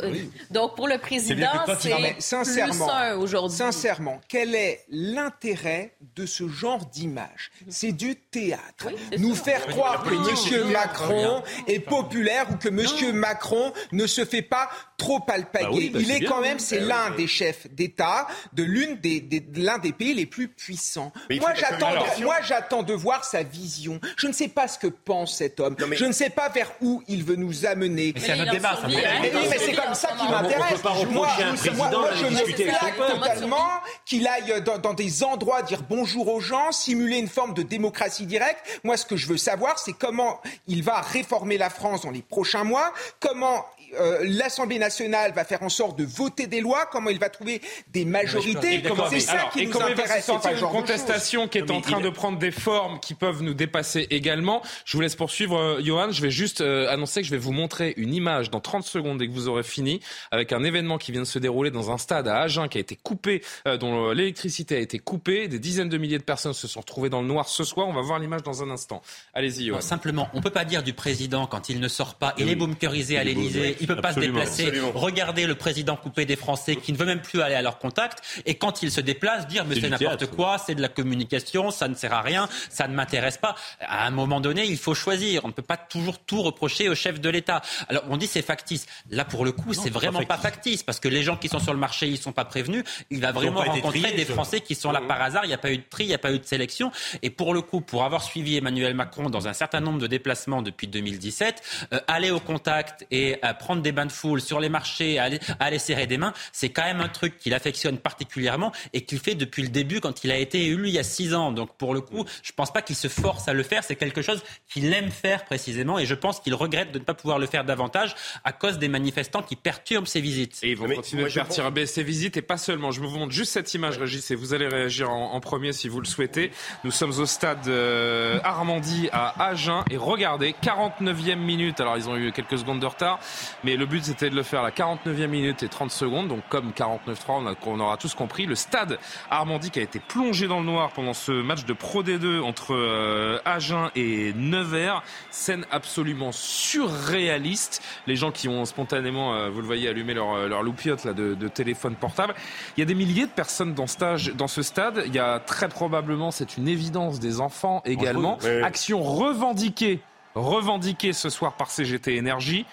[0.50, 3.56] Donc, pour le président, c'est plus sincèrement, un aujourd'hui.
[3.58, 4.82] sincèrement, quel est
[5.24, 7.50] l'intérêt de ce genre d'image?
[7.68, 8.88] C'est du théâtre.
[9.18, 10.14] Nous faire Oui, croire que
[10.54, 10.70] M.
[10.72, 11.42] Macron bien.
[11.74, 13.14] est populaire ou que M.
[13.14, 15.64] Macron ne se fait pas trop alpaguer.
[15.66, 18.62] Bah oui, bah Il c'est est quand même, c'est Bah l'un des chefs d'État de
[18.62, 21.12] l'une des, des- de l'un des pays les plus puissants.
[21.30, 22.24] Moi, de j'attends, communication.
[22.24, 24.00] moi, j'attends de voir sa vision.
[24.16, 25.76] Je ne sais pas ce que pense cet homme.
[25.92, 28.12] Je ne sais pas vers où il veut nous amener.
[28.14, 28.88] Mais c'est un débat, ça.
[28.88, 30.82] Mais Mais oui, mais c'est comme ça qui m'intéresse.
[31.10, 33.20] Moi, je me peuple.
[33.20, 33.68] totalement
[34.04, 38.26] qu'il aille dans, dans des endroits dire bonjour aux gens, simuler une forme de démocratie
[38.26, 38.80] directe.
[38.84, 42.22] Moi, ce que je veux savoir, c'est comment il va réformer la France dans les
[42.22, 43.64] prochains mois, comment
[43.98, 47.60] euh, l'Assemblée nationale va faire en sorte de voter des lois, comment il va trouver
[47.92, 48.82] des majorités.
[49.10, 50.26] C'est ça alors, qui et nous il va intéresse.
[50.26, 53.14] pas ce une contestation qui est Non, en train il- de prendre des formes qui
[53.14, 54.62] peuvent nous dépasser également.
[54.84, 56.10] Je vous laisse poursuivre, euh, Johan.
[56.12, 59.18] Je vais juste euh, annoncer que je vais vous montrer une image dans 30 secondes
[59.18, 60.00] dès que vous aurez fini,
[60.30, 62.80] avec un événement qui vient de se dérouler dans un stade à Agen qui a
[62.80, 65.48] été coupé, euh, dont l'électricité a été coupée.
[65.48, 67.88] Des dizaines de milliers de personnes se sont retrouvées dans le noir ce soir.
[67.88, 69.02] On va voir l'image dans un instant.
[69.34, 69.76] Allez-y, Johan.
[69.76, 72.52] Non, simplement, on peut pas dire du président quand il ne sort pas, il Oui.
[72.52, 73.76] est bunkerisé à Il l'Élysée.
[73.80, 74.66] Il peut pas se déplacer.
[74.66, 74.92] Absolument.
[74.94, 78.22] Regardez le président coupé des Français qui ne veut même plus aller à leur contact.
[78.46, 81.88] Et quand il se déplace, dire mais C'est n'importe quoi, c'est de la communication, ça
[81.88, 83.54] ne sert à rien, ça ne m'intéresse pas.
[83.80, 85.44] À un moment donné, il faut choisir.
[85.44, 87.62] On ne peut pas toujours tout reprocher au chef de l'État.
[87.88, 88.86] Alors on dit c'est factice.
[89.10, 91.58] Là pour le coup, c'est pas vraiment pas factice parce que les gens qui sont
[91.58, 92.84] sur le marché, ils sont pas prévenus.
[93.10, 94.24] Il va vraiment rencontrer triés, des.
[94.30, 95.44] Français qui sont là par hasard.
[95.44, 96.92] Il n'y a pas eu de tri, il n'y a pas eu de sélection.
[97.22, 100.62] Et pour le coup, pour avoir suivi Emmanuel Macron dans un certain nombre de déplacements
[100.62, 101.62] depuis 2017,
[101.92, 105.40] euh, aller au contact et euh, prendre des bains de foule sur les marchés, aller,
[105.58, 109.34] aller serrer des mains, c'est quand même un truc qu'il affectionne particulièrement et qu'il fait
[109.34, 111.52] depuis le début quand il a été élu il y a six ans.
[111.52, 113.84] Donc pour le coup, je pense pas qu'il se force à le faire.
[113.84, 117.14] C'est quelque chose qu'il aime faire précisément et je pense qu'il regrette de ne pas
[117.14, 118.14] pouvoir le faire davantage
[118.44, 120.58] à cause des manifestants qui perturbent ses visites.
[120.62, 122.90] Et ils vont continuer de perturber ces visites et pas seulement.
[122.90, 125.88] Je vous montre juste cette image, Régis, et vous allez réagir en, en premier si
[125.88, 126.50] vous le souhaitez.
[126.84, 131.80] Nous sommes au stade euh, Armandie à Agen et regardez, 49e minute.
[131.80, 133.20] Alors ils ont eu quelques secondes de retard,
[133.64, 136.28] mais le but c'était de le faire à la 49e minute et 30 secondes.
[136.28, 136.96] Donc comme 49-3,
[137.28, 138.46] on, a- on aura tous compris.
[138.46, 138.98] Le stade
[139.30, 142.74] Armandie qui a été plongé dans le noir pendant ce match de Pro D2 entre
[142.74, 145.02] euh, Agen et Nevers.
[145.30, 147.82] Scène absolument surréaliste.
[148.06, 151.12] Les gens qui ont spontanément, euh, vous le voyez, allumé leur, euh, leur loupiote là,
[151.12, 152.34] de, de téléphone portable.
[152.76, 155.02] Il y a des milliers de personnes dans, stage, dans ce stade.
[155.06, 158.38] Il y a très probablement, c'est une évidence, des enfants également.
[158.42, 158.62] Oui, oui.
[158.62, 160.00] Action revendiquée,
[160.34, 162.66] revendiquée ce soir par CGT Énergie.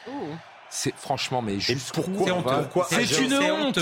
[0.70, 3.80] C'est franchement, mais juste pourquoi, C'est Agen une honte.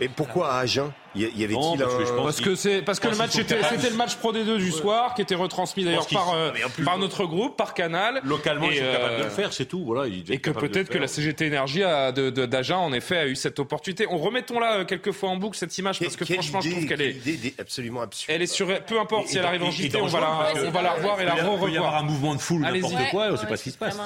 [0.00, 2.16] Et pourquoi à Agen Y y avait-il Non, parce que je un...
[2.16, 4.72] pense Parce que c'est parce que le match était c'était le match Pro D2 du
[4.72, 6.50] soir qui était retransmis d'ailleurs par euh,
[6.84, 8.20] par notre groupe, par Canal.
[8.24, 9.84] Localement, ils sont capables de le euh, faire, c'est tout.
[9.84, 13.26] Voilà, et que peut-être que la CGT Énergie a- de- de- d'Agen en effet a
[13.28, 14.06] eu cette opportunité.
[14.10, 16.86] On remettons là euh, quelques fois en boucle cette image parce que franchement je trouve
[16.86, 18.34] qu'elle est absolument absurde.
[18.34, 20.70] elle est sur peu importe si elle arrive en JT, on va la que on
[20.72, 22.62] va la revoir et la il avoir- Il peut y avoir un mouvement de foule,
[22.62, 23.96] n'importe quoi, on ne sait pas ce qui se passe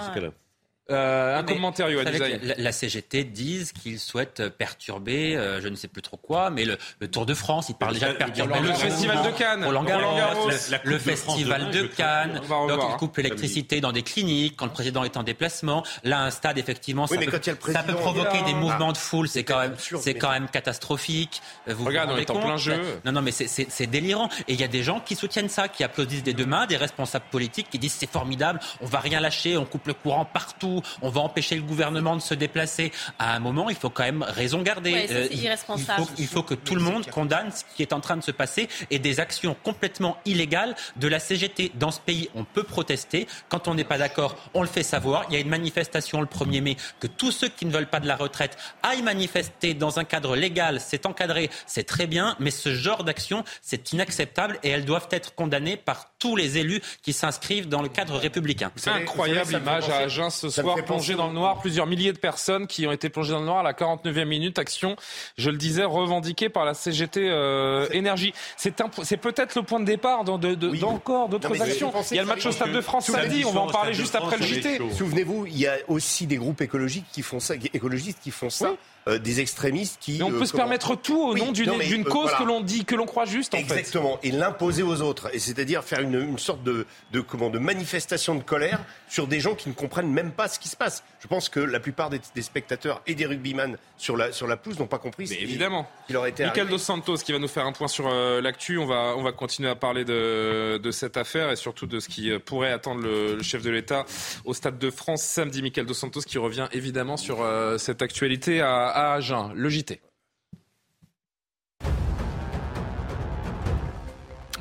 [0.90, 2.08] Euh, un Mais commentaire, Yoann
[2.42, 6.64] la, la CGT disent qu'ils souhaitent perturber, euh, je ne sais plus trop quoi, mais
[6.64, 9.64] le, le Tour de France, ils parlent déjà de perturber Le le Festival de Cannes,
[9.64, 10.48] Roland Garros, Roland Garros,
[10.84, 12.40] le- de Festival de je Cannes.
[12.48, 12.88] Donc hein.
[12.90, 15.84] ils coupent l'électricité dans des cliniques quand le président est en déplacement.
[16.04, 18.96] Là, un stade, effectivement, Oui, ça, peut, ça peut provoquer là, des ah, mouvements de
[18.96, 19.28] foule.
[19.28, 21.42] C'est quand même, c'est quand même catastrophique.
[21.68, 22.80] Euh, Vous Regarde, vous on est en plein jeu.
[23.04, 24.28] Non, non, mais c'est délirant.
[24.48, 26.76] Et il y a des gens qui soutiennent ça, qui applaudissent des deux mains, des
[26.78, 30.77] responsables politiques qui disent c'est formidable, on va rien lâcher, on coupe le courant partout,
[30.80, 32.92] partout, on va empêcher le gouvernement de se déplacer.
[33.18, 34.92] À un moment, il faut quand même raison garder.
[34.92, 36.02] Ouais, c'est Euh, il- irresponsable.
[36.02, 38.22] Il faut, il faut que tout le monde condamne ce qui est en train de
[38.22, 41.72] se passer et des actions complètement illégales de la CGT.
[41.74, 43.26] Dans ce pays, on peut protester.
[43.48, 45.24] Quand on n'est pas d'accord, on le fait savoir.
[45.28, 46.76] Il y a une manifestation le 1er mai.
[47.00, 50.36] Que tous ceux qui ne veulent pas de la retraite aillent manifester dans un cadre
[50.36, 50.80] légal.
[50.80, 52.36] C'est encadré, c'est très bien.
[52.40, 56.80] Mais ce genre d'action, c'est inacceptable et elles doivent être condamnées par tous les élus
[57.02, 58.70] qui s'inscrivent dans le cadre républicain.
[58.86, 61.60] Incroyable image à Agen ce soir, fait plongé dans le noir.
[61.60, 64.58] Plusieurs milliers de personnes qui ont été plongées dans le noir à la 49e minute.
[64.58, 64.96] Action,
[65.36, 68.32] je le disais, revendiquée par la CGT euh, Énergie.
[68.56, 71.92] C'est un- c'est peut-être le point de départ dans de- de- d'encore Non, d'autres actions.
[72.10, 73.44] Il y a le match au Stade de France Samedi.
[73.44, 74.78] On va en parler juste après le JT.
[74.96, 78.72] Souvenez-vous, il y a aussi des groupes écologiques qui font ça, écologistes qui font ça,
[79.08, 80.18] euh, des extrémistes qui.
[80.18, 82.38] Mais on euh, peut se comment- permettre tout au Oui, nom d'une euh, cause voilà.
[82.38, 83.62] que l'on dit, que l'on croit juste en fait.
[83.64, 87.58] Exactement, et l'imposer aux autres, et c'est-à-dire faire une, une sorte de, de, comment, de
[87.58, 91.02] manifestation de colère sur des gens qui ne comprennent même pas ce qui se passe.
[91.20, 94.56] Je pense que la plupart des, des spectateurs et des rugbyman sur la, sur la
[94.56, 95.88] pelouse n'ont pas compris ce Mais qui- évidemment.
[96.02, 96.68] ce qui leur était Michael.
[96.68, 98.08] Dos Santos qui va nous faire un point sur
[98.40, 98.78] l'actu.
[98.78, 102.08] On va, on va continuer à parler de, de cette affaire et surtout de ce
[102.08, 104.04] qui pourrait attendre le, le chef de l'État
[104.44, 105.62] au Stade de France samedi.
[105.62, 107.38] Michael Dos Santos qui revient évidemment sur
[107.78, 109.52] cette actualité à, à Agen.
[109.54, 110.00] Le JT.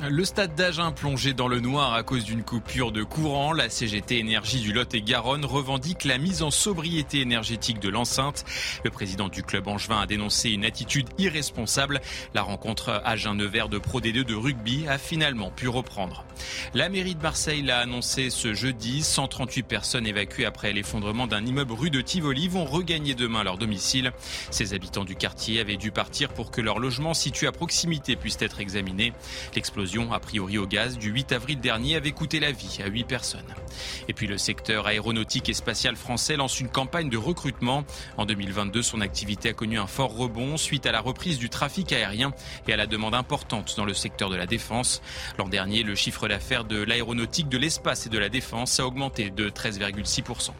[0.00, 4.18] Le stade d'Agen plongé dans le noir à cause d'une coupure de courant, la CGT
[4.18, 8.44] Énergie du Lot et Garonne revendique la mise en sobriété énergétique de l'enceinte.
[8.84, 12.00] Le président du club angevin a dénoncé une attitude irresponsable.
[12.32, 16.24] La rencontre Agen-Nevers de Pro D2 de rugby a finalement pu reprendre.
[16.74, 19.02] La mairie de Marseille l'a annoncé ce jeudi.
[19.02, 24.12] 138 personnes évacuées après l'effondrement d'un immeuble rue de Tivoli vont regagner demain leur domicile.
[24.52, 28.40] Ces habitants du quartier avaient dû partir pour que leur logement situé à proximité puisse
[28.40, 29.12] être examiné.
[30.12, 33.54] A priori au gaz, du 8 avril dernier avait coûté la vie à 8 personnes.
[34.08, 37.84] Et puis le secteur aéronautique et spatial français lance une campagne de recrutement.
[38.16, 41.92] En 2022, son activité a connu un fort rebond suite à la reprise du trafic
[41.92, 42.32] aérien
[42.66, 45.00] et à la demande importante dans le secteur de la défense.
[45.38, 49.30] L'an dernier, le chiffre d'affaires de l'aéronautique, de l'espace et de la défense a augmenté
[49.30, 50.50] de 13,6%.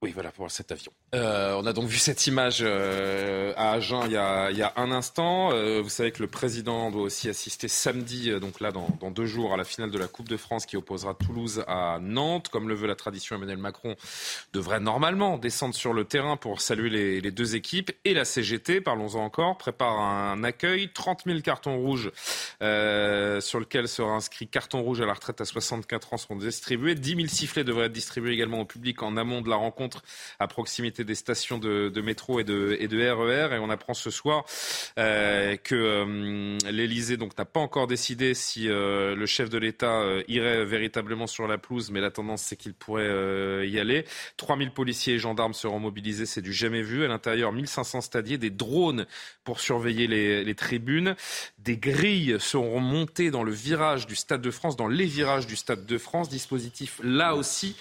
[0.00, 0.92] Oui, voilà pour cet avion.
[1.16, 5.50] Euh, on a donc vu cette image euh, à Agen il y a, un instant.
[5.52, 9.52] Euh, vous savez que le président doit aussi assister samedi, donc là dans, deux jours,
[9.54, 12.48] à la finale de la Coupe de France qui opposera Toulouse à Nantes.
[12.48, 13.96] Comme le veut la tradition, Emmanuel Macron
[14.52, 17.90] devrait normalement descendre sur le terrain pour saluer les, les deux équipes.
[18.04, 20.92] Et la CGT, parlons-en encore, prépare un accueil.
[20.92, 22.12] 30 000 cartons rouges
[22.60, 26.94] sur lequel sera inscrit carton rouge à la retraite à 64 ans seront distribués.
[26.94, 29.87] 10 000 sifflets devraient être distribués également au public en amont de la rencontre
[30.38, 33.54] à proximité des stations de, métro et de, RER.
[33.54, 34.44] Et on apprend ce soir
[34.98, 40.64] euh, que euh, l'Elysée n'a pas encore décidé si euh, le chef de l'État irait
[40.64, 44.04] véritablement sur la pelouse, mais la tendance c'est qu'il pourrait y aller.
[44.36, 47.04] 3000 policiers et gendarmes seront mobilisés, c'est du jamais vu.
[47.04, 49.06] À l'intérieur, 1500 stadiers, des drones
[49.44, 51.16] pour surveiller les, les tribunes.
[51.58, 55.56] Des grilles seront montées dans le virage du Stade de France, dans les virages du
[55.56, 56.28] Stade de France.
[56.28, 57.76] Dispositif là aussi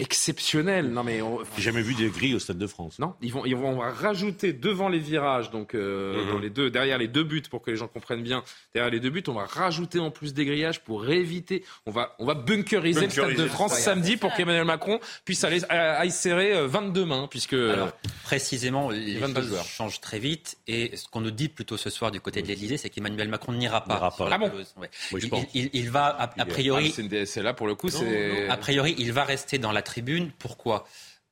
[0.00, 0.90] exceptionnel.
[0.90, 1.38] Non mais on...
[1.56, 2.98] J'ai jamais vu des grilles au Stade de France.
[2.98, 6.30] Non, ils vont, ils vont rajouter devant les virages, donc euh, Mhm.
[6.32, 8.42] dans les deux, derrière les deux buts, pour que les gens comprennent bien,
[8.74, 11.64] derrière les deux buts, on va rajouter en plus des grillages pour éviter.
[11.86, 15.62] On va, on va bunkeriser, le Stade de France samedi pour qu'Emmanuel Macron puisse aller
[15.68, 17.90] à, à y serrer euh, 22 mains, puisque Alors,
[18.24, 19.64] précisément, les 22 choses joueurs.
[19.64, 20.56] changent très vite.
[20.66, 23.52] Et ce qu'on nous dit plutôt ce soir du côté de l'Elysée, c'est qu'Emmanuel Macron
[23.52, 24.10] n'ira pas.
[24.28, 24.74] la Ah bon pelouse.
[24.76, 24.90] Ouais.
[25.12, 25.44] Oui, je il, pense.
[25.54, 28.48] il- il va, a, a Ah, priori, c'est une- c'est là pour le coup, c'est.
[28.48, 30.30] a priori, il va rester dans la tribune.
[30.38, 30.86] Pourquoi?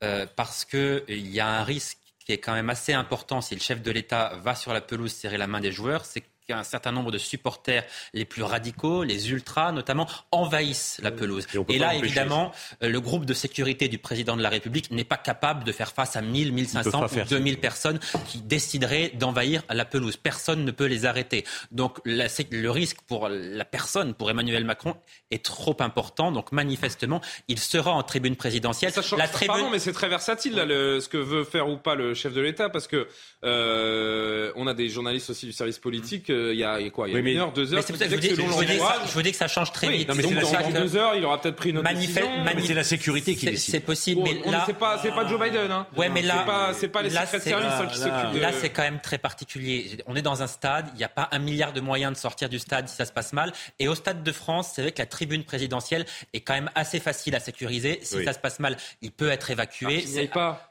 [0.05, 3.55] Euh, Parce que il y a un risque qui est quand même assez important si
[3.55, 6.65] le chef de l'État va sur la pelouse serrer la main des joueurs, c'est qu'un
[6.65, 7.85] certain nombre de supporters
[8.15, 11.47] les plus radicaux, les ultras notamment, envahissent la pelouse.
[11.57, 12.53] on peut Et là, évidemment,
[12.83, 15.93] euh, le groupe de sécurité du président de la République n'est pas capable de faire
[15.93, 20.16] face à 1000, 1500 pas ou faire 2000 personnes qui décideraient d'envahir la pelouse.
[20.16, 21.45] Personne ne peut les arrêter.
[21.70, 24.97] Donc la- le risque pour la personne, pour Emmanuel Macron,
[25.31, 26.33] est trop important.
[26.33, 28.93] Donc manifestement, il sera en tribune présidentielle.
[28.93, 29.55] Ça change- la tribune...
[29.55, 32.33] Pardon, mais c'est très versatile là, le- ce que veut faire ou pas le chef
[32.33, 33.07] de l'État, parce que
[33.45, 36.31] euh, on a des journalistes aussi du service politique.
[36.31, 37.52] euh, Il y a il y a quoi Il y a Oui, mais- une heure,
[37.52, 37.82] deux mais heures.
[37.82, 39.48] c'est qui pour ça que je vous dis- que je selon vous dis que ça-
[39.48, 40.09] change très Oui, vite.
[40.09, 42.27] non, mais Donc, dans deux heures, il aura peut-être pris une autre décision.
[42.44, 43.73] manif- C'est la sécurité qui décide.
[43.74, 45.86] C'est possible, mais là, c'est pas, c'est pas Joe Biden, hein.
[45.97, 46.44] Ouais, mais là,
[46.78, 48.40] c'est pas, pas les là, secrets de c'est- service hein, qui s'occupent de.
[48.40, 49.98] Là, c'est quand même très particulier.
[50.06, 52.48] On est dans un stade, il n'y a pas un milliard de moyens de sortir
[52.48, 53.52] du stade si ça se passe mal.
[53.78, 57.01] Et au Stade de France, c'est vrai que la tribune présidentielle est quand même assez
[57.01, 57.98] facile à sécuriser.
[58.02, 60.05] Si ça se passe mal, il peut être évacué.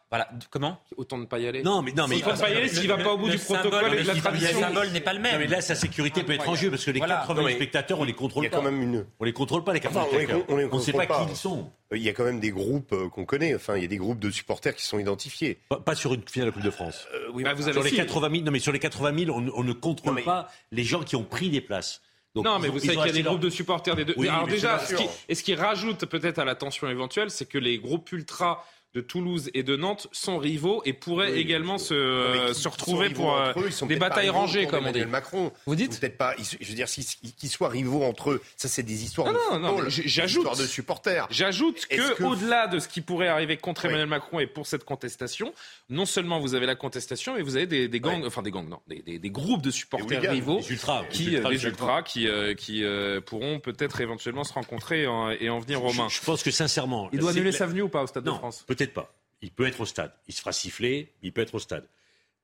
[0.09, 0.29] Voilà.
[0.49, 0.79] Comment?
[0.95, 1.63] Autant ne pas y aller.
[1.63, 3.37] Non, mais non, mais il faut pas y aller s'il va pas au bout du
[3.37, 4.59] protocole la tradition.
[4.59, 5.33] Le symbole n'est pas le même.
[5.33, 8.03] Non, mais là, sa sécurité peut être en jeu parce que les 80 spectateurs, on
[8.03, 8.47] les contrôle pas.
[8.47, 9.05] Il y a quand même une.
[9.19, 10.45] On les contrôle pas les 80 spectateurs.
[10.49, 11.69] On ne sait pas qui ils sont.
[11.93, 13.55] Il y a quand même des groupes euh, qu'on connaît.
[13.55, 15.57] Enfin, il y a des groupes de supporters qui sont identifiés.
[15.85, 17.07] Pas, sur une finale de la Coupe de France.
[17.13, 18.43] Euh, oui, bah, vous avez sur les 80 000.
[18.43, 21.49] Non, mais sur les 80 000, on, ne contrôle pas les gens qui ont pris
[21.49, 22.01] des places.
[22.35, 24.15] Non, mais vous savez qu'il y a des groupes de supporters des deux.
[24.27, 27.57] Alors déjà, ce qui, et ce qui rajoute peut-être à la tension éventuelle, c'est que
[27.57, 32.53] les groupes ultra de Toulouse et de Nantes sont rivaux et pourraient également se, euh,
[32.53, 33.53] se, retrouver pour euh,
[33.87, 35.05] des batailles rangées, comme on dit.
[35.05, 35.51] Macron.
[35.65, 36.33] Vous dites Peut-être pas.
[36.37, 39.27] Je veux dire, qu'ils soient rivaux entre eux, ça c'est des histoires.
[39.27, 39.83] Non, de non, non.
[39.87, 40.57] J'ajoute.
[40.57, 41.27] de supporters.
[41.29, 44.07] J'ajoute que, au-delà de ce qui pourrait arriver contre Emmanuel.
[44.07, 45.53] Macron et pour cette contestation,
[45.89, 48.79] non seulement vous avez la contestation, mais vous avez des, gangs, enfin des gangs, non,
[48.87, 52.83] des, groupes de supporters rivaux, les ultras, qui, ultras, qui, euh, qui
[53.25, 56.07] pourront peut-être éventuellement se rencontrer et en venir aux mains.
[56.09, 58.31] Je, je pense que sincèrement, il doit annuler sa venue ou pas au Stade de
[58.31, 58.65] France?
[58.77, 59.13] peut-être pas.
[59.41, 60.13] Il peut être au stade.
[60.27, 61.87] Il se fera siffler, il peut être au stade.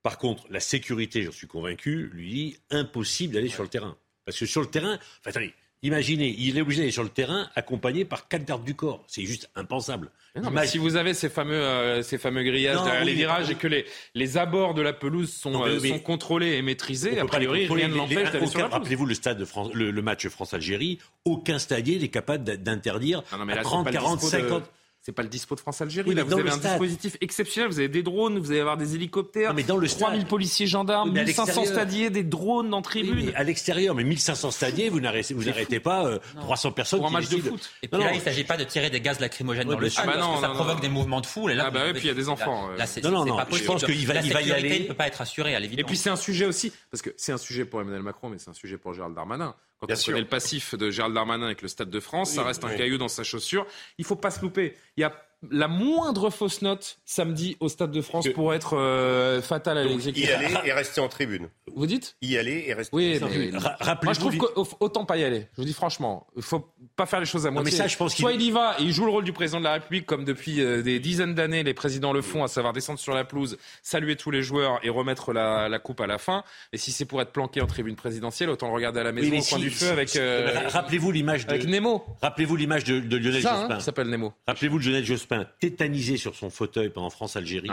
[0.01, 3.97] Par contre, la sécurité, j'en suis convaincu, lui dit impossible d'aller sur le terrain.
[4.25, 5.53] Parce que sur le terrain, enfin, attendez,
[5.83, 9.03] Imaginez, il est obligé d'aller sur le terrain accompagné par quatre gardes du corps.
[9.05, 10.11] C'est juste impensable.
[10.33, 13.67] Mais si vous avez ces fameux, euh, ces fameux grillages derrière les virages et que
[13.67, 13.85] les,
[14.15, 18.31] les abords de la pelouse sont, euh, contrôlés et maîtrisés, a priori, rien ne l'empêche
[18.31, 22.45] d'aller sur la Rappelez-vous le, stade de France, le, match France-Algérie, aucun stadier n'est capable
[22.63, 24.63] d'interdire 30, 40, 50...
[25.05, 26.15] C'est pas le dispo de France-Algérie.
[26.15, 27.69] Là, vous avez un dispositif exceptionnel.
[27.69, 29.49] Vous avez des drones, vous allez avoir des hélicoptères.
[29.49, 33.33] Non, mais dans le 3000 policiers, gendarmes, oui, 1500 stadiers, des drones en tribune.
[33.35, 36.99] À l'extérieur, mais 1500 stadiers, vous n'arrêtez, vous n'arrêtez pas euh, 300 personnes.
[36.99, 37.69] Pour un match de foot.
[37.81, 38.13] Et puis là, non.
[38.15, 40.41] il s'agit pas de tirer des gaz lacrymogènes ouais, dans le ah, bah parce que
[40.41, 41.51] ça provoque des mouvements de foule.
[41.51, 42.69] Et là, ah bah oui, puis il y a des enfants.
[43.03, 43.37] Non.
[43.51, 44.79] Je pense qu'il va, y aller.
[44.79, 45.81] ne peut pas être assuré à l'évidence.
[45.81, 48.37] Et puis c'est un sujet aussi, parce que c'est un sujet pour Emmanuel Macron, mais
[48.37, 49.53] c'est un sujet pour Gérald Darmanin.
[49.83, 50.17] Quand Bien sûr.
[50.17, 53.09] le passif de Gérald Darmanin avec le Stade de France, ça reste un caillou dans
[53.09, 53.67] sa chaussure.
[53.97, 54.77] Il ne faut pas se louper.
[54.95, 55.13] Il y a
[55.51, 60.39] la moindre fausse note samedi au Stade de France pour être euh, fatal à l'exécution.
[60.39, 61.49] Y aller et rester en tribune.
[61.75, 62.15] Vous dites?
[62.21, 63.59] Y aller et rester oui, en tribune.
[64.03, 65.47] Moi, je trouve qu'autant pas y aller.
[65.53, 67.71] Je vous dis franchement, il faut pas faire les choses à moitié.
[67.71, 68.41] Mais ça, je pense Soit il...
[68.41, 70.81] y va et il joue le rôle du président de la République, comme depuis euh,
[70.81, 74.31] des dizaines d'années, les présidents le font, à savoir descendre sur la pelouse, saluer tous
[74.31, 76.43] les joueurs et remettre la, coupe à la fin.
[76.71, 79.41] Et si c'est pour être planqué en tribune présidentielle, autant regarder à la maison au
[79.41, 80.15] coin du feu avec.
[80.15, 81.63] Euh, rappelez-vous l'image de.
[81.63, 82.03] Nemo.
[82.21, 83.75] Rappelez-vous l'image de, Lionel hein, Jospin.
[83.75, 84.33] Hein, s'appelle Nemo.
[84.47, 87.69] Rappelez-vous de Lionel Jospin Tétanisé sur son fauteuil pendant France-Algérie,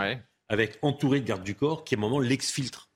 [0.49, 2.91] avec entouré de gardes du corps, qui à un moment l'exfiltre.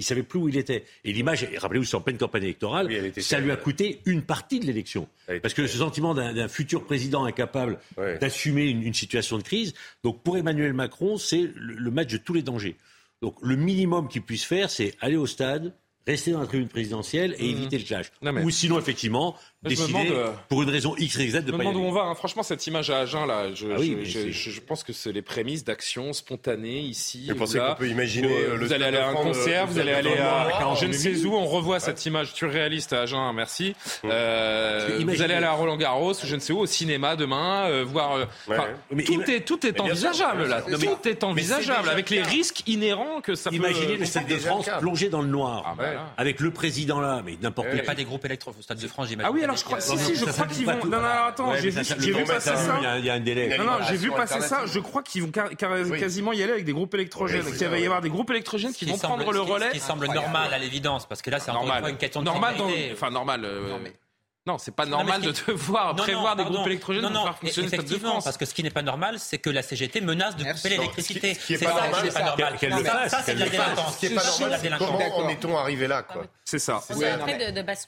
[0.00, 0.84] Il savait plus où il était.
[1.04, 4.64] Et l'image, rappelez-vous, c'est en pleine campagne électorale, ça lui a coûté une partie de
[4.64, 5.06] l'élection.
[5.42, 7.78] Parce que ce sentiment d'un futur président incapable
[8.18, 12.42] d'assumer une, situation de crise, donc pour Emmanuel Macron, c'est le, match de tous les
[12.42, 12.76] dangers.
[13.20, 15.74] Donc le minimum qu'il puisse faire, c'est aller au stade,
[16.06, 17.56] rester dans la tribune présidentielle et mmh.
[17.58, 18.12] éviter le clash.
[18.42, 21.80] Ou sinon, effectivement, euh, pour une raison X et Z de me pas demande où
[21.80, 22.04] on va.
[22.04, 22.14] Hein.
[22.14, 26.80] Franchement, cette image à Agen, là, je, ah pense que c'est les prémices d'actions spontanées
[26.80, 27.26] ici.
[27.28, 30.16] Vous pensez qu'on peut imaginer le Vous allez aller à un concert, vous, allez aller
[30.16, 31.34] à, je ne sais où.
[31.34, 33.18] On revoit cette image surréaliste à Agen.
[33.18, 33.74] Hein, merci.
[34.06, 37.84] Euh, vous allez aller à Roland Garros, je ne sais où, au cinéma demain, euh,
[37.84, 38.16] voir.
[38.16, 38.24] Euh,
[39.44, 40.62] tout, est, envisageable là.
[40.62, 43.56] Tout est envisageable avec les risques inhérents que ça peut.
[43.56, 45.84] Imaginez le Stade de France plongé dans le noir ah, bah,
[46.16, 47.68] avec le président là, mais n'importe.
[47.72, 49.28] Il n'y a pas des groupes électro au Stade de France, j'imagine.
[49.28, 49.80] Ah je crois.
[49.80, 50.84] Si, si, je crois qu'ils vont.
[50.84, 52.80] Non, non, attends, j'ai vu passer ça.
[52.80, 54.66] Non, non, j'ai vu passer ça.
[54.66, 57.44] Je crois qu'ils vont quasiment y aller avec des groupes électrogènes.
[57.50, 59.68] Qu'il va y avoir des groupes électrogènes qui vont prendre le relais.
[59.68, 62.26] Ce qui semble normal à l'évidence, parce que là, c'est encore une question de.
[62.26, 62.54] Normal,
[62.92, 63.44] enfin, normal.
[63.44, 63.76] Euh,
[64.46, 67.68] non, c'est pas normal de devoir prévoir des groupes électrogènes pour faire fonctionner.
[68.24, 71.34] Parce que ce qui n'est pas normal, c'est que la CGT menace de couper l'électricité.
[71.34, 72.56] Ce qui n'est pas, normal, c'est normal.
[72.58, 73.98] De la délinquance.
[73.98, 76.06] Ce n'est pas normal, Comment en est-on arrivé là,
[76.46, 76.80] C'est ça.
[76.86, 76.94] C'est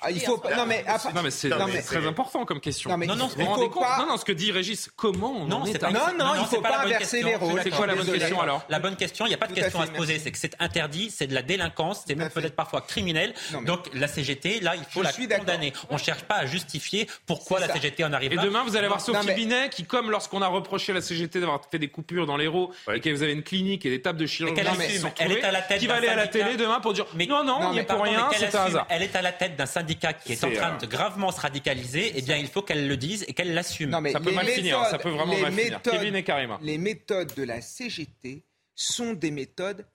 [0.02, 0.42] ah, Il faut.
[0.54, 1.50] Non, mais c'est
[1.82, 2.96] très important comme question.
[2.98, 7.22] Non, non, ce que dit Régis, comment on Non, non, il ne faut pas inverser
[7.22, 7.60] les rôles.
[7.62, 8.62] C'est quoi la bonne question alors?
[8.68, 10.18] La bonne question, il n'y a pas de question à se poser.
[10.18, 13.32] C'est que c'est interdit, c'est de la délinquance, c'est même peut-être parfois criminel.
[13.64, 15.72] Donc la CGT, là, il faut la condamner.
[15.88, 18.42] On ne cherche pas justifier pourquoi la CGT en arrive et là.
[18.42, 19.68] Et demain, vous allez avoir Sophie mais...
[19.70, 22.98] Qui, comme lorsqu'on a reproché à la CGT d'avoir fait des coupures dans l'héros ouais.
[22.98, 24.60] et que vous avez une clinique et des tables de chirurgie,
[25.18, 27.26] elle est à la tête qui va aller à la télé demain pour dire mais,
[27.26, 28.28] non, non, non il n'y a pour rien.
[28.88, 32.12] Elle est à la tête d'un syndicat qui est, en train de gravement se radicaliser.
[32.14, 33.90] Eh bien, il faut qu'elle le dise et qu'elle l'assume.
[34.12, 35.80] Ça peut mal finir, hein, ça peut vraiment mal finir.
[35.82, 36.58] Kevin et Karima.
[36.62, 38.44] Les méthodes de la CGT
[38.74, 39.86] sont des méthodes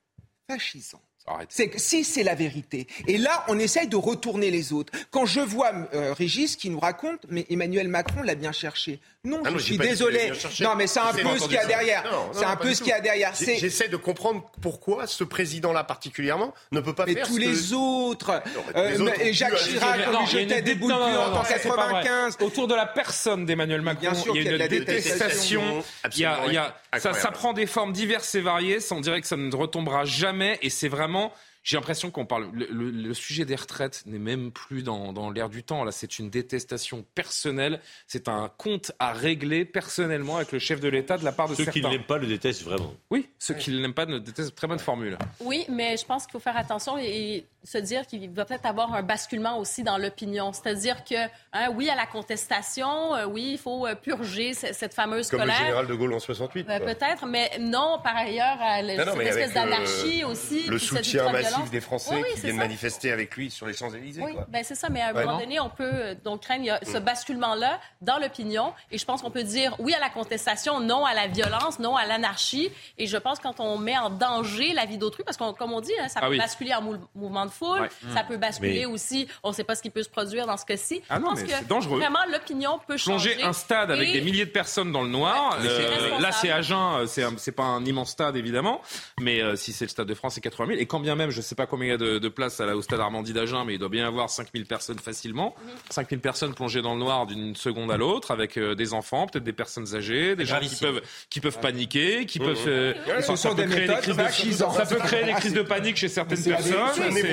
[0.50, 1.02] fascisantes.
[1.50, 2.88] C'est que si c'est la vérité.
[3.08, 4.94] Et là, on essaye de retourner les autres.
[5.12, 9.00] Quand je vois euh, Régis qui nous raconte, mais Emmanuel Macron l'a bien cherché.
[9.24, 10.32] Non, Ah je suis désolé.
[10.62, 12.04] Non, mais c'est un peu ce qu'il y a derrière.
[12.32, 13.34] C'est un peu ce qu'il y a derrière.
[13.36, 17.74] J'essaie de comprendre pourquoi ce président-là particulièrement ne peut pas mais faire tous ce les
[17.74, 18.42] autres.
[18.46, 21.76] tous les Euh, autres et Jacques Chirac, on lui jetait des boules en c'est pas
[21.90, 22.04] vrai.
[22.04, 22.38] 95.
[22.42, 25.84] Autour de la personne d'Emmanuel Macron, il y a une détestation.
[26.16, 28.80] il y a- ça, prend des formes diverses et variées.
[28.80, 30.58] Ça, on dirait que ça ne retombera jamais.
[30.62, 31.32] Et c'est vraiment.
[31.64, 32.50] J'ai l'impression qu'on parle.
[32.54, 35.84] Le, le- le sujet des retraites n'est même plus dans, dans l'air du temps.
[35.84, 37.82] Là, c'est une détestation personnelle.
[38.08, 41.56] C'est un compte à régler personnellement avec le chef de l'État de la part de
[41.56, 41.90] Ceux qui ne certains.
[41.90, 42.94] l'aiment pas le détestent vraiment.
[43.10, 44.56] Oui, ceux qui ne l'aiment pas ne détestent.
[44.56, 45.18] Très bonne formule.
[45.42, 48.66] Oui, mais je pense qu'il faut faire attention et, et se dire qu'il va peut-être
[48.66, 50.54] avoir un basculement aussi dans l'opinion.
[50.54, 51.16] C'est-à-dire que,
[51.54, 55.40] hein, oui, à la contestation, euh, oui, il faut euh, purger ce- cette fameuse Comme
[55.42, 55.58] le colère.
[55.60, 56.66] général de Gaulle en 68.
[56.70, 56.86] Euh, quoi.
[56.94, 60.64] Peut-être, mais non, par ailleurs, à le- Non, non, cette espèce euh, d'anarchie aussi.
[60.68, 62.62] Le soutien massif des Français Oui, oui, qui viennent ça.
[62.64, 64.22] manifester avec lui sur les Champs-Élysées.
[64.24, 65.22] Oui, ben c'est ça, mais à un Ouais.
[65.26, 65.40] moment Non.
[65.44, 68.74] donné, on peut euh, donc craindre il y a ce basculement-là dans l'opinion.
[68.92, 71.96] Et je pense qu'on peut dire oui à la contestation, non à la violence, non
[71.98, 72.72] à l'anarchie.
[72.98, 75.82] Et je pense quand on met en danger la vie d'autrui, parce que comme on
[75.82, 76.38] dit, hein, ça Ah peut oui.
[76.38, 77.90] basculer en mou- mouvement de foule, Ouais.
[78.14, 78.28] ça Mm.
[78.28, 80.66] peut basculer Mais- aussi, on ne sait pas ce qui peut se produire dans ce
[80.66, 81.02] cas-ci.
[81.10, 82.00] Ah non, je pense mais que c'est dangereux.
[82.00, 83.44] Vraiment, l'opinion peut Plonger changer.
[83.44, 85.58] un stade avec Et- des milliers de personnes dans le noir.
[85.62, 87.06] Ouais, euh, là, c'est Agen, euh,
[87.38, 88.82] c'est pas un immense stade évidemment,
[89.20, 90.80] mais euh, si c'est le stade de France, c'est 80 000.
[90.80, 92.66] Et quand bien même, je sais pas combien il y a de, de places à
[92.66, 95.56] la- au stade Armandie d'Agen, mais il doit bien y avoir 5 000 personnes facilement.
[95.64, 95.72] Mhm.
[95.90, 99.28] 5 000 personnes plongées dans le noir d'une seconde à l'autre, avec euh, des enfants,
[99.28, 102.58] peut-être des personnes âgées, des gens qui peuvent qui peuvent paniquer, qui peuvent.
[102.58, 104.74] ça peut des créer des crises de- fascisantes.
[104.76, 106.76] ça peut créer des crises de panique chez certaines personnes.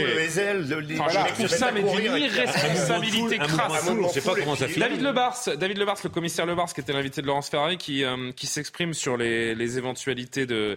[0.06, 3.84] Le- Enfin, je trouve ça, mais d'une irresponsabilité crasse.
[4.24, 4.80] pas comment ça finit.
[4.80, 8.32] David Lebars, David Lebars, le commissaire Lebars, qui était l'invité de Laurence Ferrari, qui, euh,
[8.32, 10.76] qui s'exprime sur les, les éventualités de,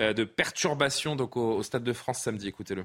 [0.00, 2.48] euh, de perturbation donc au, au Stade de France samedi.
[2.48, 2.84] Écoutez-le.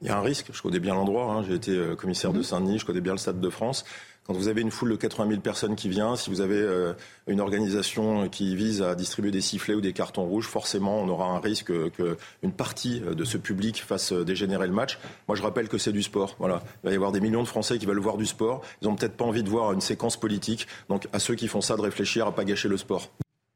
[0.00, 1.44] Il y a un risque, je connais bien l'endroit, hein.
[1.46, 3.84] j'ai été euh, commissaire de Saint-Denis, je connais bien le Stade de France.
[4.24, 6.92] Quand vous avez une foule de 80 000 personnes qui vient, si vous avez euh,
[7.26, 11.26] une organisation qui vise à distribuer des sifflets ou des cartons rouges, forcément on aura
[11.26, 15.00] un risque qu'une partie de ce public fasse euh, dégénérer le match.
[15.26, 16.36] Moi je rappelle que c'est du sport.
[16.38, 16.62] Voilà.
[16.84, 18.62] Il va y avoir des millions de Français qui veulent voir du sport.
[18.80, 20.68] Ils n'ont peut-être pas envie de voir une séquence politique.
[20.88, 23.10] Donc à ceux qui font ça de réfléchir à pas gâcher le sport.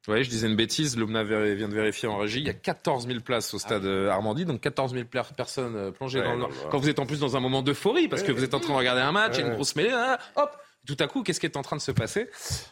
[0.09, 0.97] Oui, je disais une bêtise.
[0.97, 2.41] L'OMNA vé- vient de vérifier en régie.
[2.41, 5.75] Il y a 14 000 places au stade euh, Armandie, donc 14 000 pla- personnes
[5.77, 6.51] euh, plongées Ouais, dans le ouais.
[6.71, 8.73] Quand vous êtes en plus dans un moment d'euphorie, parce que vous êtes en train
[8.73, 11.23] de regarder un match, il y a une grosse mêlée, hein, hop tout à coup,
[11.23, 12.29] qu'est-ce qui est en train de se passer?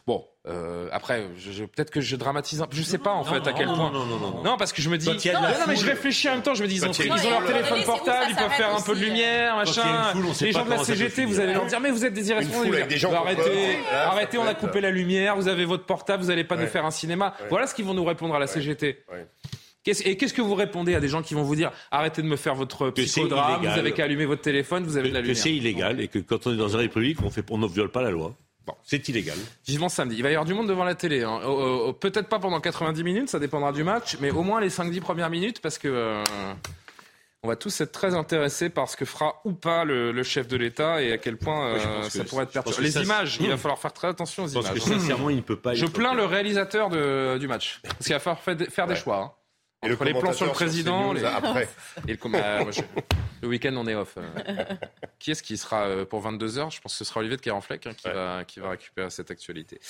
[0.07, 2.77] Bon, euh, après, je, je- peut-être que je dramatise un peu.
[2.77, 3.91] Je sais pas en Non, fait à quel non, point.
[3.91, 4.43] non, non, non, non.
[4.43, 5.09] Non, parce que je me dis.
[5.09, 5.15] Non,
[5.69, 6.55] mais je réfléchis en même temps.
[6.55, 8.99] Je me dis, ils ont, ils leur téléphone portable, ils peuvent faire un peu de
[8.99, 10.05] aussi, lumière, machin.
[10.13, 12.87] foule, Les gens de la CGT, vous allez leur dire, mais vous êtes des irresponsables.
[12.89, 16.29] des gens Arrêtez, ça arrêtez, on a coupé la lumière, vous avez votre portable, vous
[16.29, 17.35] n'allez pas nous faire un cinéma.
[17.51, 19.05] Voilà ce qu'ils vont nous répondre à la CGT.
[19.87, 22.37] Et qu'est-ce que vous répondez à des gens qui vont vous dire arrêtez de me
[22.37, 25.21] faire votre Que c'est psychodrame, vous avez qu'à allumer votre téléphone, vous avez de la
[25.21, 25.43] que lumière.
[25.43, 27.91] c'est illégal et que quand on est dans une république, on, fait, on ne viole
[27.91, 28.35] pas la loi.
[28.67, 29.37] Bon, c'est illégal.
[29.67, 30.17] Vivement samedi.
[30.17, 31.23] Il va y avoir du monde devant la télé.
[31.23, 31.39] hein.
[31.47, 34.71] Oh, oh, Peut-être pas pendant 90 minutes, ça dépendra du match, mais au moins les
[34.71, 35.89] 5-10 premières minutes parce que.
[35.89, 36.25] euh,
[37.43, 40.49] on va tous être très intéressés par ce que fera ou pas le, le chef
[40.49, 42.79] de l'État et à quel point euh, que- ça pourrait être perturbant.
[42.79, 44.75] que Les images, il va falloir faire très attention aux Je pense images.
[44.79, 45.75] que sincèrement, il ne peut pas.
[45.75, 47.81] Je plains le réalisateur de- du match.
[47.83, 48.99] Parce qu'il va falloir faire des, faire des Ouais.
[48.99, 49.19] choix.
[49.19, 49.33] hein.
[49.85, 51.25] Et le les plans sur le sur président, les...
[51.25, 51.69] après.
[52.09, 52.81] et le, com- moi, je-
[53.43, 54.15] le week-end on est off.
[54.17, 54.65] euh.
[55.19, 57.87] Qui est-ce qui sera euh, pour 22h Je pense que ce sera Olivier de Carenfleck
[57.87, 58.15] hein, qui, Ouais.
[58.15, 59.81] va, qui va récupérer cette actualité.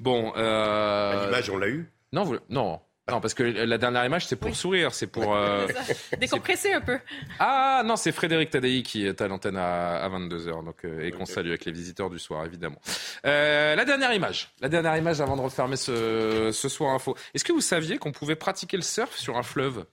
[0.00, 0.32] Bon.
[0.36, 1.24] Euh...
[1.26, 1.90] L'image, on l'a eu?
[2.12, 2.80] Non, vous- non.
[3.08, 5.36] Non, parce que la dernière image, c'est pour sourire, c'est pour...
[5.36, 5.68] euh,
[6.18, 6.98] Décompresser un peu.
[7.38, 11.12] Ah non, c'est Frédéric Tadei qui est à l'antenne à, à 22h, donc, euh, et
[11.12, 12.80] qu'on salue avec les visiteurs du soir, évidemment.
[13.24, 17.16] Euh, la dernière image, la dernière image avant de refermer ce, ce soir info.
[17.32, 19.84] Est-ce que vous saviez qu'on pouvait pratiquer le surf sur un fleuve?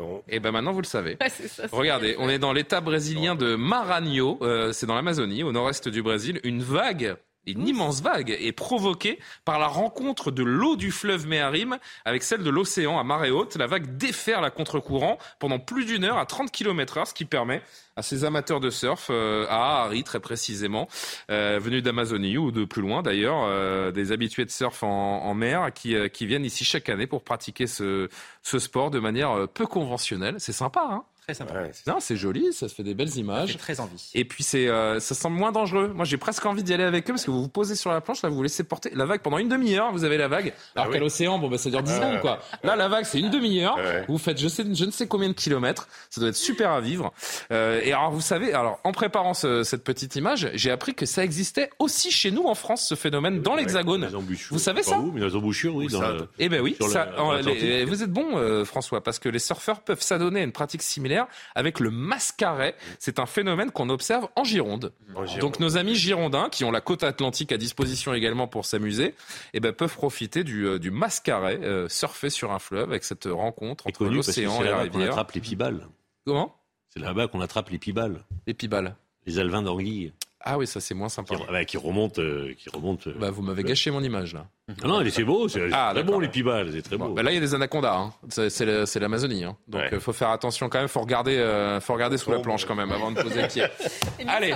[0.00, 0.24] Non.
[0.28, 1.18] Eh ben maintenant vous le savez.
[1.20, 5.52] Ouais, ça, Regardez, on est dans l'état brésilien de Maranhão, euh, c'est dans l'Amazonie, au
[5.52, 6.40] nord-est du Brésil.
[6.42, 7.16] Une vague,
[7.52, 12.42] une immense vague, est provoquée par la rencontre de l'eau du fleuve Méharim avec celle
[12.42, 13.56] de l'océan à marée haute.
[13.56, 17.24] La vague déferle à contre-courant pendant plus d'une heure à 30 km heure, ce qui
[17.24, 17.62] permet
[17.96, 20.88] à ces amateurs de surf, euh, à Harry très précisément,
[21.30, 25.72] euh, venus d'Amazonie ou de plus loin d'ailleurs, euh, des habitués de surf en, mer
[25.72, 28.08] qui, viennent ici chaque année pour pratiquer ce,
[28.42, 30.36] ce sport de manière peu conventionnelle.
[30.38, 31.04] C'est sympa, hein?
[31.34, 31.54] Très sympa.
[31.86, 33.52] Non, c'est joli, ça se fait des belles images.
[33.52, 34.10] fait très envie.
[34.14, 35.92] Et puis c'est, euh, ça semble moins dangereux.
[35.94, 38.00] Moi, j'ai presque envie d'y aller avec eux parce que vous vous posez sur la
[38.00, 39.92] planche, là, vous vous laissez porter la vague pendant une demi-heure.
[39.92, 40.52] Vous avez la vague.
[40.74, 40.94] Alors oui.
[40.94, 42.20] qu'à l'océan, bon, bah, ça dure 10 Ouais, secondes, ouais.
[42.20, 42.40] quoi.
[42.64, 43.76] Là, la vague, c'est une demi-heure.
[43.76, 44.04] Ouais.
[44.08, 45.88] Vous faites je, sais, je ne sais combien de kilomètres.
[46.10, 47.12] Ça doit être super à vivre.
[47.52, 51.06] Euh, et alors, vous savez, alors en préparant ce- cette petite image, j'ai appris que
[51.06, 54.08] ça existait aussi chez nous en France, ce phénomène dans l'Hexagone.
[54.50, 55.86] Vous savez ça où, mais les embouchures, oui.
[55.88, 57.62] Dans le- eh ben oui, sur ça, la- en- l'Atlantique.
[57.62, 60.82] les- vous êtes bon, euh, François, parce que les surfeurs peuvent s'adonner à une pratique
[60.82, 61.19] similaire
[61.54, 62.74] avec le mascaret.
[62.98, 64.92] C'est un phénomène qu'on observe en Gironde.
[65.14, 65.40] En Gironde.
[65.40, 69.14] Donc nos amis girondins, qui ont la côte atlantique à disposition également pour s'amuser,
[69.54, 73.24] eh ben, peuvent profiter du, euh, du mascaret, euh, surfer sur un fleuve avec cette
[73.26, 75.10] rencontre entre l'océan c'est et la là-bas qu'on rivière.
[75.12, 75.88] attrape les pibales.
[76.26, 76.56] Comment?
[76.88, 78.24] C'est là-bas qu'on attrape les pibales.
[78.46, 78.96] Les pibales.
[79.26, 80.12] Les alevins d'anguille.
[80.42, 81.34] Ah oui, ça c'est moins sympa.
[81.36, 82.20] Qui, bah, qui remontent.
[82.22, 83.14] euh, qui remontent euh.
[83.18, 84.46] Bah, vous m'avez gâché mon image là.
[84.82, 87.08] Ah non, mais c'est beau, c'est Ah, très bon les pibales, c'est très beau.
[87.12, 87.94] Bah là, il y a des anacondas.
[87.96, 88.12] Hein.
[88.28, 89.44] C'est, l'Amazonie.
[89.44, 89.56] Hein.
[89.68, 90.88] Donc, il faut faire attention quand même.
[90.88, 93.64] Faut regarder, euh, faut regarder sous la planche quand même avant de poser le pied.
[94.28, 94.54] Allez,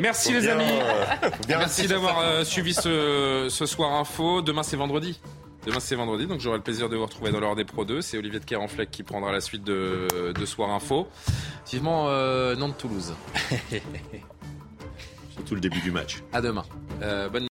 [0.00, 0.64] merci les amis.
[0.68, 1.04] euh,
[1.48, 4.42] merci d'avoir euh, suivi ce, ce soir info.
[4.42, 5.18] Demain, c'est vendredi.
[5.64, 8.00] Demain, c'est vendredi, donc j'aurai le plaisir de vous retrouver dans l'heure des Pro 2.
[8.02, 11.06] C'est Olivier de Kerenfleck qui prendra la suite de, de Soir Info.
[11.70, 13.14] Vivement euh, Nantes-Toulouse.
[15.42, 16.22] Surtout le début du match.
[16.32, 16.64] À demain.
[17.02, 17.48] Euh, bonne